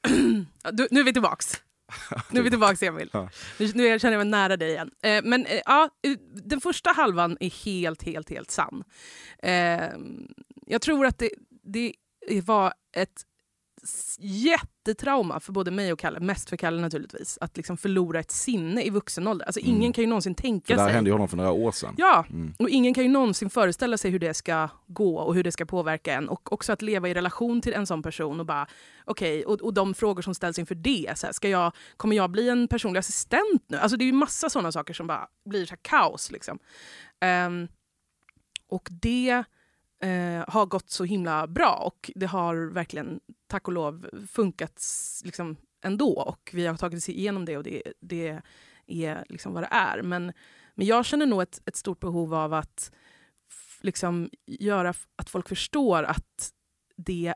Du, 0.71 0.87
nu 0.91 0.99
är 0.99 1.03
vi 1.03 1.13
tillbaks. 1.13 1.61
Nu 2.29 2.39
är 2.39 2.43
vi 2.43 2.49
tillbaks 2.49 2.83
Emil. 2.83 3.09
Ja. 3.13 3.29
Nu, 3.59 3.71
nu 3.75 3.99
känner 3.99 4.17
jag 4.17 4.19
mig 4.19 4.31
nära 4.31 4.57
dig 4.57 4.69
igen. 4.69 4.91
Eh, 5.03 5.21
men 5.23 5.45
eh, 5.45 5.61
ja, 5.65 5.89
eh, 6.03 6.11
den 6.43 6.61
första 6.61 6.89
halvan 6.91 7.37
är 7.39 7.65
helt, 7.65 8.03
helt, 8.03 8.29
helt 8.29 8.51
sann. 8.51 8.83
Eh, 9.43 9.89
jag 10.65 10.81
tror 10.81 11.05
att 11.05 11.17
det, 11.17 11.29
det 11.63 11.93
var 12.45 12.73
ett 12.95 13.23
jättetrauma 14.19 15.39
för 15.39 15.51
både 15.53 15.71
mig 15.71 15.93
och 15.93 15.99
Kalle, 15.99 16.19
mest 16.19 16.49
för 16.49 16.57
Kalle 16.57 16.81
naturligtvis, 16.81 17.37
att 17.41 17.57
liksom 17.57 17.77
förlora 17.77 18.19
ett 18.19 18.31
sinne 18.31 18.83
i 18.83 18.89
vuxen 18.89 19.27
ålder. 19.27 19.45
Alltså, 19.45 19.59
ingen 19.59 19.81
Mm. 19.81 19.93
kan 19.93 20.03
ju 20.03 20.07
någonsin 20.07 20.35
tänka 20.35 20.73
det 20.75 20.79
här 20.81 20.87
sig... 20.87 20.95
hände 20.95 21.09
ju 21.09 21.11
honom 21.11 21.27
för 21.27 21.37
några 21.37 21.51
år 21.51 21.71
sedan. 21.71 21.95
Ja, 21.97 22.25
Mm. 22.29 22.53
och 22.59 22.69
ingen 22.69 22.93
kan 22.93 23.03
ju 23.03 23.09
någonsin 23.09 23.49
föreställa 23.49 23.97
sig 23.97 24.11
hur 24.11 24.19
det 24.19 24.33
ska 24.33 24.69
gå 24.87 25.17
och 25.17 25.35
hur 25.35 25.43
det 25.43 25.51
ska 25.51 25.65
påverka 25.65 26.13
en. 26.13 26.29
Och 26.29 26.53
också 26.53 26.73
att 26.73 26.81
leva 26.81 27.09
i 27.09 27.13
relation 27.13 27.61
till 27.61 27.73
en 27.73 27.87
sån 27.87 28.01
person 28.03 28.39
och 28.39 28.45
bara, 28.45 28.67
okej, 29.05 29.45
och, 29.45 29.61
och 29.61 29.73
de 29.73 29.93
frågor 29.93 30.21
som 30.21 30.33
ställs 30.35 30.59
inför 30.59 30.75
det. 30.75 31.11
Så 31.15 31.25
här, 31.25 31.33
ska 31.33 31.49
jag, 31.49 31.71
kommer 31.97 32.15
jag 32.15 32.31
bli 32.31 32.49
en 32.49 32.67
personlig 32.67 32.99
assistent 32.99 33.63
nu? 33.67 33.77
Alltså 33.77 33.97
det 33.97 34.03
är 34.03 34.07
ju 34.07 34.13
massa 34.13 34.49
sådana 34.49 34.71
saker 34.71 34.93
som 34.93 35.07
bara 35.07 35.27
blir 35.49 35.65
så 35.65 35.75
kaos. 35.81 36.31
Liksom. 36.31 36.59
Ehm, 37.21 37.67
och 38.69 38.87
det 38.91 39.43
eh, 40.03 40.43
har 40.47 40.65
gått 40.65 40.89
så 40.89 41.03
himla 41.03 41.47
bra 41.47 41.73
och 41.73 42.11
det 42.15 42.25
har 42.25 42.55
verkligen, 42.55 43.19
tack 43.47 43.67
och 43.67 43.73
lov, 43.73 44.09
funkat 44.31 44.83
liksom, 45.23 45.55
ändå. 45.83 46.21
Och 46.21 46.49
vi 46.53 46.65
har 46.65 46.77
tagit 46.77 46.97
oss 46.97 47.09
igenom 47.09 47.45
det 47.45 47.57
och 47.57 47.63
det, 47.63 47.83
det 47.99 48.41
är 48.87 49.25
liksom 49.29 49.53
vad 49.53 49.63
det 49.63 49.69
är. 49.71 50.01
Men, 50.01 50.33
men 50.75 50.87
jag 50.87 51.05
känner 51.05 51.25
nog 51.25 51.41
ett, 51.41 51.61
ett 51.65 51.75
stort 51.75 51.99
behov 51.99 52.33
av 52.33 52.53
att 52.53 52.91
liksom, 53.81 54.29
göra 54.45 54.93
att 55.15 55.29
folk 55.29 55.49
förstår 55.49 56.03
att 56.03 56.51
det 56.97 57.33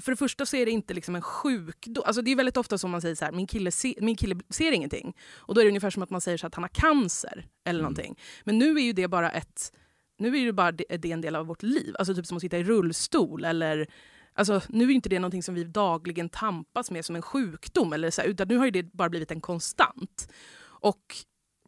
för 0.00 0.12
det 0.12 0.16
första 0.16 0.46
så 0.46 0.56
är 0.56 0.66
det 0.66 0.72
inte 0.72 0.94
liksom 0.94 1.14
en 1.14 1.22
sjukdom. 1.22 2.04
Alltså 2.06 2.22
det 2.22 2.30
är 2.30 2.36
väldigt 2.36 2.56
ofta 2.56 2.78
som 2.78 2.90
man 2.90 3.00
säger 3.00 3.14
så 3.14 3.24
här, 3.24 3.32
min 3.32 3.46
kille, 3.46 3.70
se, 3.70 3.94
min 4.00 4.16
kille 4.16 4.40
ser 4.48 4.72
ingenting. 4.72 5.16
Och 5.30 5.54
då 5.54 5.60
är 5.60 5.64
det 5.64 5.68
ungefär 5.68 5.90
som 5.90 6.02
att 6.02 6.10
man 6.10 6.20
säger 6.20 6.38
så 6.38 6.46
att 6.46 6.54
han 6.54 6.64
har 6.64 6.68
cancer 6.68 7.46
eller 7.64 7.82
någonting. 7.82 8.18
Men 8.44 8.58
nu 8.58 8.76
är 8.76 8.82
ju 8.82 8.92
det 8.92 9.08
bara 9.08 9.30
ett 9.30 9.72
nu 10.20 10.38
är 10.38 10.46
det 10.46 10.52
bara 10.52 10.72
det, 10.72 11.12
en 11.12 11.20
del 11.20 11.36
av 11.36 11.46
vårt 11.46 11.62
liv. 11.62 11.94
Alltså 11.98 12.14
typ 12.14 12.26
som 12.26 12.36
att 12.36 12.40
sitta 12.40 12.58
i 12.58 12.64
rullstol 12.64 13.44
eller 13.44 13.86
Alltså, 14.34 14.60
nu 14.68 14.84
är 14.84 14.90
inte 14.90 15.08
det 15.08 15.18
någonting 15.18 15.42
som 15.42 15.54
vi 15.54 15.64
dagligen 15.64 16.28
tampas 16.28 16.90
med 16.90 17.04
som 17.04 17.16
en 17.16 17.22
sjukdom, 17.22 17.92
eller 17.92 18.10
så 18.10 18.20
här, 18.20 18.28
utan 18.28 18.48
nu 18.48 18.56
har 18.56 18.64
ju 18.64 18.70
det 18.70 18.92
bara 18.92 19.08
blivit 19.08 19.30
en 19.30 19.40
konstant. 19.40 20.32
Och 20.62 21.16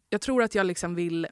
jag 0.09 0.21
tror 0.21 0.43
att 0.43 0.55
jag 0.55 0.65
liksom 0.65 0.95
vill 0.95 1.27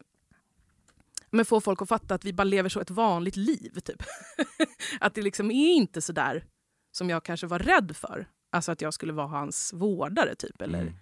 men 1.30 1.46
få 1.46 1.62
folk 1.62 1.82
att 1.82 1.90
fatta 1.90 2.16
att 2.16 2.26
vi 2.26 2.34
bara 2.34 2.44
lever 2.44 2.70
så 2.70 2.80
ett 2.80 2.90
vanligt 2.90 3.36
liv. 3.36 3.80
Typ. 3.80 4.04
att 5.00 5.14
det 5.16 5.22
liksom 5.22 5.52
är 5.52 5.74
inte 5.74 6.02
så 6.02 6.14
där 6.14 6.46
som 6.92 7.10
jag 7.10 7.24
kanske 7.24 7.48
var 7.48 7.60
rädd 7.60 7.96
för. 7.96 8.28
Alltså 8.52 8.72
att 8.72 8.82
jag 8.82 8.94
skulle 8.94 9.14
vara 9.14 9.28
hans 9.28 9.74
vårdare. 9.74 10.36
Typ, 10.36 10.62
eller, 10.62 10.82
Mm. 10.82 10.94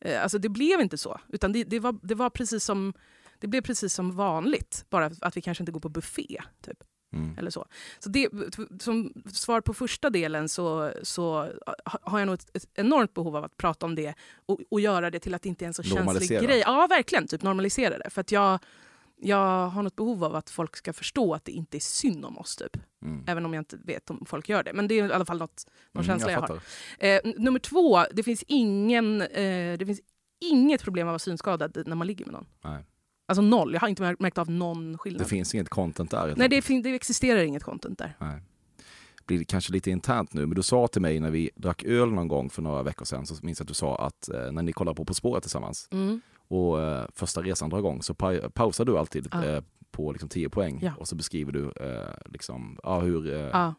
eh, 0.00 0.22
alltså 0.22 0.38
det 0.38 0.48
blev 0.48 0.80
inte 0.80 0.98
så. 0.98 1.20
Utan 1.28 1.52
det, 1.52 1.64
det, 1.64 1.80
var, 1.80 1.98
det, 2.02 2.14
var 2.14 2.30
precis 2.30 2.64
som, 2.64 2.94
det 3.38 3.46
blev 3.46 3.60
precis 3.62 3.94
som 3.94 4.12
vanligt. 4.16 4.84
Bara 4.90 5.10
att 5.20 5.36
vi 5.36 5.40
kanske 5.40 5.62
inte 5.62 5.72
går 5.72 5.80
på 5.80 5.88
buffé. 5.88 6.42
Typ. 6.62 6.78
Mm. 7.12 7.38
Eller 7.38 7.50
så. 7.50 7.66
så 7.98 8.08
det, 8.08 8.28
som 8.80 9.12
svar 9.32 9.60
på 9.60 9.74
första 9.74 10.10
delen 10.10 10.48
så, 10.48 10.92
så 11.02 11.32
ha- 11.84 11.98
har 12.02 12.18
jag 12.18 12.26
nog 12.26 12.34
ett, 12.34 12.56
ett 12.56 12.66
enormt 12.74 13.14
behov 13.14 13.36
av 13.36 13.44
att 13.44 13.56
prata 13.56 13.86
om 13.86 13.94
det 13.94 14.14
och, 14.46 14.60
och 14.70 14.80
göra 14.80 15.10
det 15.10 15.20
till 15.20 15.34
att 15.34 15.42
det 15.42 15.48
inte 15.48 15.64
är 15.64 15.66
en 15.66 15.74
så 15.74 15.82
känslig 15.82 16.40
grej. 16.42 16.62
Ja, 16.66 16.86
verkligen. 16.90 17.26
Typ 17.26 17.42
normalisera 17.42 17.98
det. 17.98 18.10
För 18.10 18.20
att 18.20 18.32
jag, 18.32 18.58
jag 19.16 19.66
har 19.68 19.82
något 19.82 19.96
behov 19.96 20.24
av 20.24 20.34
att 20.36 20.50
folk 20.50 20.76
ska 20.76 20.92
förstå 20.92 21.34
att 21.34 21.44
det 21.44 21.52
inte 21.52 21.76
är 21.76 21.80
synd 21.80 22.24
om 22.24 22.38
oss. 22.38 22.56
Typ. 22.56 22.76
Mm. 23.02 23.24
Även 23.28 23.44
om 23.46 23.54
jag 23.54 23.60
inte 23.60 23.76
vet 23.76 24.10
om 24.10 24.24
folk 24.26 24.48
gör 24.48 24.62
det. 24.62 24.72
Men 24.72 24.88
det 24.88 24.94
är 24.94 25.08
i 25.08 25.12
alla 25.12 25.24
fall 25.26 25.38
något, 25.38 25.66
någon 25.92 26.04
Mm, 26.04 26.12
känsla 26.18 26.32
jag 26.32 26.42
jag, 26.42 26.48
har. 26.48 26.60
Eh, 27.26 27.32
nummer 27.42 27.58
två, 27.58 28.04
det 28.12 28.22
finns, 28.22 28.44
ingen, 28.48 29.22
eh, 29.22 29.78
det 29.78 29.86
finns 29.86 30.00
inget 30.40 30.82
problem 30.82 31.06
att 31.08 31.12
vara 31.12 31.18
synskadad 31.18 31.82
när 31.86 31.96
man 31.96 32.06
ligger 32.06 32.24
med 32.24 32.32
någon. 32.32 32.46
Nej. 32.64 32.84
Alltså 33.28 33.42
noll. 33.42 33.72
Jag 33.74 33.80
har 33.80 33.88
inte 33.88 34.02
mär- 34.02 34.16
märkt 34.18 34.38
av 34.38 34.50
någon 34.50 34.98
skillnad. 34.98 35.20
Det 35.22 35.28
finns 35.28 35.54
inget 35.54 35.68
content 35.68 36.10
där. 36.10 36.34
Nej, 36.36 36.48
det, 36.48 36.80
det 36.82 36.94
existerar 36.94 37.40
inget 37.42 37.62
content 37.62 37.98
där. 37.98 38.16
Nej. 38.20 38.40
blir 39.26 39.44
kanske 39.44 39.72
lite 39.72 39.90
internt 39.90 40.32
nu, 40.32 40.46
men 40.46 40.56
du 40.56 40.62
sa 40.62 40.86
till 40.88 41.02
mig 41.02 41.20
när 41.20 41.30
vi 41.30 41.50
drack 41.56 41.82
öl 41.84 42.10
någon 42.12 42.28
gång 42.28 42.50
för 42.50 42.62
några 42.62 42.82
veckor 42.82 43.04
sedan, 43.04 43.26
så 43.26 43.34
minns 43.42 43.58
jag 43.60 43.64
att 43.64 43.68
du 43.68 43.74
sa 43.74 43.96
att 43.96 44.28
eh, 44.28 44.52
när 44.52 44.62
ni 44.62 44.72
kollar 44.72 44.94
på 44.94 45.04
På 45.04 45.14
spåret 45.14 45.42
tillsammans 45.42 45.88
Mm. 45.92 46.20
och 46.48 46.80
eh, 46.82 47.04
första 47.14 47.42
resan 47.42 47.70
drar 47.70 47.78
igång 47.78 48.02
så 48.02 48.14
pa 48.14 48.34
pausar 48.54 48.84
du 48.84 48.98
alltid 48.98 49.28
Ja. 49.32 49.44
eh, 49.44 49.62
på 49.90 50.12
liksom 50.12 50.28
10 50.28 50.48
poäng 50.48 50.78
Ja. 50.82 50.92
och 50.98 51.08
så 51.08 51.16
beskriver 51.16 51.52
du 51.52 51.64
eh, 51.64 52.14
liksom, 52.26 52.78
ja, 52.82 53.00
hur 53.00 53.48
Ja. 53.52 53.74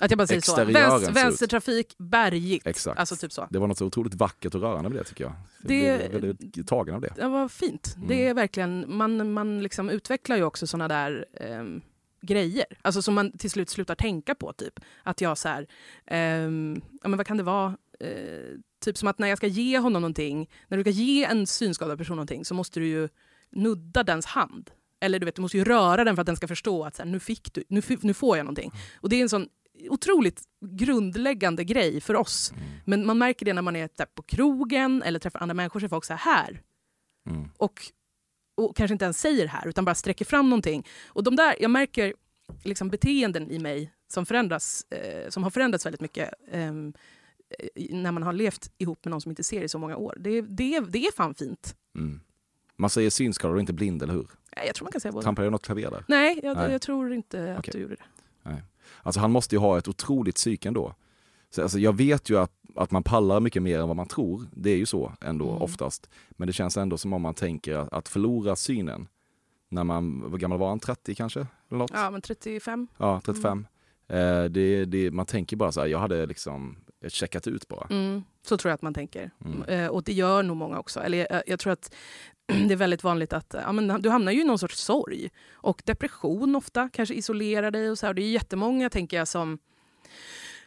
Att 0.00 0.10
jag 0.10 0.18
bara 0.18 0.26
säger 0.26 0.40
så. 0.40 0.56
Vänster, 0.64 1.12
vänstertrafik, 1.24 1.94
bergigt. 1.98 2.66
Exakt. 2.66 2.98
Alltså 3.00 3.16
typ 3.16 3.32
så. 3.32 3.46
Det 3.50 3.58
var 3.58 3.66
något 3.66 3.78
så 3.78 3.86
otroligt 3.86 4.14
vackert 4.14 4.54
och 4.54 4.60
rörande 4.60 4.88
med 4.88 4.98
det 4.98 5.04
tycker 5.04 5.24
jag. 5.24 5.32
Det- 5.62 5.74
Jag 5.84 6.10
blev 6.10 6.22
väldigt 6.22 6.68
tagen 6.68 6.94
av 6.94 7.00
det. 7.00 7.12
Det 7.16 7.28
var 7.28 7.48
fint. 7.48 7.94
Mm. 7.96 8.08
Det 8.08 8.26
är 8.26 8.34
verkligen, 8.34 8.84
man, 8.96 9.32
man 9.32 9.62
liksom 9.62 9.90
utvecklar 9.90 10.36
ju 10.36 10.42
också 10.44 10.66
såna 10.66 10.88
där 10.88 11.26
ehm, 11.40 11.80
grejer. 12.22 12.66
Alltså 12.82 13.02
som 13.02 13.14
man 13.14 13.32
till 13.38 13.50
slut 13.50 13.70
slutar 13.70 13.94
tänka 13.94 14.34
på. 14.34 14.52
typ. 14.52 14.80
Att 15.02 15.20
jag 15.20 15.38
så 15.38 15.48
här, 15.48 15.66
ehm, 16.06 16.80
ja, 17.02 17.08
men 17.08 17.16
vad 17.16 17.26
kan 17.26 17.36
det 17.36 17.42
vara? 17.42 17.76
Eh, 18.00 18.08
typ 18.84 18.96
som 18.98 19.08
att 19.08 19.18
när 19.18 19.28
jag 19.28 19.38
ska 19.38 19.46
ge 19.46 19.78
honom 19.78 20.02
någonting, 20.02 20.50
när 20.68 20.76
du 20.78 20.82
ska 20.84 20.90
ge 20.90 21.24
en 21.24 21.46
synskadad 21.46 21.98
person 21.98 22.16
någonting 22.16 22.44
så 22.44 22.54
måste 22.54 22.80
du 22.80 22.86
ju 22.86 23.08
nudda 23.52 24.02
dens 24.02 24.26
hand. 24.26 24.70
Eller 25.00 25.18
du 25.18 25.26
vet, 25.26 25.34
du 25.34 25.42
måste 25.42 25.56
ju 25.58 25.64
röra 25.64 26.04
den 26.04 26.16
för 26.16 26.20
att 26.20 26.26
den 26.26 26.36
ska 26.36 26.48
förstå 26.48 26.84
att 26.84 26.96
så 26.96 27.02
här, 27.02 27.10
nu, 27.10 27.20
fick 27.20 27.52
du, 27.54 27.64
nu, 27.68 27.82
nu 28.00 28.14
får 28.14 28.36
jag 28.36 28.44
någonting. 28.44 28.72
Och 29.00 29.08
det 29.08 29.16
är 29.16 29.22
en 29.22 29.28
sån 29.28 29.48
otroligt 29.90 30.42
grundläggande 30.70 31.64
grej 31.64 32.00
för 32.00 32.14
oss. 32.16 32.52
Men 32.84 33.06
man 33.06 33.18
märker 33.18 33.46
det 33.46 33.52
när 33.52 33.62
man 33.62 33.76
är 33.76 33.88
på 34.14 34.22
krogen 34.22 35.02
eller 35.02 35.18
träffar 35.18 35.40
andra 35.40 35.54
människor 35.54 35.80
så 35.80 35.86
är 35.86 35.90
folk 35.90 36.04
så 36.04 36.14
här, 36.14 36.34
här 36.36 36.62
Mm. 37.30 37.48
och, 37.56 37.80
och 38.56 38.76
kanske 38.76 38.92
inte 38.92 39.04
ens 39.04 39.20
säger 39.20 39.46
här 39.46 39.68
utan 39.68 39.84
bara 39.84 39.94
sträcker 39.94 40.24
fram 40.24 40.50
någonting. 40.50 40.86
Och 41.06 41.22
de 41.24 41.36
där, 41.36 41.56
jag 41.60 41.70
märker 41.70 42.14
liksom 42.64 42.88
beteenden 42.88 43.50
i 43.50 43.58
mig 43.58 43.92
som 44.12 44.26
förändras, 44.26 44.86
eh, 44.90 45.28
som 45.30 45.42
har 45.42 45.50
förändrats 45.50 45.86
väldigt 45.86 46.00
mycket 46.00 46.30
eh, 46.50 46.72
när 47.90 48.12
man 48.12 48.22
har 48.22 48.32
levt 48.32 48.72
ihop 48.78 49.04
med 49.04 49.10
någon 49.10 49.20
som 49.20 49.30
inte 49.30 49.44
ser 49.44 49.62
i 49.62 49.68
så 49.68 49.78
många 49.78 49.96
år. 49.96 50.16
Det, 50.20 50.40
det, 50.40 50.80
det 50.80 51.06
är 51.06 51.12
fan 51.12 51.34
fint. 51.34 51.76
Mm. 51.98 52.20
Man 52.76 52.90
säger 52.90 53.10
synskadad 53.10 53.54
och 53.54 53.60
inte 53.60 53.72
blind, 53.72 54.02
eller 54.02 54.14
hur? 54.14 54.26
Jag 54.66 54.74
tror 54.74 54.84
man 54.84 54.92
kan 54.92 55.00
säga 55.00 55.12
både. 55.12 55.24
Trampade 55.24 55.46
jag 55.46 55.52
något 55.52 55.64
klaver 55.64 55.90
där? 55.90 56.04
Nej, 56.08 56.40
jag, 56.42 56.56
Nej. 56.56 56.72
jag 56.72 56.82
tror 56.82 57.12
inte 57.12 57.52
att 57.52 57.58
Okej. 57.58 57.72
du 57.72 57.78
gjorde 57.78 57.94
det. 57.94 58.02
Alltså 59.02 59.20
han 59.20 59.32
måste 59.32 59.54
ju 59.54 59.58
ha 59.58 59.78
ett 59.78 59.88
otroligt 59.88 60.34
psyke 60.34 60.68
ändå. 60.68 60.94
Så, 61.50 61.62
alltså, 61.62 61.78
jag 61.78 61.96
vet 61.96 62.30
ju 62.30 62.38
att, 62.38 62.52
att 62.74 62.90
man 62.90 63.02
pallar 63.02 63.40
mycket 63.40 63.62
mer 63.62 63.78
än 63.80 63.88
vad 63.88 63.96
man 63.96 64.06
tror. 64.08 64.46
Det 64.52 64.70
är 64.70 64.76
ju 64.76 64.86
så 64.86 65.12
ändå 65.20 65.50
Mm. 65.50 65.62
oftast. 65.62 66.10
Men 66.30 66.46
det 66.46 66.52
känns 66.52 66.76
ändå 66.76 66.98
som 66.98 67.12
om 67.12 67.22
man 67.22 67.34
tänker 67.34 67.74
att, 67.74 67.92
att 67.92 68.08
förlora 68.08 68.56
synen 68.56 69.08
när 69.68 69.84
man, 69.84 70.30
vad 70.30 70.40
gammal 70.40 70.58
var 70.58 70.68
han? 70.68 70.80
30 70.80 71.14
kanske? 71.14 71.40
Eller 71.68 71.78
något? 71.78 71.90
Ja, 71.94 72.10
men 72.10 72.20
35. 72.20 72.88
Ja, 72.98 73.20
35. 73.24 73.66
Eh, 74.08 74.44
det, 74.44 74.84
det, 74.84 75.10
man 75.10 75.26
tänker 75.26 75.56
bara 75.56 75.72
så 75.72 75.80
här, 75.80 75.86
jag 75.86 75.98
hade 75.98 76.26
liksom 76.26 76.76
checkat 77.08 77.46
ut 77.46 77.68
bara. 77.68 77.86
Mm, 77.90 78.24
så 78.42 78.56
tror 78.56 78.70
jag 78.70 78.74
att 78.74 78.82
man 78.82 78.94
tänker. 78.94 79.30
Mm. 79.44 79.62
Eh, 79.62 79.88
och 79.88 80.02
det 80.02 80.12
gör 80.12 80.42
nog 80.42 80.56
många 80.56 80.78
också. 80.78 81.00
Eller 81.00 81.18
jag, 81.30 81.42
jag 81.46 81.60
tror 81.60 81.72
att 81.72 81.94
det 82.46 82.74
är 82.74 82.76
väldigt 82.76 83.04
vanligt 83.04 83.32
att 83.32 83.54
ja, 83.62 83.72
men 83.72 84.02
du 84.02 84.10
hamnar 84.10 84.32
ju 84.32 84.40
i 84.40 84.44
någon 84.44 84.58
sorts 84.58 84.78
sorg. 84.78 85.30
Och 85.52 85.82
depression 85.84 86.56
ofta, 86.56 86.88
kanske 86.92 87.14
isolerar 87.14 87.70
dig. 87.70 87.90
Och 87.90 87.98
så 87.98 88.06
här. 88.06 88.14
Det 88.14 88.22
är 88.22 88.30
jättemånga, 88.30 88.90
tänker 88.90 89.16
jag, 89.16 89.28
som, 89.28 89.58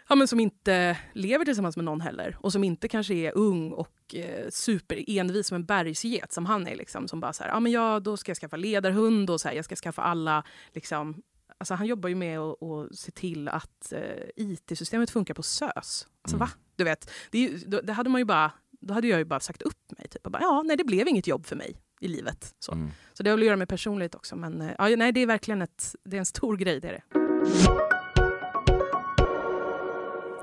ja, 0.09 0.15
men 0.15 0.27
som 0.27 0.39
inte 0.39 0.97
lever 1.13 1.45
tillsammans 1.45 1.75
med 1.75 1.85
någon 1.85 2.01
heller. 2.01 2.37
Och 2.39 2.51
som 2.51 2.63
inte 2.63 2.87
kanske 2.87 3.13
är 3.13 3.37
ung 3.37 3.71
och 3.71 4.15
eh, 4.15 4.49
superenvis 4.49 5.47
som 5.47 5.55
en 5.55 5.65
bergsget 5.65 6.33
som 6.33 6.45
han 6.45 6.67
är. 6.67 6.75
Liksom, 6.75 7.07
som 7.07 7.19
bara 7.19 7.33
så 7.33 7.43
här, 7.43 7.49
ja, 7.49 7.59
men 7.59 7.71
ja, 7.71 7.99
då 7.99 8.17
ska 8.17 8.29
jag 8.29 8.37
skaffa 8.37 8.57
ledarhund 8.57 9.29
och 9.29 9.41
så 9.41 9.47
här, 9.47 9.55
jag 9.55 9.65
ska 9.65 9.75
skaffa 9.75 10.01
alla 10.01 10.43
liksom, 10.73 11.21
Alltså 11.61 11.73
han 11.73 11.87
jobbar 11.87 12.09
ju 12.09 12.15
med 12.15 12.39
att, 12.39 12.63
att 12.63 12.95
se 12.95 13.11
till 13.11 13.47
att 13.47 13.91
eh, 13.93 14.01
IT-systemet 14.35 15.09
funkar 15.09 15.33
på 15.33 15.43
SÖS. 15.43 15.67
Alltså 15.73 16.07
Mm. 16.35 16.39
va? 16.39 16.49
Du 16.75 16.83
vet, 16.83 17.11
det, 17.31 17.47
då, 17.67 17.81
det 17.81 17.93
hade 17.93 18.09
man 18.09 18.21
ju 18.21 18.25
bara, 18.25 18.51
då 18.71 18.93
hade 18.93 19.07
jag 19.07 19.19
ju 19.19 19.25
bara 19.25 19.39
sagt 19.39 19.61
upp 19.61 19.91
mig. 19.97 20.07
Typ, 20.07 20.23
bara, 20.23 20.41
ja, 20.41 20.63
nej, 20.65 20.77
det 20.77 20.83
blev 20.83 21.07
inget 21.07 21.27
jobb 21.27 21.45
för 21.45 21.55
mig 21.55 21.77
i 21.99 22.07
livet. 22.07 22.55
Så, 22.59 22.71
Mm. 22.71 22.89
så 23.13 23.23
det 23.23 23.29
har 23.29 23.37
väl 23.37 23.43
att 23.43 23.47
göra 23.47 23.57
med 23.57 23.69
personlighet 23.69 24.15
också. 24.15 24.35
Men 24.35 24.61
eh, 24.61 24.71
ja, 24.77 24.95
nej, 24.95 25.11
det 25.11 25.19
är 25.19 25.27
verkligen 25.27 25.61
ett, 25.61 25.95
det 26.03 26.17
är 26.17 26.19
en 26.19 26.25
stor 26.25 26.57
grej. 26.57 26.79
Det 26.79 26.87
är 26.87 26.93
det. 26.93 28.00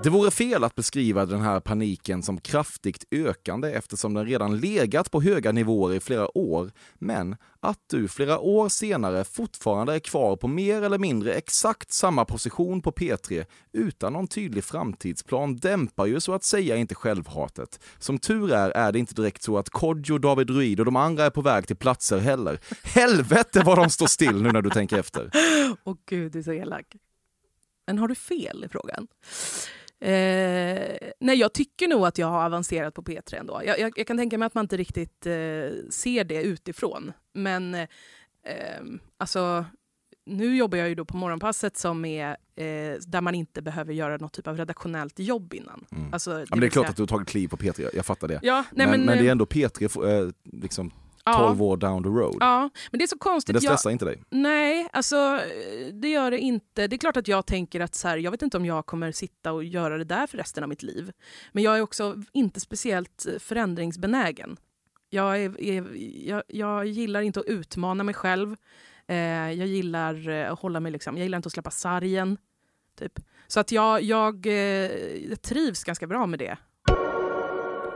Det 0.03 0.11
vore 0.11 0.31
fel 0.31 0.65
att 0.65 0.75
beskriva 0.75 1.27
den 1.27 1.41
här 1.41 1.61
paniken 1.61 2.23
som 2.23 2.41
kraftigt 2.41 3.05
ökande 3.11 3.73
eftersom 3.73 4.15
den 4.15 4.27
redan 4.27 4.59
legat 4.59 5.11
på 5.11 5.23
höga 5.23 5.53
nivåer 5.53 5.95
i 5.95 6.01
flera 6.01 6.39
år, 6.39 6.71
men 6.95 7.37
att 7.61 7.79
du 7.87 8.09
flera 8.09 8.39
år 8.39 8.69
senare 8.69 9.25
fortfarande 9.25 9.95
är 9.95 9.99
kvar 9.99 10.37
på 10.37 10.49
mer 10.49 10.83
eller 10.83 10.99
mindre 10.99 11.33
exakt 11.35 11.93
samma 11.93 12.25
position 12.25 12.83
på 12.83 12.91
P3 12.91 13.45
utan 13.73 14.13
någon 14.13 14.27
tydlig 14.29 14.65
framtidsplan 14.65 15.57
dämpar 15.57 16.07
ju 16.07 16.21
så 16.21 16.35
att 16.35 16.45
säga 16.45 16.77
inte 16.77 16.95
självhatet. 16.95 17.81
Som 17.99 18.19
tur 18.19 18.53
är 18.53 18.71
är 18.71 18.93
det 18.93 18.99
inte 18.99 19.15
direkt 19.15 19.43
så 19.43 19.59
att 19.59 19.71
Kodjo, 19.71 20.19
David 20.19 20.51
Ruid 20.51 20.81
och 20.81 20.87
de 20.87 20.97
andra 20.97 21.25
är 21.25 21.31
på 21.31 21.41
väg 21.41 21.67
till 21.67 21.77
platser 21.77 22.19
heller. 22.19 22.61
Helvete 22.83 23.63
vad 23.65 23.79
de 23.79 23.91
står 23.91 24.07
still 24.07 24.43
nu 24.43 24.53
när 24.53 24.63
du 24.63 24.71
tänker 24.71 24.99
efter. 24.99 25.31
Åh 25.85 25.97
gud, 26.07 26.33
du 26.33 26.39
är 26.39 26.43
så 26.43 26.53
elak. 26.53 26.87
Men 27.87 27.99
har 27.99 28.09
du 28.09 28.15
fel 28.15 28.65
i 28.65 28.69
frågan? 28.69 29.07
Eh, 30.01 31.09
nej, 31.21 31.39
jag 31.39 31.53
tycker 31.53 31.89
nog 31.89 32.07
att 32.07 32.19
jag 32.19 32.27
har 32.27 32.45
avancerat 32.47 32.95
på 32.95 33.03
P3 33.03 33.35
ändå. 33.37 33.61
Jag, 33.65 33.79
jag, 33.81 33.93
jag 33.97 34.07
kan 34.07 34.17
tänka 34.17 34.39
mig 34.39 34.47
att 34.47 34.55
man 34.55 34.65
inte 34.65 34.77
riktigt 34.77 35.27
eh, 35.27 35.33
ser 35.91 36.25
det 36.25 36.43
utifrån. 36.43 37.13
Men 37.35 37.75
eh, 37.75 37.87
alltså, 39.19 39.65
nu 40.27 40.57
jobbar 40.57 40.79
jag 40.79 40.89
ju 40.89 40.95
då 40.95 41.05
på 41.05 41.17
morgonpasset 41.17 41.77
som 41.77 42.05
är 42.05 42.29
eh, 42.57 42.99
där 43.07 43.21
man 43.21 43.35
inte 43.35 43.63
behöver 43.63 43.93
göra 43.93 44.17
något 44.17 44.33
typ 44.33 44.47
av 44.47 44.57
redaktionellt 44.57 45.19
jobb 45.19 45.55
innan. 45.55 45.85
Mm. 45.93 46.13
Alltså, 46.13 46.31
ja, 46.41 46.47
men 46.51 46.61
det 46.61 46.67
är 46.67 46.71
klart 46.71 46.85
säga- 46.85 46.91
att 46.91 46.97
du 46.97 47.03
har 47.03 47.07
tagit 47.07 47.29
kliv 47.29 47.49
på 47.49 47.57
P3, 47.57 47.83
jag- 47.83 47.95
jag 47.95 48.07
fattar 48.07 48.29
det. 48.29 48.41
Ja, 48.43 48.65
nej, 48.73 48.87
men, 48.87 48.91
men, 49.01 49.07
men, 49.07 49.19
det 49.19 49.29
är 49.29 49.33
ändå 49.33 49.45
P3 49.45 50.09
eh, 50.25 50.31
liksom. 50.45 50.91
12 51.37 51.63
år 51.63 51.77
down 51.77 52.03
the 52.03 52.09
road. 52.09 52.37
Ja, 52.41 52.71
men 52.91 52.99
det 52.99 53.05
är 53.05 53.07
så 53.07 53.19
konstigt. 53.19 53.55
Men 53.55 53.61
det 53.61 53.67
stressar 53.67 53.91
jag, 53.91 53.95
inte 53.95 54.05
dig? 54.05 54.23
Nej, 54.31 54.89
alltså 54.93 55.41
det 55.93 56.09
gör 56.09 56.31
det 56.31 56.39
inte. 56.39 56.87
Det 56.87 56.97
är 56.97 56.99
klart 56.99 57.17
att 57.17 57.29
jag 57.29 57.47
tänker 57.47 57.81
att 57.81 57.95
så 57.95 58.09
här, 58.09 58.17
jag 58.17 58.31
vet 58.31 58.43
inte 58.43 58.57
om 58.57 58.67
jag 58.67 58.87
kommer 58.87 59.13
sitta 59.13 59.53
och 59.53 59.65
göra 59.65 59.99
det 59.99 60.05
där 60.05 60.27
för 60.27 60.39
resten 60.39 60.63
av 60.63 60.69
mitt 60.69 60.83
liv. 60.83 61.13
Men 61.53 61.63
jag 61.63 61.79
är 61.79 61.81
också 61.81 62.23
inte 62.33 62.61
speciellt 62.61 63.27
förändringsbenägen. 63.39 64.57
Jag, 65.11 65.43
är, 65.43 65.61
är, 65.61 65.87
jag, 66.29 66.43
jag 66.49 66.87
gillar 66.87 67.21
inte 67.21 67.41
att 67.41 67.47
utmana 67.47 68.05
mig 68.05 68.15
själv. 68.15 68.57
Eh, 69.07 69.17
jag 69.53 69.67
gillar 69.67 70.29
eh, 70.29 70.53
att 70.53 70.59
hålla 70.59 70.81
mig 70.81 70.93
liksom, 70.93 71.17
jag 71.17 71.23
gillar 71.23 71.37
inte 71.37 71.47
att 71.47 71.53
släppa 71.53 71.71
sargen. 71.71 72.37
Typ. 72.99 73.21
Så 73.47 73.61
att 73.61 73.73
jag, 73.73 74.03
jag, 74.03 74.47
eh, 74.47 74.53
jag 75.31 75.43
trivs 75.43 75.85
ganska 75.85 76.07
bra 76.07 76.27
med 76.27 76.39
det. 76.39 76.57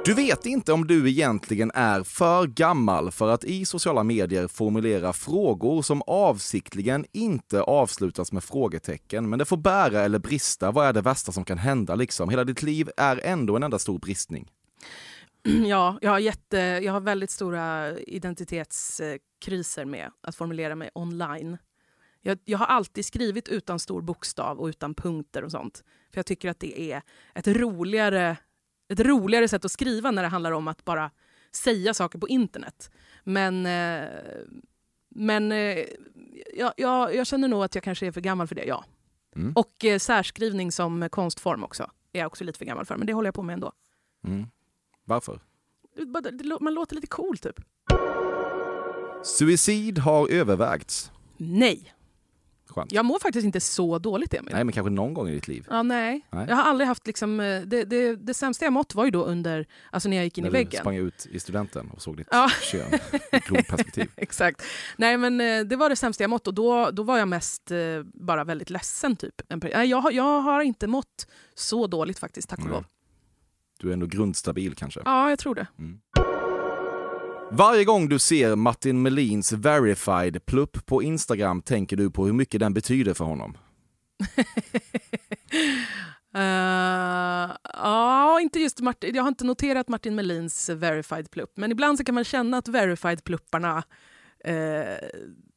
Du 0.05 0.14
vet 0.14 0.46
inte 0.46 0.72
om 0.72 0.86
du 0.86 1.09
egentligen 1.09 1.70
är 1.74 2.03
för 2.03 2.46
gammal 2.46 3.11
för 3.11 3.28
att 3.28 3.44
i 3.44 3.64
sociala 3.64 4.03
medier 4.03 4.48
formulera 4.48 5.12
frågor 5.12 5.82
som 5.82 6.03
avsiktligen 6.07 7.07
inte 7.12 7.62
avslutas 7.62 8.32
med 8.32 8.44
frågetecken, 8.44 9.28
men 9.28 9.38
det 9.38 9.44
får 9.44 9.57
bära 9.57 10.00
eller 10.00 10.18
brista. 10.18 10.70
Vad 10.70 10.86
är 10.86 10.92
det 10.92 11.00
värsta 11.00 11.32
som 11.32 11.44
kan 11.44 11.59
hända 11.59 11.94
liksom? 11.94 12.28
Hela 12.28 12.44
ditt 12.44 12.62
liv 12.62 12.90
är 12.96 13.20
ändå 13.24 13.57
en 13.57 13.62
enda 13.62 13.78
stor 13.78 13.98
bristning. 13.98 14.50
Ja, 15.66 15.98
jag 16.00 16.11
har, 16.11 16.18
jätte, 16.18 16.57
jag 16.57 16.92
har 16.92 17.00
väldigt 17.00 17.30
stora 17.30 17.98
identitetskriser 17.98 19.84
med 19.84 20.11
att 20.20 20.36
formulera 20.36 20.74
mig 20.74 20.90
online. 20.94 21.59
Jag, 22.20 22.38
jag 22.44 22.59
har 22.59 22.66
alltid 22.66 23.07
skrivit 23.07 23.48
utan 23.48 23.78
stor 23.78 24.03
bokstav 24.03 24.59
och 24.61 24.66
utan 24.66 24.94
punkter 24.94 25.44
och 25.44 25.50
sånt. 25.50 25.84
För 26.12 26.18
jag 26.18 26.26
tycker 26.26 26.50
att 26.50 26.61
det 26.61 26.92
är 26.92 27.03
ett 27.34 27.46
roligare, 27.46 28.36
ett 28.93 29.01
roligare 29.01 29.49
sätt 29.49 29.64
att 29.64 29.72
skriva 29.72 30.11
när 30.11 30.22
det 30.22 30.28
handlar 30.28 30.53
om 30.53 30.68
att 30.68 30.84
bara 30.84 31.11
säga 31.53 31.95
saker 31.95 32.18
på 32.18 32.28
internet. 32.28 32.90
Men, 33.24 33.66
eh, 33.66 34.09
men 35.09 35.53
eh, 35.53 35.78
jag, 36.55 36.72
jag, 36.76 37.14
jag 37.14 37.26
känner 37.26 37.49
nog 37.49 37.64
att 37.64 37.74
jag 37.74 37.84
kanske 37.84 38.07
är 38.07 38.12
för 38.12 38.20
gammal 38.20 38.47
för 38.47 38.55
det, 38.55 38.64
ja. 38.64 38.84
Mm. 39.36 39.53
Och 39.57 39.84
eh, 39.84 39.99
särskrivning 39.99 40.72
som 40.72 41.09
konstform 41.09 41.64
också 41.64 41.90
är 42.12 42.18
jag 42.18 42.26
också 42.26 42.45
lite 42.45 42.59
för 42.59 42.64
gammal 42.64 42.84
för, 42.84 42.97
men 42.97 43.07
det 43.07 43.12
håller 43.12 43.26
jag 43.26 43.34
på 43.34 43.43
med 43.43 43.55
ändå. 43.55 43.72
Mm. 44.26 44.47
Varför? 45.05 45.40
Man 46.61 46.74
låter 46.74 46.95
lite 46.95 47.07
cool 47.07 47.38
typ. 47.38 47.61
Suicid 49.22 49.99
har 49.99 50.28
övervägts. 50.28 51.12
Nej. 51.36 51.95
Skönt. 52.72 52.92
Jag 52.92 53.04
mår 53.04 53.18
faktiskt 53.18 53.44
inte 53.44 53.60
så 53.60 53.98
dåligt, 53.98 54.34
Emil. 54.34 54.54
Nej, 54.54 54.64
men 54.64 54.72
kanske 54.72 54.90
någon 54.90 55.14
gång 55.14 55.28
i 55.28 55.32
ditt 55.34 55.48
liv. 55.48 55.66
Ja, 55.70 55.82
nej. 55.82 56.26
Nej. 56.30 56.46
Jag 56.48 56.56
har 56.56 56.62
aldrig 56.62 56.88
haft 56.88 57.06
liksom, 57.06 57.40
eh, 57.40 57.60
det, 57.62 57.84
det, 57.84 58.16
det 58.16 58.34
sämsta 58.34 58.64
jag 58.66 58.72
mått 58.72 58.94
var 58.94 59.04
ju 59.04 59.10
då 59.10 59.24
under, 59.24 59.66
alltså 59.90 60.08
när 60.08 60.16
jag 60.16 60.24
gick 60.24 60.38
in 60.38 60.42
När 60.44 60.48
i 60.50 60.52
du 60.52 60.58
väggen. 60.58 60.80
sprang 60.80 60.96
ut 60.96 61.26
i 61.30 61.40
studenten 61.40 61.90
och 61.90 62.02
såg 62.02 62.16
ditt 62.16 62.28
Ja. 62.30 62.48
kön 62.62 62.94
i 63.32 63.38
grodperspektiv. 63.38 64.10
Exakt. 64.16 64.62
Nej 64.96 65.16
men 65.16 65.40
eh, 65.40 65.60
det 65.64 65.76
var 65.76 65.88
det 65.88 65.96
sämsta 65.96 66.24
jag 66.24 66.30
mått 66.30 66.46
och 66.46 66.54
då, 66.54 66.90
då 66.90 67.02
var 67.02 67.18
jag 67.18 67.28
mest 67.28 67.70
eh, 67.70 67.78
bara 68.14 68.44
väldigt 68.44 68.70
ledsen 68.70 69.16
typ. 69.16 69.42
Nej, 69.48 69.90
jag, 69.90 70.12
jag 70.12 70.40
har 70.40 70.60
inte 70.62 70.86
mått 70.86 71.26
så 71.54 71.86
dåligt 71.86 72.18
faktiskt, 72.18 72.48
tack 72.48 72.58
och 72.58 72.68
lov. 72.70 72.84
Du 73.80 73.88
är 73.88 73.92
ändå 73.92 74.06
grundstabil 74.06 74.74
kanske. 74.74 75.00
Ja, 75.04 75.30
jag 75.30 75.38
tror 75.38 75.54
det. 75.54 75.66
Varje 77.55 77.84
gång 77.84 78.09
du 78.09 78.18
ser 78.18 78.57
Martin 78.57 79.03
Melins 79.03 79.53
verified 79.53 80.46
plupp 80.46 80.86
på 80.86 81.03
Instagram 81.03 81.62
tänker 81.62 81.96
du 81.96 82.11
på 82.11 82.26
hur 82.26 82.32
mycket 82.32 82.61
den 82.61 82.74
betyder 82.74 83.14
för 83.14 83.24
honom. 83.24 83.57
Eh, 86.34 87.57
ja, 87.74 88.40
inte 88.40 88.61
just 88.61 88.80
Martin, 88.80 89.14
jag 89.14 89.22
har 89.22 89.28
inte 89.28 89.44
noterat 89.44 89.88
Martin 89.88 90.14
Melins 90.14 90.68
verified 90.68 91.30
plupp, 91.30 91.53
men 91.57 91.72
ibland 91.72 91.98
så 91.98 92.05
kan 92.05 92.14
man 92.14 92.24
känna 92.24 92.59
att 92.59 92.68
verified 92.68 93.24
plupparna 93.24 93.82
eh, 94.44 95.09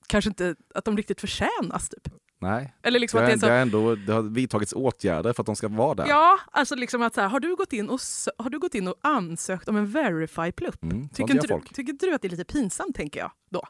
kanske 0.08 0.30
inte, 0.30 0.56
att 0.74 0.86
de 0.86 0.98
riktigt 0.98 1.22
förtjänas. 1.22 1.90
Typ. 1.90 2.14
Nej, 2.46 2.74
Eller 2.84 3.00
liksom 3.00 3.18
det, 3.18 3.24
att 3.24 3.30
det 3.30 3.36
är 3.36 3.40
så- 3.40 3.46
det, 3.46 3.52
är 3.54 3.62
ändå, 3.62 3.96
det 3.96 4.14
har 4.14 4.22
vidtagits 4.22 4.74
åtgärder 4.74 5.34
för 5.34 5.44
att 5.44 5.46
de 5.46 5.56
ska 5.56 5.68
vara 5.68 5.96
där. 5.96 6.06
Ja, 6.08 6.40
alltså 6.52 6.76
liksom 6.76 7.02
att 7.02 7.14
så 7.14 7.22
här, 7.22 7.28
har, 7.28 7.40
du 7.40 7.56
gått 7.56 7.74
in 7.74 7.90
och, 7.90 8.00
har 8.38 8.50
du 8.50 8.60
gått 8.60 8.76
in 8.76 8.88
och 8.88 8.96
ansökt 9.02 9.68
om 9.68 9.76
en 9.78 9.92
verified 9.92 10.56
plupp? 10.56 10.84
Mm, 10.84 11.10
tycker, 11.10 11.34
inte 11.34 11.48
du, 11.48 11.62
tycker 11.74 11.94
inte 11.94 12.06
du 12.06 12.14
att 12.14 12.22
det 12.22 12.28
är 12.28 12.30
lite 12.30 12.46
pinsamt, 12.46 12.96
tänker 12.96 13.20
jag 13.20 13.32
då? 13.52 13.62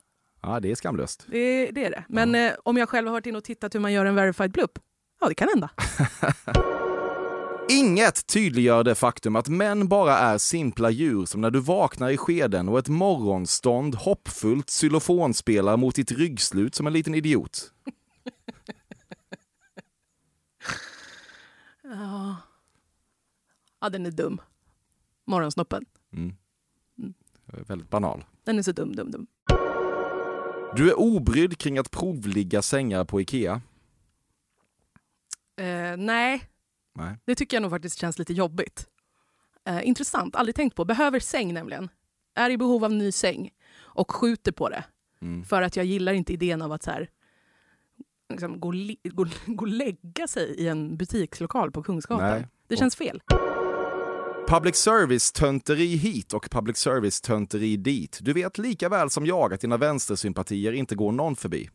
Ja, 0.41 0.59
det 0.59 0.71
är 0.71 0.75
skamlöst. 0.75 1.25
Det, 1.27 1.71
det 1.71 1.85
är 1.85 1.91
det. 1.91 2.03
Men 2.09 2.35
eh, 2.35 2.51
om 2.63 2.77
jag 2.77 2.89
själv 2.89 3.07
har 3.07 3.11
varit 3.11 3.25
inne 3.25 3.37
och 3.37 3.43
tittat 3.43 3.75
hur 3.75 3.79
man 3.79 3.93
gör 3.93 4.05
en 4.05 4.15
verified 4.15 4.53
plupp, 4.53 4.79
ja 5.21 5.27
det 5.27 5.35
kan 5.35 5.47
hända. 5.49 5.69
Inget 7.69 8.27
tydliggör 8.27 8.83
det 8.83 8.95
faktum 8.95 9.35
att 9.35 9.47
män 9.47 9.87
bara 9.87 10.17
är 10.17 10.37
simpla 10.37 10.89
djur 10.89 11.25
som 11.25 11.41
när 11.41 11.51
du 11.51 11.59
vaknar 11.59 12.09
i 12.09 12.17
skeden 12.17 12.69
och 12.69 12.79
ett 12.79 12.87
morgonstånd 12.87 13.95
hoppfullt 13.95 14.69
xylofonspelar 14.69 15.77
mot 15.77 15.95
ditt 15.95 16.11
ryggslut 16.11 16.75
som 16.75 16.87
en 16.87 16.93
liten 16.93 17.15
idiot. 17.15 17.71
Ja, 21.89 22.37
ja 23.81 23.89
den 23.89 24.05
är 24.05 24.11
dum. 24.11 24.41
Morgonsnoppen. 25.25 25.85
Mm. 26.13 26.35
Väldigt 27.45 27.89
banal. 27.89 28.25
Den 28.43 28.57
är 28.59 28.63
så 28.63 28.71
dum, 28.71 28.95
dum, 28.95 29.11
dum. 29.11 29.27
Du 30.75 30.89
är 30.89 30.99
obrydd 30.99 31.57
kring 31.57 31.77
att 31.77 31.91
provligga 31.91 32.61
sängar 32.61 33.05
på 33.05 33.21
Ikea. 33.21 33.61
Eh, 35.57 35.97
nej, 35.97 36.49
Nej. 36.93 37.17
det 37.25 37.35
tycker 37.35 37.57
jag 37.57 37.61
nog 37.61 37.71
faktiskt 37.71 37.99
känns 37.99 38.19
lite 38.19 38.33
jobbigt. 38.33 38.87
Eh, 39.65 39.87
intressant, 39.87 40.35
aldrig 40.35 40.55
tänkt 40.55 40.75
på. 40.75 40.85
Behöver 40.85 41.19
säng 41.19 41.53
nämligen. 41.53 41.89
Är 42.35 42.49
i 42.49 42.57
behov 42.57 42.83
av 42.83 42.91
ny 42.93 43.11
säng 43.11 43.51
och 43.77 44.11
skjuter 44.11 44.51
på 44.51 44.69
det. 44.69 44.83
Mm. 45.21 45.43
För 45.43 45.61
att 45.61 45.75
jag 45.75 45.85
gillar 45.85 46.13
inte 46.13 46.33
idén 46.33 46.61
av 46.61 46.71
att 46.71 46.83
så 46.83 46.91
här, 46.91 47.09
liksom, 48.29 48.59
gå, 48.59 48.71
gå, 49.03 49.25
gå 49.45 49.61
och 49.65 49.67
lägga 49.67 50.27
sig 50.27 50.55
i 50.55 50.67
en 50.67 50.97
butikslokal 50.97 51.71
på 51.71 51.83
Kungsgatan. 51.83 52.29
Nej. 52.29 52.47
Det 52.67 52.77
känns 52.77 52.95
fel. 52.95 53.21
Public 54.47 54.75
service-tönteri 54.75 55.95
hit 55.95 56.33
och 56.33 56.47
public 56.51 56.77
service-tönteri 56.77 57.77
dit. 57.77 58.19
Du 58.21 58.33
vet 58.33 58.57
lika 58.57 58.89
väl 58.89 59.09
som 59.09 59.25
jag 59.25 59.53
att 59.53 59.61
dina 59.61 59.77
vänstersympatier 59.77 60.71
inte 60.71 60.95
går 60.95 61.11
någon 61.11 61.35
förbi. 61.35 61.69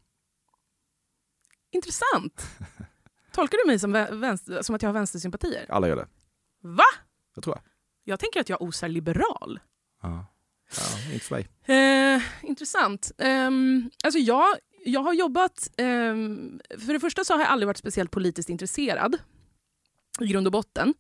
Intressant. 1.72 2.46
Tolkar 3.32 3.59
du 3.59 3.66
mig 3.66 3.78
som, 3.78 3.96
vä- 3.96 4.20
vänster, 4.20 4.62
som 4.62 4.74
att 4.74 4.82
jag 4.82 4.88
har 4.88 4.94
vänstersympatier? 4.94 5.66
Alla 5.68 5.88
gör 5.88 5.96
det. 5.96 6.07
Va? 6.62 6.84
Jag 7.34 7.44
tror 7.44 7.57
jag. 7.57 7.62
Jag 8.05 8.20
tänker 8.20 8.40
att 8.40 8.48
jag 8.48 8.62
osar 8.62 8.88
liberal. 8.88 9.61
Ja. 10.03 10.26
Ja, 10.76 11.12
inte 11.12 11.24
för 11.26 11.34
mig. 11.34 11.48
Eh, 12.16 12.22
intressant. 12.42 13.12
Ehm, 13.18 13.90
alltså 14.05 14.18
jag, 14.18 14.46
jag 14.85 15.01
har 15.01 15.14
jobbat... 15.14 15.70
Ehm, 15.76 16.61
för 16.78 16.93
det 16.93 17.01
första 17.01 17.24
så 17.24 17.35
har 17.35 17.41
jag 17.41 17.49
aldrig 17.49 17.66
varit 17.66 17.76
speciellt 17.76 18.11
politiskt 18.11 18.49
intresserad 18.49 19.18
i 20.20 20.26
grund 20.26 20.47
och 20.47 20.53
botten. 20.53 20.95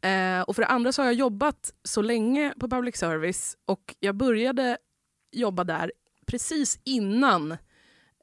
Eh, 0.00 0.40
och 0.40 0.54
för 0.56 0.62
det 0.62 0.68
andra 0.68 0.92
så 0.92 1.02
har 1.02 1.06
jag 1.06 1.14
jobbat 1.14 1.72
så 1.82 2.02
länge 2.02 2.54
på 2.60 2.68
public 2.68 2.96
service 2.96 3.56
och 3.64 3.94
jag 4.00 4.14
började 4.16 4.78
jobba 5.32 5.64
där 5.64 5.92
precis 6.26 6.80
innan 6.84 7.56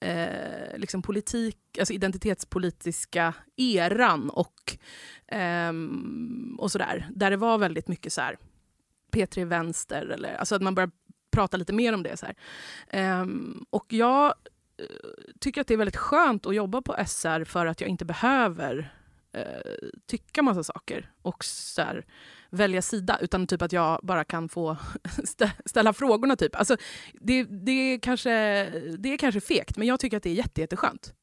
eh, 0.02 0.78
liksom 0.78 1.02
politik, 1.02 1.58
alltså 1.80 1.94
identitetspolitiska 1.94 3.34
eran 3.58 4.30
och, 4.30 4.78
eh, 5.28 5.74
och 6.58 6.72
sådär. 6.72 7.10
Där 7.16 7.32
det 7.32 7.38
var 7.38 7.58
väldigt 7.58 7.88
mycket 7.88 8.14
så 8.14 8.22
här 8.22 8.38
P3 9.12 9.46
Vänster, 9.46 10.06
eller, 10.06 10.36
alltså 10.36 10.56
att 10.56 10.62
man 10.62 10.76
började 10.76 10.94
prata 11.32 11.58
lite 11.58 11.74
mer 11.74 11.94
om 11.94 12.04
det. 12.04 12.18
Så 12.18 12.26
här. 12.26 12.36
Ehm, 12.90 13.66
och 13.70 13.86
jag 13.94 14.34
tycker 15.40 15.62
att 15.62 15.68
det 15.68 15.74
är 15.74 15.78
väldigt 15.78 15.98
skönt 15.98 16.46
att 16.46 16.56
jobba 16.56 16.82
på 16.82 16.96
SR 17.08 17.44
för 17.44 17.66
att 17.66 17.82
jag 17.82 17.90
inte 17.90 18.06
behöver 18.06 18.94
eh, 19.34 19.90
tycka 20.08 20.42
massa 20.42 20.64
saker 20.64 21.12
och 21.22 21.44
så 21.44 21.82
här, 21.82 22.06
välja 22.50 22.82
sida 22.82 23.18
utan 23.22 23.48
typ 23.48 23.62
att 23.62 23.72
jag 23.72 24.00
bara 24.04 24.24
kan 24.24 24.50
få 24.50 24.78
ställa 25.66 25.94
frågorna. 25.94 26.36
Typ. 26.36 26.56
Alltså, 26.56 26.78
det, 27.14 27.44
det, 27.44 27.72
är 27.72 28.00
kanske, 28.00 28.30
det 28.98 29.14
är 29.14 29.18
kanske 29.18 29.42
fegt 29.42 29.78
men 29.78 29.88
jag 29.88 30.00
tycker 30.00 30.18
att 30.18 30.24
det 30.24 30.30
är 30.30 30.34
jätte, 30.34 30.62
jätteskönt. 30.62 31.14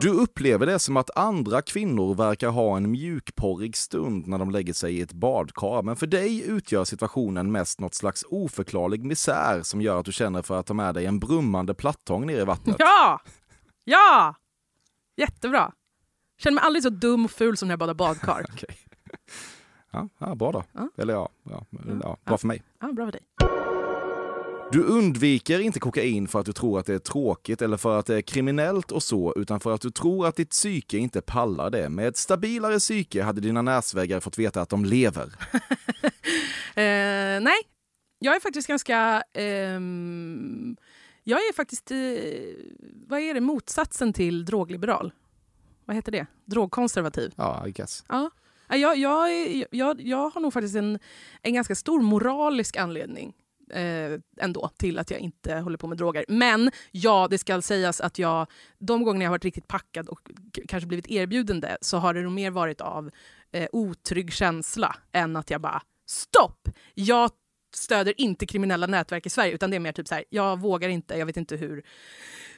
Du 0.00 0.10
upplever 0.10 0.66
det 0.66 0.78
som 0.78 0.96
att 0.96 1.10
andra 1.16 1.62
kvinnor 1.62 2.14
verkar 2.14 2.48
ha 2.48 2.76
en 2.76 2.90
mjukporrig 2.90 3.76
stund 3.76 4.26
när 4.26 4.38
de 4.38 4.50
lägger 4.50 4.72
sig 4.72 4.94
i 4.94 5.00
ett 5.00 5.12
badkar, 5.12 5.82
men 5.82 5.96
för 5.96 6.06
dig 6.06 6.48
utgör 6.48 6.84
situationen 6.84 7.52
mest 7.52 7.80
något 7.80 7.94
slags 7.94 8.24
oförklarlig 8.28 9.04
misär 9.04 9.62
som 9.62 9.82
gör 9.82 10.00
att 10.00 10.04
du 10.04 10.12
känner 10.12 10.42
för 10.42 10.60
att 10.60 10.66
ta 10.66 10.74
med 10.74 10.94
dig 10.94 11.06
en 11.06 11.18
brummande 11.18 11.74
plattång 11.74 12.26
ner 12.26 12.40
i 12.40 12.44
vattnet. 12.44 12.76
Ja! 12.78 13.20
Ja! 13.84 14.34
Jättebra. 15.16 15.72
Känner 16.38 16.54
mig 16.54 16.64
aldrig 16.64 16.82
så 16.82 16.90
dum 16.90 17.24
och 17.24 17.30
ful 17.30 17.56
som 17.56 17.68
när 17.68 17.72
jag 17.72 17.78
badar 17.78 17.94
badkar. 17.94 18.46
Okej. 18.52 18.76
Ja, 19.92 20.08
ja, 20.18 20.34
bra 20.34 20.52
då. 20.52 20.64
Eller 20.96 21.14
ja, 21.14 21.28
ja, 21.42 21.66
ja, 22.02 22.16
bra 22.24 22.38
för 22.38 22.46
mig. 22.46 22.62
Ja, 22.80 22.92
bra 22.92 23.04
för 23.04 23.12
dig. 23.12 23.22
Du 24.72 24.84
undviker 24.84 25.60
inte 25.60 25.80
kokain 25.80 26.28
för 26.28 26.40
att 26.40 26.46
du 26.46 26.52
tror 26.52 26.78
att 26.78 26.86
det 26.86 26.94
är 26.94 26.98
tråkigt 26.98 27.62
eller 27.62 27.76
för 27.76 27.98
att 27.98 28.06
det 28.06 28.16
är 28.16 28.22
kriminellt 28.22 28.92
och 28.92 29.02
så, 29.02 29.34
utan 29.36 29.60
för 29.60 29.74
att 29.74 29.80
du 29.80 29.90
tror 29.90 30.26
att 30.26 30.36
ditt 30.36 30.50
psyke 30.50 30.98
inte 30.98 31.20
pallar 31.20 31.70
det. 31.70 31.88
Med 31.88 32.08
ett 32.08 32.16
stabilare 32.16 32.78
psyke 32.78 33.22
hade 33.22 33.40
dina 33.40 33.62
näsväggare 33.62 34.20
fått 34.20 34.38
veta 34.38 34.60
att 34.60 34.68
de 34.68 34.84
lever. 34.84 35.34
Eh, 36.74 37.40
nej, 37.40 37.56
jag 38.18 38.36
är 38.36 38.40
faktiskt 38.40 38.68
ganska... 38.68 39.22
ehm, 39.32 40.76
jag 41.24 41.38
är 41.38 41.52
faktiskt... 41.52 41.90
Eh, 41.90 41.96
vad 43.08 43.20
är 43.20 43.34
det? 43.34 43.40
Motsatsen 43.40 44.12
till 44.12 44.44
drogliberal. 44.44 45.12
Vad 45.84 45.96
heter 45.96 46.12
det? 46.12 46.26
Drogkonservativ. 46.44 47.32
Ja, 47.36 47.66
I 47.66 47.70
guess. 47.70 48.04
Ja. 48.08 48.30
Ja, 48.68 48.76
Jag, 48.76 48.96
jag, 48.96 49.30
jag, 49.70 50.00
jag 50.00 50.30
har 50.30 50.40
nog 50.40 50.52
faktiskt 50.52 50.76
en, 50.76 50.98
en 51.42 51.54
ganska 51.54 51.74
stor 51.74 52.02
moralisk 52.02 52.76
anledning 52.76 53.32
eh, 53.70 54.20
ändå 54.40 54.70
till 54.76 54.98
att 54.98 55.10
jag 55.10 55.20
inte 55.20 55.54
håller 55.54 55.78
på 55.78 55.86
med 55.86 55.98
droger. 55.98 56.24
Men 56.28 56.70
ja, 56.90 57.28
det 57.30 57.38
ska 57.38 57.62
sägas 57.62 58.00
att 58.00 58.18
jag 58.18 58.46
de 58.78 59.02
gånger 59.02 59.20
jag 59.22 59.28
har 59.28 59.34
varit 59.34 59.44
riktigt 59.44 59.68
packad 59.68 60.08
och 60.08 60.30
kanske 60.68 60.86
blivit 60.86 61.10
erbjuden 61.10 61.60
det 61.60 61.78
så 61.80 61.96
har 61.96 62.14
det 62.14 62.22
nog 62.22 62.32
mer 62.32 62.50
varit 62.50 62.80
av 62.80 63.10
eh, 63.52 63.68
otrygg 63.72 64.32
känsla 64.32 64.96
än 65.12 65.36
att 65.36 65.50
jag 65.50 65.60
bara 65.60 65.82
stopp! 66.06 66.68
Jag 66.94 67.30
stöder 67.74 68.20
inte 68.20 68.46
kriminella 68.46 68.86
nätverk 68.86 69.26
i 69.26 69.30
Sverige 69.30 69.52
utan 69.52 69.70
det 69.70 69.76
är 69.76 69.80
mer 69.80 69.92
typ 69.92 70.08
så 70.08 70.14
här, 70.14 70.24
jag 70.30 70.60
vågar 70.60 70.88
inte, 70.88 71.18
jag 71.18 71.26
vet 71.26 71.36
inte 71.36 71.56
hur, 71.56 71.82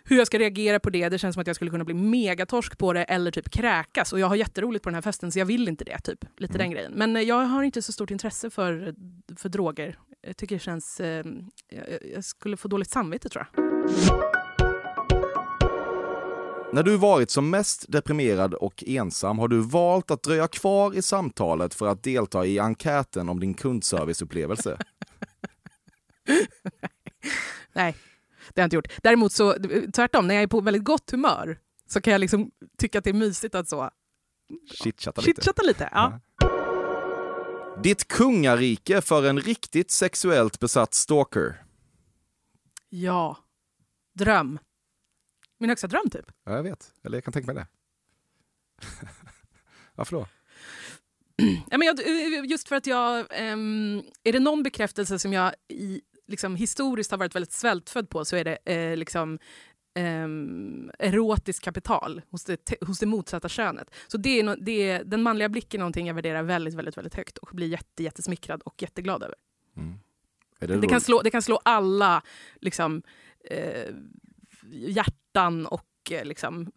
hur 0.04 0.18
jag 0.18 0.26
ska 0.26 0.38
reagera 0.38 0.80
på 0.80 0.90
det. 0.90 1.08
Det 1.08 1.18
känns 1.18 1.34
som 1.34 1.40
att 1.40 1.46
jag 1.46 1.56
skulle 1.56 1.70
kunna 1.70 1.84
bli 1.84 1.94
megatorsk 1.94 2.78
på 2.78 2.92
det 2.92 3.04
eller 3.04 3.30
typ 3.30 3.50
kräkas. 3.50 4.12
Och 4.12 4.20
jag 4.20 4.26
har 4.26 4.36
jätteroligt 4.36 4.82
på 4.82 4.90
den 4.90 4.94
här 4.94 5.02
festen 5.02 5.32
så 5.32 5.38
jag 5.38 5.46
vill 5.46 5.68
inte 5.68 5.84
det. 5.84 5.98
typ. 5.98 6.24
Lite 6.36 6.58
den 6.58 6.70
grejen. 6.70 6.92
Men 6.92 7.16
eh, 7.16 7.22
jag 7.22 7.44
har 7.44 7.62
inte 7.62 7.82
så 7.82 7.92
stort 7.92 8.10
intresse 8.10 8.50
för, 8.50 8.94
för 9.36 9.48
droger. 9.48 9.98
Jag 10.26 10.36
tycker 10.36 10.54
det 10.56 10.60
känns... 10.62 11.00
Eh, 11.00 11.24
jag, 11.68 11.86
jag 12.14 12.24
skulle 12.24 12.56
få 12.56 12.68
dåligt 12.68 12.90
samvete 12.90 13.28
tror 13.28 13.46
jag. 13.54 13.64
När 16.72 16.82
du 16.82 16.96
varit 16.96 17.30
som 17.30 17.50
mest 17.50 17.92
deprimerad 17.92 18.54
och 18.54 18.84
ensam 18.86 19.38
har 19.38 19.48
du 19.48 19.60
valt 19.60 20.10
att 20.10 20.22
dröja 20.22 20.48
kvar 20.48 20.96
i 20.96 21.02
samtalet 21.02 21.74
för 21.74 21.86
att 21.86 22.02
delta 22.02 22.46
i 22.46 22.58
enkäten 22.58 23.28
om 23.28 23.40
din 23.40 23.54
kundserviceupplevelse. 23.54 24.78
Nej, 27.72 27.96
det 28.48 28.60
har 28.60 28.62
jag 28.62 28.66
inte 28.66 28.76
gjort. 28.76 28.88
Däremot 29.02 29.32
så, 29.32 29.54
tvärtom, 29.94 30.26
när 30.26 30.34
jag 30.34 30.42
är 30.42 30.46
på 30.46 30.60
väldigt 30.60 30.84
gott 30.84 31.10
humör 31.10 31.58
så 31.86 32.00
kan 32.00 32.12
jag 32.12 32.20
liksom 32.20 32.50
tycka 32.78 32.98
att 32.98 33.04
det 33.04 33.10
är 33.10 33.14
mysigt 33.14 33.54
att 33.54 33.68
så 33.68 33.90
Chitchatta 34.74 35.20
lite. 35.20 35.40
chitchatta 35.40 35.62
lite. 35.62 35.88
Ja. 35.92 36.20
Ditt 37.82 38.08
kungarike 38.08 39.00
för 39.02 39.24
en 39.24 39.40
riktigt 39.40 39.90
sexuellt 39.90 40.58
besatt 40.60 40.94
stalker. 40.94 41.64
ja, 42.88 43.36
dröm. 44.14 44.58
Min 45.58 45.68
högsta 45.70 45.86
dröm 45.86 46.10
typ. 46.10 46.26
Ja, 46.44 46.52
jag 46.56 46.62
vet. 46.62 46.92
Eller 47.04 47.16
jag 47.16 47.24
kan 47.24 47.32
tänka 47.32 47.52
mig 47.52 47.54
det. 47.54 47.66
Varför 49.94 50.16
då? 50.16 50.26
Ja, 51.70 51.78
men 51.78 51.82
jag, 51.82 52.00
just 52.46 52.68
för 52.68 52.76
att 52.76 52.86
jag... 52.86 53.26
ehm, 53.30 54.02
är 54.24 54.32
det 54.32 54.40
någon 54.40 54.62
bekräftelse 54.62 55.18
som 55.18 55.32
jag 55.32 55.54
i, 55.68 56.00
liksom, 56.26 56.56
historiskt 56.56 57.10
har 57.10 57.18
varit 57.18 57.34
väldigt 57.34 57.52
svältfödd 57.52 58.08
på 58.08 58.24
så 58.24 58.36
är 58.36 58.44
det 58.44 58.58
eh, 58.64 58.96
liksom, 58.96 59.38
ehm, 59.94 60.90
erotiskt 60.98 61.64
kapital 61.64 62.22
hos 62.30 62.44
det, 62.44 62.72
hos 62.86 62.98
det 62.98 63.06
motsatta 63.06 63.48
könet. 63.48 63.90
Så 64.08 64.16
det 64.18 64.38
är, 64.40 64.44
no, 64.44 64.54
det 64.60 64.88
är, 64.90 65.04
den 65.04 65.22
manliga 65.22 65.48
blicken 65.48 65.80
är 65.80 65.82
någonting 65.82 66.06
jag 66.06 66.14
värderar 66.14 66.42
väldigt, 66.42 66.74
väldigt, 66.74 66.96
väldigt 66.96 67.14
högt 67.14 67.38
och 67.38 67.48
blir 67.52 67.66
jätte, 67.68 68.02
jättesmickrad 68.02 68.62
och 68.62 68.82
jätteglad 68.82 69.22
över. 69.22 69.34
Är 70.58 70.66
Det, 70.68 70.76
då- 70.76 70.88
kan, 70.88 71.00
slå, 71.00 71.20
det 71.22 71.30
kan 71.30 71.42
slå 71.42 71.60
alla 71.64 72.22
liksom, 72.60 73.02
eh, 73.50 73.94
hjärtan 74.70 75.66
och 75.66 75.86
eh, 76.10 76.24
liksom, 76.24 76.72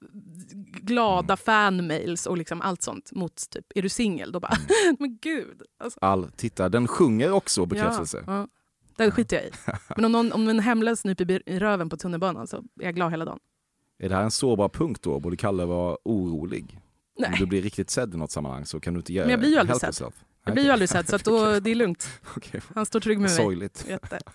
glada 0.82 1.38
fanmails 1.38 2.26
och 2.26 2.38
liksom 2.38 2.62
allt 2.62 2.82
sånt 2.82 3.12
mot 3.12 3.50
typ, 3.50 3.66
är 3.76 3.82
du 3.82 3.90
singel? 3.90 4.32
Då 4.32 4.40
bara, 4.40 4.54
men 5.00 5.18
gud. 5.22 5.62
Alltså, 5.80 6.00
All, 6.02 6.32
titta, 6.32 6.70
den 6.70 6.88
sjunger 6.88 7.32
också 7.32 7.66
bekräftelse. 7.66 8.24
Ja, 8.28 8.34
ja. 8.38 8.48
Den 8.98 9.12
skiter 9.12 9.36
jag 9.36 9.46
i. 9.46 9.52
Men 9.96 10.06
om, 10.06 10.12
någon, 10.12 10.32
om 10.32 10.48
en 10.48 10.60
hemlös 10.60 11.06
nyper 11.06 11.50
i 11.50 11.60
röven 11.60 11.90
på 11.90 11.98
tunnelbanan 11.98 12.48
så 12.48 12.58
är 12.58 12.62
jag 12.86 12.96
glad 12.96 13.12
hela 13.12 13.26
dagen. 13.26 13.40
Är 14.00 14.10
det 14.10 14.16
här 14.16 14.24
en 14.24 14.32
sårbar 14.32 14.70
punkt 14.70 15.02
då? 15.04 15.20
Borde 15.20 15.38
Kalle 15.38 15.66
vara 15.66 15.98
orolig? 16.04 16.80
Om 17.18 17.26
Nej. 17.30 17.36
du 17.40 17.46
blir 17.46 17.62
riktigt 17.62 17.90
sedd 17.90 18.14
i 18.14 18.18
något 18.18 18.32
sammanhang 18.32 18.66
så 18.66 18.80
kan 18.80 18.94
du 18.94 18.98
inte 18.98 19.14
ge 19.14 19.22
Men 19.22 19.30
jag 19.30 19.40
blir 19.40 19.50
ju 19.50 19.58
aldrig 19.58 19.78
sedd. 19.78 19.88
yourself. 19.88 20.14
Jag 20.46 20.54
blir 20.54 20.64
ju 20.64 20.70
aldrig 20.70 20.90
sedd 20.90 21.10
så 21.10 21.18
då, 21.18 21.60
det 21.60 21.72
är 21.72 21.76
lugnt. 21.76 22.10
Okej. 22.36 22.62
Han 22.76 22.86
står 22.86 23.00
trygg 23.00 23.18
med 23.20 23.30
mig. 23.30 23.38
Sorgligt. 23.38 23.86
Jätte. 23.90 24.20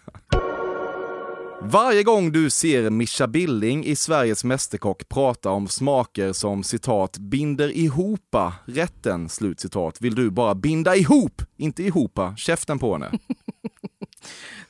Varje 1.62 2.02
gång 2.02 2.32
du 2.32 2.50
ser 2.50 2.90
Mischa 2.90 3.26
Billing 3.26 3.84
i 3.84 3.96
Sveriges 3.96 4.44
Mästerkock 4.44 5.08
prata 5.08 5.50
om 5.50 5.68
smaker 5.68 6.32
som 6.32 6.62
citat 6.64 7.18
binder 7.18 7.76
ihopa 7.76 8.54
rätten, 8.64 9.28
slut 9.28 9.60
citat, 9.60 10.00
vill 10.00 10.14
du 10.14 10.30
bara 10.30 10.54
binda 10.54 10.96
ihop, 10.96 11.42
inte 11.56 11.82
ihopa, 11.82 12.36
käften 12.36 12.78
på 12.78 12.92
henne. 12.92 13.10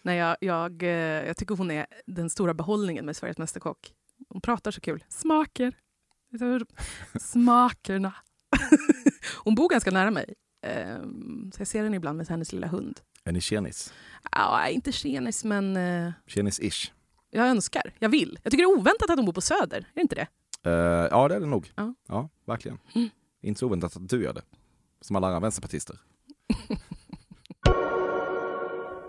Nej, 0.02 0.16
jag, 0.18 0.36
jag, 0.40 0.82
eh, 0.82 0.88
jag 1.26 1.36
tycker 1.36 1.54
hon 1.56 1.70
är 1.70 1.86
den 2.06 2.30
stora 2.30 2.54
behållningen 2.54 3.06
med 3.06 3.16
Sveriges 3.16 3.38
Mästerkock. 3.38 3.92
Hon 4.28 4.40
pratar 4.40 4.70
så 4.70 4.80
kul. 4.80 5.04
Smaker. 5.08 5.72
Smakerna. 7.20 8.14
hon 9.44 9.54
bor 9.54 9.68
ganska 9.68 9.90
nära 9.90 10.10
mig. 10.10 10.34
Ehm, 10.62 11.50
Så 11.54 11.60
jag 11.60 11.68
ser 11.68 11.82
henne 11.84 11.96
ibland 11.96 12.16
med 12.18 12.28
hennes 12.28 12.52
lilla 12.52 12.66
hund. 12.66 13.00
Är 13.24 13.32
ni 13.32 13.40
tjenis? 13.40 13.94
Ja, 14.32 14.68
inte 14.68 14.92
tjenis, 14.92 15.44
men 15.44 15.76
eh, 15.76 16.12
Tjenis-ish. 16.26 16.90
jag 17.30 17.46
önskar. 17.48 17.92
Jag 17.98 18.08
vill. 18.08 18.38
Jag 18.42 18.50
tycker 18.50 18.64
det 18.64 18.70
är 18.72 18.78
oväntat 18.78 19.10
att 19.10 19.16
hon 19.16 19.26
bor 19.26 19.32
på 19.32 19.40
Söder. 19.40 19.78
Är 19.78 19.86
det 19.94 20.00
inte 20.00 20.14
det? 20.14 20.26
Eh, 20.70 21.08
ja, 21.10 21.28
det 21.28 21.34
är 21.34 21.40
det 21.40 21.46
nog. 21.46 21.72
Ja. 21.76 21.94
Ja, 22.08 22.28
verkligen. 22.46 22.78
Mm. 22.94 23.08
Inte 23.42 23.58
så 23.60 23.66
oväntat 23.66 23.96
att 23.96 24.08
du 24.08 24.22
gör 24.22 24.32
det. 24.32 24.42
Som 25.00 25.16
alla 25.16 25.26
andra 25.26 25.40
vänsterpartister. 25.40 25.96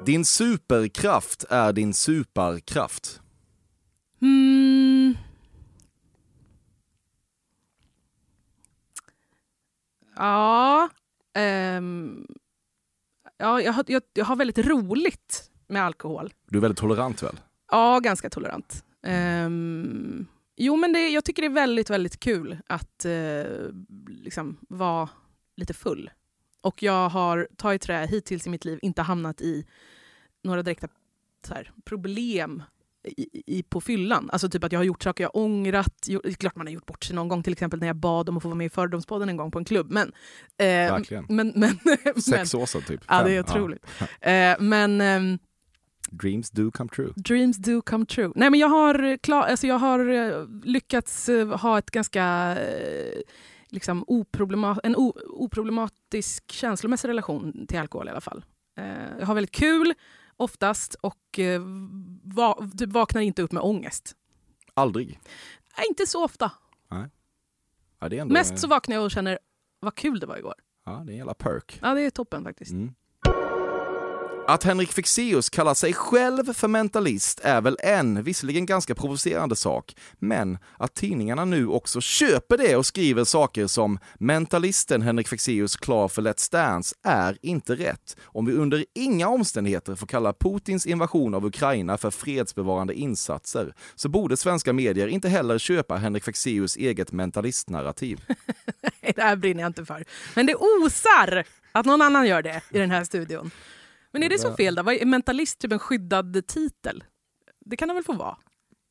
din 0.06 0.26
superkraft 0.26 1.46
är 1.50 1.74
din 1.74 1.94
superkraft. 1.94 3.22
Mm. 4.22 5.16
Ja. 10.16 10.90
ehm, 11.34 12.28
ja 13.38 13.62
jag, 13.62 13.74
har, 13.74 13.86
jag, 13.88 14.02
jag 14.14 14.26
har 14.26 14.36
väldigt 14.36 14.58
roligt 14.58 15.52
med 15.68 15.84
alkohol. 15.84 16.34
Du 16.50 16.58
är 16.58 16.62
väldigt 16.62 16.80
tolerant 16.80 17.24
väl? 17.24 17.40
Ja, 17.72 18.00
ganska 18.00 18.30
tolerant. 18.30 18.86
Ehm, 19.04 20.26
jo, 20.58 20.76
men 20.76 20.94
det, 20.94 21.10
jag 21.10 21.26
tycker 21.26 21.42
det 21.42 21.48
är 21.48 21.50
väldigt, 21.50 21.90
väldigt 21.90 22.20
kul 22.20 22.58
att 22.68 23.06
eh, 23.06 23.44
liksom 24.08 24.58
vara 24.70 25.10
lite 25.58 25.74
full. 25.74 26.10
Och 26.62 26.84
jag 26.84 27.10
har, 27.10 27.48
ta 27.58 27.74
i 27.74 27.80
trä, 27.80 28.06
hittills 28.06 28.48
i 28.48 28.50
mitt 28.50 28.66
liv 28.66 28.80
inte 28.82 29.02
hamnat 29.02 29.42
i 29.42 29.66
några 30.44 30.64
direkta 30.64 30.88
här, 31.50 31.72
problem 31.86 32.64
i, 33.04 33.28
i, 33.58 33.64
på 33.64 33.82
fyllan. 33.82 34.30
Alltså 34.34 34.50
typ 34.50 34.64
att 34.64 34.72
jag 34.72 34.80
har 34.80 34.84
gjort 34.84 35.04
saker 35.04 35.24
jag 35.24 35.36
ångrat. 35.36 36.08
Är 36.08 36.34
klart 36.34 36.56
man 36.56 36.68
har 36.68 36.74
gjort 36.74 36.86
bort 36.86 37.04
sig 37.04 37.16
någon 37.16 37.28
gång, 37.28 37.44
till 37.44 37.54
exempel 37.54 37.80
när 37.80 37.88
jag 37.88 37.96
bad 37.96 38.30
om 38.30 38.38
att 38.38 38.44
få 38.44 38.50
vara 38.50 38.58
med 38.58 38.66
i 38.66 38.70
Fördomspodden 38.70 39.30
en 39.30 39.38
gång 39.38 39.52
på 39.52 39.60
en 39.60 39.66
klubb. 39.66 39.92
Men, 39.92 40.08
eh, 40.58 40.66
Verkligen. 40.66 41.26
men, 41.30 41.54
men, 41.56 41.78
Sex 42.22 42.54
år 42.54 42.66
sedan 42.66 42.82
typ. 42.82 43.02
Ja, 43.08 43.24
det 43.24 43.32
är 43.32 43.40
otroligt. 43.40 43.86
Eh, 44.22 44.56
men 44.60 45.02
ehm, 45.02 45.40
Dreams 46.12 46.52
do 46.52 46.72
come 46.72 46.90
true. 46.90 47.14
Dreams 47.16 47.58
do 47.58 47.82
come 47.82 48.06
true. 48.06 48.32
Nej, 48.36 48.50
men 48.50 48.60
jag 48.60 48.68
har, 48.68 49.18
klar, 49.18 49.42
alltså 49.42 49.68
jag 49.68 49.80
har 49.80 50.10
eh, 50.10 50.46
lyckats 50.64 51.30
eh, 51.30 51.48
ha 51.48 51.78
ett 51.78 51.92
ganska 51.92 52.56
eh, 52.60 53.22
liksom 53.72 54.04
oproblema, 54.08 54.80
en 54.84 54.96
o, 54.96 55.14
oproblematisk 55.30 56.52
känslomässig 56.52 57.08
relation 57.08 57.68
till 57.68 57.80
alkohol 57.80 58.08
i 58.08 58.12
alla 58.12 58.22
fall. 58.22 58.46
Eh, 58.78 59.18
jag 59.20 59.26
har 59.26 59.36
väldigt 59.36 59.52
kul 59.56 59.94
oftast 60.38 60.96
och 60.96 61.40
eh, 61.40 61.62
va, 62.24 62.70
typ 62.78 62.90
vaknar 62.90 63.22
inte 63.22 63.42
upp 63.42 63.52
med 63.52 63.64
ångest. 63.64 64.16
Aldrig. 64.74 65.20
Nej, 65.78 65.86
inte 65.90 66.06
så 66.06 66.26
ofta. 66.26 66.52
Ja, 66.90 67.08
är 68.18 68.22
ändå, 68.22 68.34
Mest 68.34 68.60
så 68.60 68.68
vaknar 68.68 68.96
jag 68.96 69.04
och 69.06 69.12
känner 69.12 69.40
vad 69.80 69.96
kul 69.96 70.20
det 70.20 70.26
var 70.26 70.38
igår. 70.38 70.56
Ja, 70.86 70.92
det 70.92 70.98
är 70.98 71.14
en 71.14 71.18
jävla 71.18 71.34
perk. 71.34 71.80
Ja, 71.82 71.94
det 71.94 72.02
är 72.02 72.10
toppen 72.10 72.44
faktiskt. 72.44 72.72
Mm. 72.72 72.94
Att 74.52 74.64
Henrik 74.64 74.92
Fexeus 74.92 75.50
kallar 75.50 75.74
sig 75.74 75.94
själv 75.94 76.54
för 76.54 76.68
mentalist 76.68 77.40
är 77.44 77.62
väl 77.62 77.78
en, 77.80 78.24
visserligen 78.24 78.66
ganska 78.66 78.96
provocerande 78.96 79.56
sak, 79.56 79.96
men 80.20 80.58
att 80.78 80.94
tidningarna 80.94 81.46
nu 81.46 81.68
också 81.68 82.02
köper 82.02 82.58
det 82.58 82.76
och 82.76 82.86
skriver 82.86 83.24
saker 83.24 83.68
som 83.68 84.00
“mentalisten 84.20 85.02
Henrik 85.02 85.28
Fexeus 85.28 85.76
klar 85.76 86.08
för 86.08 86.22
Let's 86.22 86.52
Dance” 86.52 86.96
är 87.04 87.38
inte 87.42 87.76
rätt 87.76 88.18
om 88.24 88.46
vi 88.46 88.54
under 88.54 88.86
inga 88.96 89.28
omständigheter 89.28 89.96
får 89.96 90.08
kalla 90.08 90.34
Putins 90.34 90.86
invasion 90.86 91.34
av 91.34 91.46
Ukraina 91.46 91.98
för 91.98 92.12
fredsbevarande 92.12 92.94
insatser, 92.94 93.74
så 93.96 94.10
borde 94.10 94.38
svenska 94.38 94.74
medier 94.74 95.08
inte 95.08 95.30
heller 95.30 95.58
köpa 95.58 95.98
Henrik 95.98 96.24
Fexeus 96.24 96.78
eget 96.78 97.12
mentalistnarrativ. 97.12 98.22
Nej, 98.82 99.14
det 99.16 99.22
här 99.22 99.36
brinner 99.36 99.62
jag 99.62 99.70
inte 99.70 99.86
för. 99.86 100.06
Men 100.36 100.46
det 100.46 100.56
osar 100.56 101.44
att 101.72 101.86
någon 101.86 102.02
annan 102.02 102.28
gör 102.28 102.42
det 102.42 102.62
i 102.70 102.80
den 102.80 102.92
här 102.92 103.04
studion. 103.04 103.52
Men 104.12 104.24
är 104.24 104.30
det 104.30 104.40
så 104.40 104.54
fel 104.54 104.76
då? 104.76 104.84
Vad 104.84 104.96
Är 104.96 105.06
mentalist 105.06 105.60
typ 105.60 105.72
en 105.72 105.80
skyddad 105.80 106.48
titel? 106.48 107.04
Det 107.66 107.78
kan 107.78 107.90
han 107.90 107.96
väl 107.96 108.04
få 108.04 108.14
vara? 108.14 108.38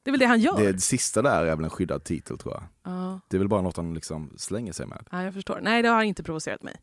Det 0.03 0.11
är 0.11 0.13
väl 0.13 0.21
det 0.21 0.27
han 0.27 0.41
gör? 0.41 0.57
Det, 0.61 0.73
det 0.73 0.81
sista 0.81 1.23
där 1.23 1.45
är 1.45 1.57
väl 1.57 1.65
en 1.65 1.71
skyddad 1.71 2.05
titel 2.05 2.39
tror 2.39 2.55
jag. 2.55 2.63
Ja. 2.95 3.21
Det 3.29 3.37
är 3.37 3.39
väl 3.39 3.49
bara 3.49 3.63
något 3.63 3.77
han 3.77 3.95
liksom 3.95 4.35
slänger 4.37 4.73
sig 4.73 4.87
med. 4.87 5.07
ja, 5.11 5.23
jag 5.23 5.35
förstår. 5.35 5.61
Nej, 5.63 5.83
det 5.83 5.89
har 5.89 6.03
inte 6.03 6.23
provocerat 6.23 6.63
mig. 6.63 6.77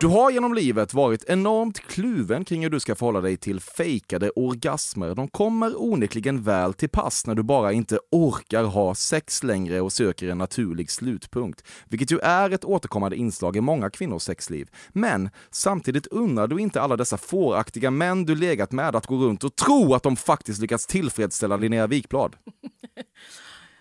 Du 0.00 0.06
har 0.06 0.30
genom 0.30 0.54
livet 0.54 0.94
varit 0.94 1.24
enormt 1.24 1.80
kluven 1.80 2.44
kring 2.44 2.62
hur 2.62 2.70
du 2.70 2.80
ska 2.80 2.94
förhålla 2.94 3.20
dig 3.20 3.36
till 3.36 3.60
fejkade 3.60 4.30
orgasmer. 4.30 5.14
De 5.14 5.28
kommer 5.28 5.82
onekligen 5.82 6.42
väl 6.42 6.74
till 6.74 6.88
pass 6.88 7.26
när 7.26 7.34
du 7.34 7.42
bara 7.42 7.72
inte 7.72 7.98
orkar 8.10 8.64
ha 8.64 8.94
sex 8.94 9.42
längre 9.42 9.80
och 9.80 9.92
söker 9.92 10.28
en 10.28 10.38
naturlig 10.38 10.90
slutpunkt, 10.90 11.66
vilket 11.88 12.12
ju 12.12 12.18
är 12.18 12.50
ett 12.50 12.64
återkommande 12.64 13.16
inslag 13.16 13.56
i 13.56 13.60
många 13.60 13.90
kvinnors 13.90 14.22
sexliv. 14.22 14.70
Men 14.88 15.30
samtidigt 15.50 16.06
unnar 16.06 16.46
du 16.46 16.58
inte 16.58 16.80
alla 16.80 16.96
dessa 16.96 17.16
fåraktiga 17.16 17.90
män 17.90 18.24
du 18.24 18.34
legat 18.34 18.72
med 18.72 18.96
att 18.96 19.06
gå 19.06 19.16
runt 19.16 19.44
och 19.44 19.56
tro 19.56 19.94
att 19.94 20.02
de 20.02 20.16
faktiskt 20.16 20.60
lyckats 20.60 20.86
tillfredsställa 20.86 21.56
Linnea 21.56 21.86
Wikblad. 21.86 22.36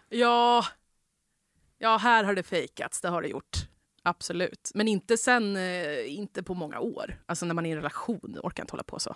Ja, 0.10 0.66
ja 1.78 1.98
här 1.98 2.24
har 2.24 2.36
det 2.36 2.44
fejkats, 2.44 3.02
det 3.02 3.10
har 3.10 3.22
det 3.22 3.28
gjort. 3.28 3.68
Absolut. 4.06 4.72
Men 4.74 4.88
inte 4.88 5.18
sen, 5.18 5.56
eh, 5.56 6.16
inte 6.16 6.44
på 6.44 6.54
många 6.54 6.80
år. 6.80 7.22
Alltså 7.26 7.46
när 7.46 7.54
man 7.54 7.66
är 7.66 7.70
i 7.70 7.72
en 7.72 7.78
relation, 7.78 8.40
orkar 8.44 8.64
inte 8.64 8.74
hålla 8.74 8.84
på 8.84 9.00
så. 9.00 9.16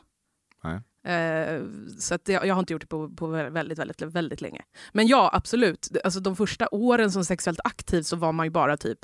Nej. 0.64 0.82
Eh, 1.16 1.64
så 2.00 2.16
att 2.16 2.28
jag, 2.28 2.48
jag 2.48 2.56
har 2.56 2.60
inte 2.60 2.74
gjort 2.74 2.82
det 2.82 2.88
på, 2.88 3.10
på 3.10 3.28
väldigt, 3.28 3.80
väldigt, 3.80 4.02
väldigt 4.02 4.42
länge. 4.42 4.62
Men 4.94 5.08
ja, 5.08 5.30
absolut. 5.34 5.90
Alltså 6.04 6.20
de 6.20 6.36
första 6.36 6.68
åren 6.72 7.12
som 7.12 7.26
sexuellt 7.26 7.60
aktiv 7.64 8.02
så 8.02 8.16
var 8.16 8.32
man 8.32 8.46
ju 8.46 8.50
bara 8.50 8.78
typ... 8.78 9.00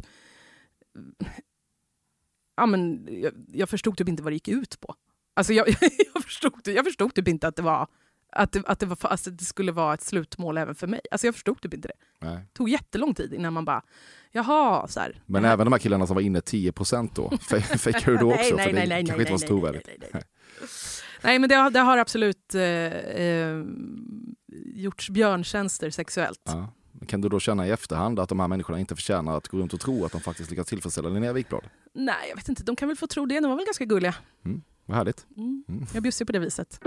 Ja, 2.55 2.65
men 2.65 3.07
jag, 3.21 3.33
jag 3.47 3.69
förstod 3.69 3.97
typ 3.97 4.09
inte 4.09 4.23
vad 4.23 4.31
det 4.31 4.36
gick 4.36 4.47
ut 4.47 4.79
på. 4.79 4.95
Alltså 5.33 5.53
jag, 5.53 5.67
jag, 6.13 6.23
förstod, 6.23 6.67
jag 6.67 6.86
förstod 6.86 7.13
typ 7.13 7.27
inte 7.27 7.47
att 7.47 7.55
det 7.55 7.61
var 7.61 7.88
att 8.36 8.51
det, 8.51 8.63
att, 8.65 8.79
det 8.79 8.86
var, 8.86 8.97
alltså 9.01 9.29
det 9.31 9.43
skulle 9.45 9.71
vara 9.71 9.93
ett 9.93 10.01
slutmål 10.01 10.57
även 10.57 10.75
för 10.75 10.88
mig. 10.88 11.01
Alltså 11.11 11.27
jag 11.27 11.33
förstod 11.33 11.61
typ 11.61 11.73
inte 11.73 11.88
det. 11.88 11.93
Nej. 12.27 12.36
Det 12.38 12.53
tog 12.53 12.69
jättelång 12.69 13.13
tid 13.13 13.33
innan 13.33 13.53
man 13.53 13.65
bara, 13.65 13.81
jaha, 14.31 14.88
så 14.88 14.99
här. 14.99 15.21
Men 15.25 15.45
även 15.45 15.65
de 15.65 15.71
här 15.73 15.79
killarna 15.79 16.07
som 16.07 16.15
var 16.15 16.21
inne 16.21 16.39
10% 16.39 17.09
då, 17.15 17.27
fe- 17.29 17.77
fejkar 17.77 18.11
du 18.11 18.17
då 18.17 18.25
Nej, 18.27 18.36
också? 18.39 18.55
nej, 18.55 18.65
för 18.65 18.73
det 18.73 18.79
nej, 18.79 18.88
nej, 18.88 18.97
kanske 19.05 19.13
nej, 19.13 19.21
inte 19.21 19.31
var 19.31 19.38
så 19.38 19.43
nej, 19.43 19.47
trovärdigt. 19.47 19.88
nej, 19.88 19.97
nej, 20.01 20.09
nej. 20.13 20.23
Nej, 21.23 21.39
men 21.39 21.49
det, 21.49 21.55
har- 21.55 21.69
det 21.69 21.79
har 21.79 21.97
absolut 21.97 22.55
eh, 22.55 22.61
eh, 22.61 23.63
gjorts 24.75 25.09
björntjänster 25.09 25.89
sexuellt. 25.89 26.41
Ja. 26.43 26.73
Men 26.91 27.07
Kan 27.07 27.21
du 27.21 27.29
då 27.29 27.39
känna 27.39 27.67
i 27.67 27.71
efterhand 27.71 28.19
att 28.19 28.29
de 28.29 28.39
här 28.39 28.47
människorna 28.47 28.79
inte 28.79 28.95
förtjänar 28.95 29.38
att 29.38 29.47
gå 29.47 29.57
runt 29.57 29.73
och 29.73 29.79
tro 29.79 30.05
att 30.05 30.11
de 30.11 30.21
faktiskt 30.21 30.49
lyckas 30.49 30.67
tillfredsställa 30.67 31.09
Linnea 31.09 31.33
Wikblad? 31.33 31.63
Nej, 31.93 32.15
jag 32.29 32.36
vet 32.36 32.49
inte. 32.49 32.63
De 32.63 32.75
kan 32.75 32.88
väl 32.88 32.97
få 32.97 33.07
tro 33.07 33.25
det. 33.25 33.39
De 33.39 33.49
var 33.49 33.55
väl 33.55 33.65
ganska 33.65 33.86
gulliga. 33.86 34.15
Mm. 34.45 34.61
Vad 34.86 34.97
härligt. 34.97 35.25
Mm. 35.38 35.63
Mm. 35.69 35.86
Jag 35.93 36.03
bjussar 36.03 36.25
på 36.25 36.31
det 36.31 36.39
viset. 36.39 36.79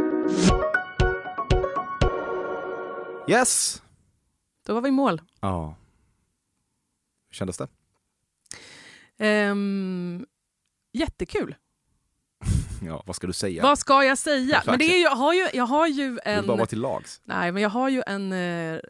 Yes! 3.29 3.83
Då 4.67 4.75
var 4.75 4.81
vi 4.81 4.89
i 4.89 4.93
mål. 4.93 5.23
Ja. 5.41 5.75
Hur 7.31 7.35
kändes 7.35 7.57
det? 7.59 7.69
Ehm, 9.19 10.27
jättekul. 10.93 11.55
Ja, 12.83 13.03
vad 13.07 13.17
ska 13.17 13.27
du 13.27 13.33
säga? 13.33 13.63
Vad 13.63 13.79
ska 13.79 14.05
jag 14.05 14.19
säga? 14.19 14.49
Exakt. 14.49 14.67
Men 14.67 14.79
det 14.79 14.85
är 14.85 15.03
jag, 15.03 15.11
har 15.17 15.35
ju, 15.35 15.49
jag 15.55 15.67
har 15.67 15.87
ju 15.87 16.11
Du 16.11 16.19
en... 16.25 16.41
vill 16.41 16.47
bara 16.49 16.57
vara 16.57 16.67
till 16.67 16.81
lags. 16.81 17.21
Nej, 17.25 17.53
men 17.53 17.63
jag 17.63 17.71
har 17.71 17.89
ju 17.89 18.03
en 18.07 18.33
eh, 18.33 18.81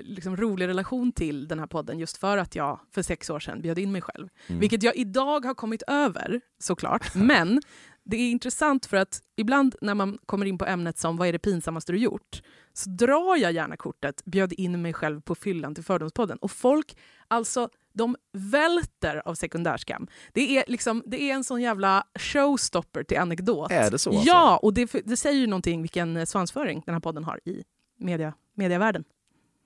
liksom 0.00 0.36
rolig 0.36 0.68
relation 0.68 1.12
till 1.12 1.48
den 1.48 1.58
här 1.58 1.66
podden 1.66 1.98
just 1.98 2.16
för 2.16 2.38
att 2.38 2.54
jag 2.56 2.80
för 2.90 3.02
sex 3.02 3.30
år 3.30 3.40
sedan 3.40 3.60
bjöd 3.62 3.78
in 3.78 3.92
mig 3.92 4.02
själv. 4.02 4.28
Mm. 4.46 4.60
Vilket 4.60 4.82
jag 4.82 4.96
idag 4.96 5.44
har 5.44 5.54
kommit 5.54 5.82
över 5.86 6.40
såklart. 6.58 7.14
Men 7.14 7.62
det 8.04 8.16
är 8.16 8.30
intressant 8.30 8.86
för 8.86 8.96
att 8.96 9.22
ibland 9.36 9.74
när 9.80 9.94
man 9.94 10.18
kommer 10.26 10.46
in 10.46 10.58
på 10.58 10.64
ämnet 10.64 10.98
som 10.98 11.16
vad 11.16 11.28
är 11.28 11.32
det 11.32 11.38
pinsammaste 11.38 11.92
du 11.92 11.98
gjort? 11.98 12.42
Så 12.72 12.90
drar 12.90 13.36
jag 13.36 13.52
gärna 13.52 13.76
kortet 13.76 14.24
bjöd 14.24 14.52
in 14.52 14.82
mig 14.82 14.92
själv 14.92 15.20
på 15.20 15.34
fyllan 15.34 15.74
till 15.74 15.84
Fördomspodden. 15.84 16.38
Och 16.38 16.50
folk, 16.50 16.96
alltså 17.28 17.68
de 17.92 18.16
välter 18.32 19.28
av 19.28 19.34
sekundärskam. 19.34 20.06
Det 20.32 20.58
är, 20.58 20.64
liksom, 20.68 21.02
det 21.06 21.22
är 21.22 21.34
en 21.34 21.44
sån 21.44 21.62
jävla 21.62 22.04
showstopper 22.18 23.02
till 23.02 23.18
anekdot. 23.18 23.70
Är 23.70 23.90
det 23.90 23.98
så, 23.98 24.10
alltså? 24.10 24.26
Ja, 24.26 24.58
och 24.62 24.74
det, 24.74 24.92
det 25.04 25.16
säger 25.16 25.40
ju 25.40 25.46
någonting 25.46 25.82
vilken 25.82 26.16
eh, 26.16 26.24
svansföring 26.24 26.82
den 26.86 26.94
här 26.94 27.00
podden 27.00 27.24
har 27.24 27.40
i 27.44 27.64
media, 27.98 28.34
medievärlden. 28.54 29.04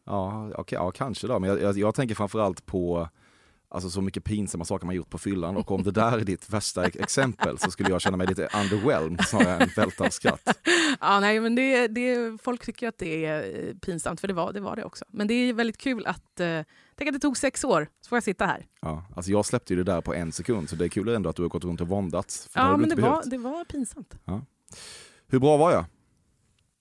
Ja, 0.07 0.51
okej, 0.55 0.77
ja 0.77 0.91
kanske 0.91 1.27
då. 1.27 1.39
Men 1.39 1.51
jag, 1.51 1.63
jag, 1.63 1.79
jag 1.79 1.95
tänker 1.95 2.15
framförallt 2.15 2.67
på 2.67 3.09
alltså, 3.71 3.91
så 3.91 4.01
mycket 4.01 4.25
pinsamma 4.25 4.65
saker 4.65 4.87
man 4.87 4.95
gjort 4.95 5.11
på 5.11 5.19
fyllan 5.19 5.57
och 5.57 5.71
om 5.71 5.83
det 5.83 5.91
där 5.91 6.19
är 6.19 6.25
ditt 6.25 6.51
värsta 6.51 6.87
ex- 6.87 6.97
exempel 6.97 7.59
så 7.59 7.71
skulle 7.71 7.91
jag 7.91 8.01
känna 8.01 8.17
mig 8.17 8.27
lite 8.27 8.49
underwhelmed 8.55 9.25
snarare 9.25 9.63
än 9.63 9.69
välta 9.77 10.05
av 10.05 10.11
skratt. 10.11 10.59
Ja, 11.01 11.21
nej, 11.21 11.41
men 11.41 11.55
det, 11.55 11.89
det, 11.89 12.39
folk 12.43 12.65
tycker 12.67 12.89
att 12.89 12.99
det 12.99 13.25
är 13.27 13.69
eh, 13.69 13.75
pinsamt, 13.75 14.21
för 14.21 14.29
det 14.29 14.35
var 14.35 14.53
det, 14.53 14.61
var 14.61 14.77
det 14.77 14.85
också. 14.85 15.05
Men 15.09 15.27
det 15.27 15.35
är 15.35 15.53
väldigt 15.53 15.79
kul 15.79 16.07
att... 16.07 16.41
Eh, 16.41 16.61
tänk 16.97 17.09
att 17.09 17.15
det 17.15 17.19
tog 17.21 17.37
sex 17.37 17.65
år, 17.65 17.89
så 18.01 18.09
får 18.09 18.17
jag 18.17 18.23
sitta 18.23 18.47
här. 18.47 18.67
Ja, 18.81 19.05
alltså 19.17 19.31
jag 19.31 19.47
släppte 19.47 19.75
ju 19.75 19.85
det 19.85 19.93
där 19.93 20.01
på 20.01 20.15
en 20.15 20.33
sekund 20.33 20.69
så 20.69 20.77
det 20.77 20.85
är 20.85 20.89
kul 20.89 21.09
ändå 21.09 21.31
att 21.31 21.37
du 21.37 21.43
har 21.43 21.49
gått 21.49 21.65
runt 21.65 21.81
och 21.81 21.89
våndats. 21.89 22.49
Ja, 22.55 22.77
men 22.77 22.89
det 22.89 22.95
var, 22.97 23.23
det 23.27 23.39
var 23.39 23.65
pinsamt. 23.65 24.15
Ja. 24.25 24.43
Hur 25.29 25.39
bra 25.39 25.57
var 25.57 25.73
jag? 25.73 25.85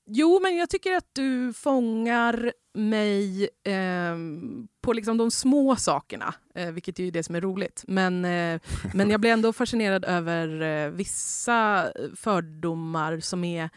Jo, 0.09 0.39
men 0.43 0.57
jag 0.57 0.69
tycker 0.69 0.93
att 0.95 1.09
du 1.13 1.53
fångar 1.53 2.53
mig 2.73 3.49
ehm, 3.63 4.67
på 4.81 4.93
liksom 4.93 5.17
de 5.17 5.31
små 5.31 5.75
sakerna, 5.75 6.33
eh, 6.55 6.71
vilket 6.71 6.99
är 6.99 7.03
ju 7.03 7.11
det 7.11 7.23
som 7.23 7.35
är 7.35 7.41
roligt. 7.41 7.83
Men, 7.87 8.25
eh, 8.25 8.61
men 8.93 9.09
jag 9.09 9.21
blir 9.21 9.31
ändå 9.31 9.53
fascinerad 9.53 10.05
över 10.05 10.61
eh, 10.61 10.89
vissa 10.89 11.87
fördomar 12.15 13.19
som 13.19 13.43
är 13.43 13.69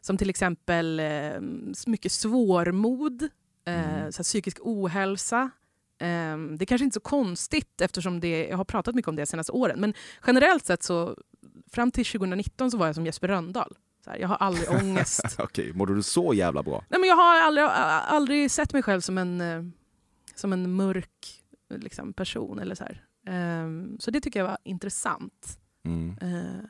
som 0.00 0.16
till 0.16 0.30
exempel 0.30 1.00
eh, 1.00 1.40
mycket 1.86 2.12
svårmod, 2.12 3.22
eh, 3.64 4.10
så 4.10 4.18
här, 4.18 4.22
psykisk 4.22 4.58
ohälsa. 4.60 5.50
Eh, 6.00 6.38
det 6.38 6.64
är 6.64 6.66
kanske 6.66 6.84
inte 6.84 6.94
så 6.94 7.00
konstigt 7.00 7.80
eftersom 7.80 8.20
det, 8.20 8.46
jag 8.46 8.56
har 8.56 8.64
pratat 8.64 8.94
mycket 8.94 9.08
om 9.08 9.16
det 9.16 9.22
de 9.22 9.26
senaste 9.26 9.52
åren. 9.52 9.80
Men 9.80 9.94
generellt 10.26 10.66
sett 10.66 10.82
så 10.82 11.16
fram 11.72 11.90
till 11.90 12.04
2019 12.04 12.70
så 12.70 12.76
var 12.76 12.86
jag 12.86 12.94
som 12.94 13.06
Jesper 13.06 13.28
Rönndahl. 13.28 13.76
Här, 14.08 14.16
jag 14.18 14.28
har 14.28 14.36
aldrig 14.36 14.70
ångest. 14.70 15.36
Okej, 15.38 15.72
mådde 15.72 15.94
du 15.94 16.02
så 16.02 16.34
jävla 16.34 16.62
bra? 16.62 16.84
Nej, 16.88 17.00
men 17.00 17.08
jag 17.08 17.16
har 17.16 17.40
aldrig, 17.40 17.64
aldrig 18.08 18.50
sett 18.50 18.72
mig 18.72 18.82
själv 18.82 19.00
som 19.00 19.18
en, 19.18 19.40
eh, 19.40 19.62
som 20.34 20.52
en 20.52 20.72
mörk 20.72 21.42
liksom, 21.74 22.12
person. 22.12 22.58
Eller 22.58 22.74
så. 22.74 22.84
Ehm, 23.26 23.96
så 24.00 24.10
det 24.10 24.20
tycker 24.20 24.40
jag 24.40 24.46
var 24.46 24.58
intressant. 24.64 25.58
Mm. 25.84 26.16
Eh, 26.20 26.64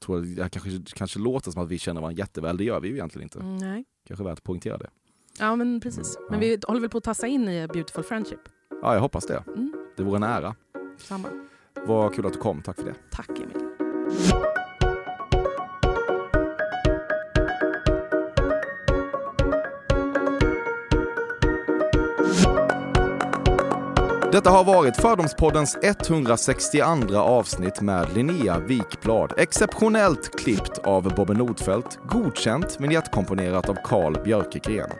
Tror 0.00 0.20
det 0.20 0.48
kanske, 0.48 0.70
kanske 0.94 1.18
låter 1.18 1.50
som 1.50 1.62
att 1.62 1.68
vi 1.68 1.78
känner 1.78 2.00
varandra 2.00 2.18
jätteväl, 2.18 2.56
det 2.56 2.64
gör 2.64 2.80
vi 2.80 2.88
ju 2.88 2.94
egentligen 2.94 3.22
inte. 3.22 3.38
mm, 3.38 3.56
nej. 3.56 3.84
Kanske 4.06 4.24
värt 4.24 4.32
att 4.38 4.44
poängtera 4.44 4.78
det. 4.78 4.90
Ja, 5.38 5.56
men 5.56 5.80
precis. 5.80 6.18
Men 6.30 6.40
vi 6.40 6.58
håller 6.68 6.80
väl 6.80 6.90
på 6.90 6.98
att 6.98 7.04
tassa 7.04 7.26
in 7.26 7.48
i 7.48 7.68
Beautiful 7.68 8.04
Friendship. 8.04 8.40
Ja, 8.82 8.94
jag 8.94 9.00
hoppas 9.00 9.26
det. 9.26 9.44
Mm. 9.46 9.72
Det 9.96 10.02
vore 10.02 10.16
en 10.16 10.22
ära. 10.22 10.54
Samma. 10.98 11.28
Vad 11.86 12.14
kul 12.14 12.26
att 12.26 12.32
du 12.32 12.38
kom, 12.38 12.62
tack 12.62 12.76
för 12.76 12.84
det. 12.84 12.94
Tack 13.10 13.28
Emil. 13.30 14.61
Detta 24.32 24.50
har 24.50 24.64
varit 24.64 24.96
Fördomspoddens 24.96 25.78
162 25.82 27.16
avsnitt 27.16 27.80
med 27.80 28.14
Linnea 28.14 28.58
Wikblad. 28.58 29.32
Exceptionellt 29.36 30.40
klippt 30.40 30.78
av 30.78 31.14
Bobbe 31.14 31.34
Nordfeldt, 31.34 31.98
godkänt 32.08 32.76
vignettkomponerat 32.80 33.68
av 33.68 33.76
Carl 33.84 34.22
Björkegren. 34.24 34.90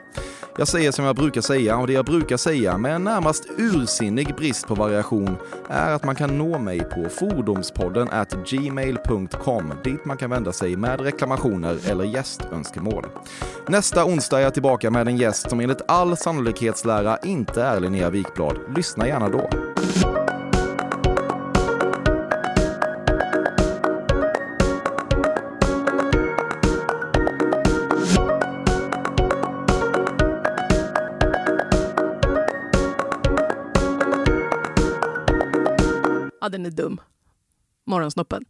Jag 0.57 0.67
säger 0.67 0.91
som 0.91 1.05
jag 1.05 1.15
brukar 1.15 1.41
säga 1.41 1.77
och 1.77 1.87
det 1.87 1.93
jag 1.93 2.05
brukar 2.05 2.37
säga 2.37 2.77
med 2.77 2.95
en 2.95 3.03
närmast 3.03 3.43
ursinnig 3.57 4.35
brist 4.35 4.67
på 4.67 4.75
variation 4.75 5.37
är 5.69 5.91
att 5.93 6.03
man 6.03 6.15
kan 6.15 6.37
nå 6.37 6.59
mig 6.59 6.79
på 6.79 7.09
fordomspodden 7.09 8.09
at 8.09 8.33
gmail.com 8.49 9.73
dit 9.83 10.05
man 10.05 10.17
kan 10.17 10.29
vända 10.29 10.51
sig 10.51 10.75
med 10.75 11.01
reklamationer 11.01 11.89
eller 11.89 12.03
gästönskemål. 12.03 13.05
Nästa 13.67 14.05
onsdag 14.05 14.39
är 14.39 14.43
jag 14.43 14.53
tillbaka 14.53 14.91
med 14.91 15.07
en 15.07 15.17
gäst 15.17 15.49
som 15.49 15.59
enligt 15.59 15.81
all 15.87 16.17
sannolikhetslära 16.17 17.17
inte 17.23 17.63
är 17.63 17.79
Linnea 17.79 18.09
Wikblad. 18.09 18.57
Lyssna 18.75 19.07
gärna 19.07 19.22
gärna 19.23 19.29
då. 19.29 19.49
Ja, 36.41 36.49
den 36.49 36.65
är 36.65 36.71
dum. 36.71 37.01
Morgonsnoppen. 37.85 38.45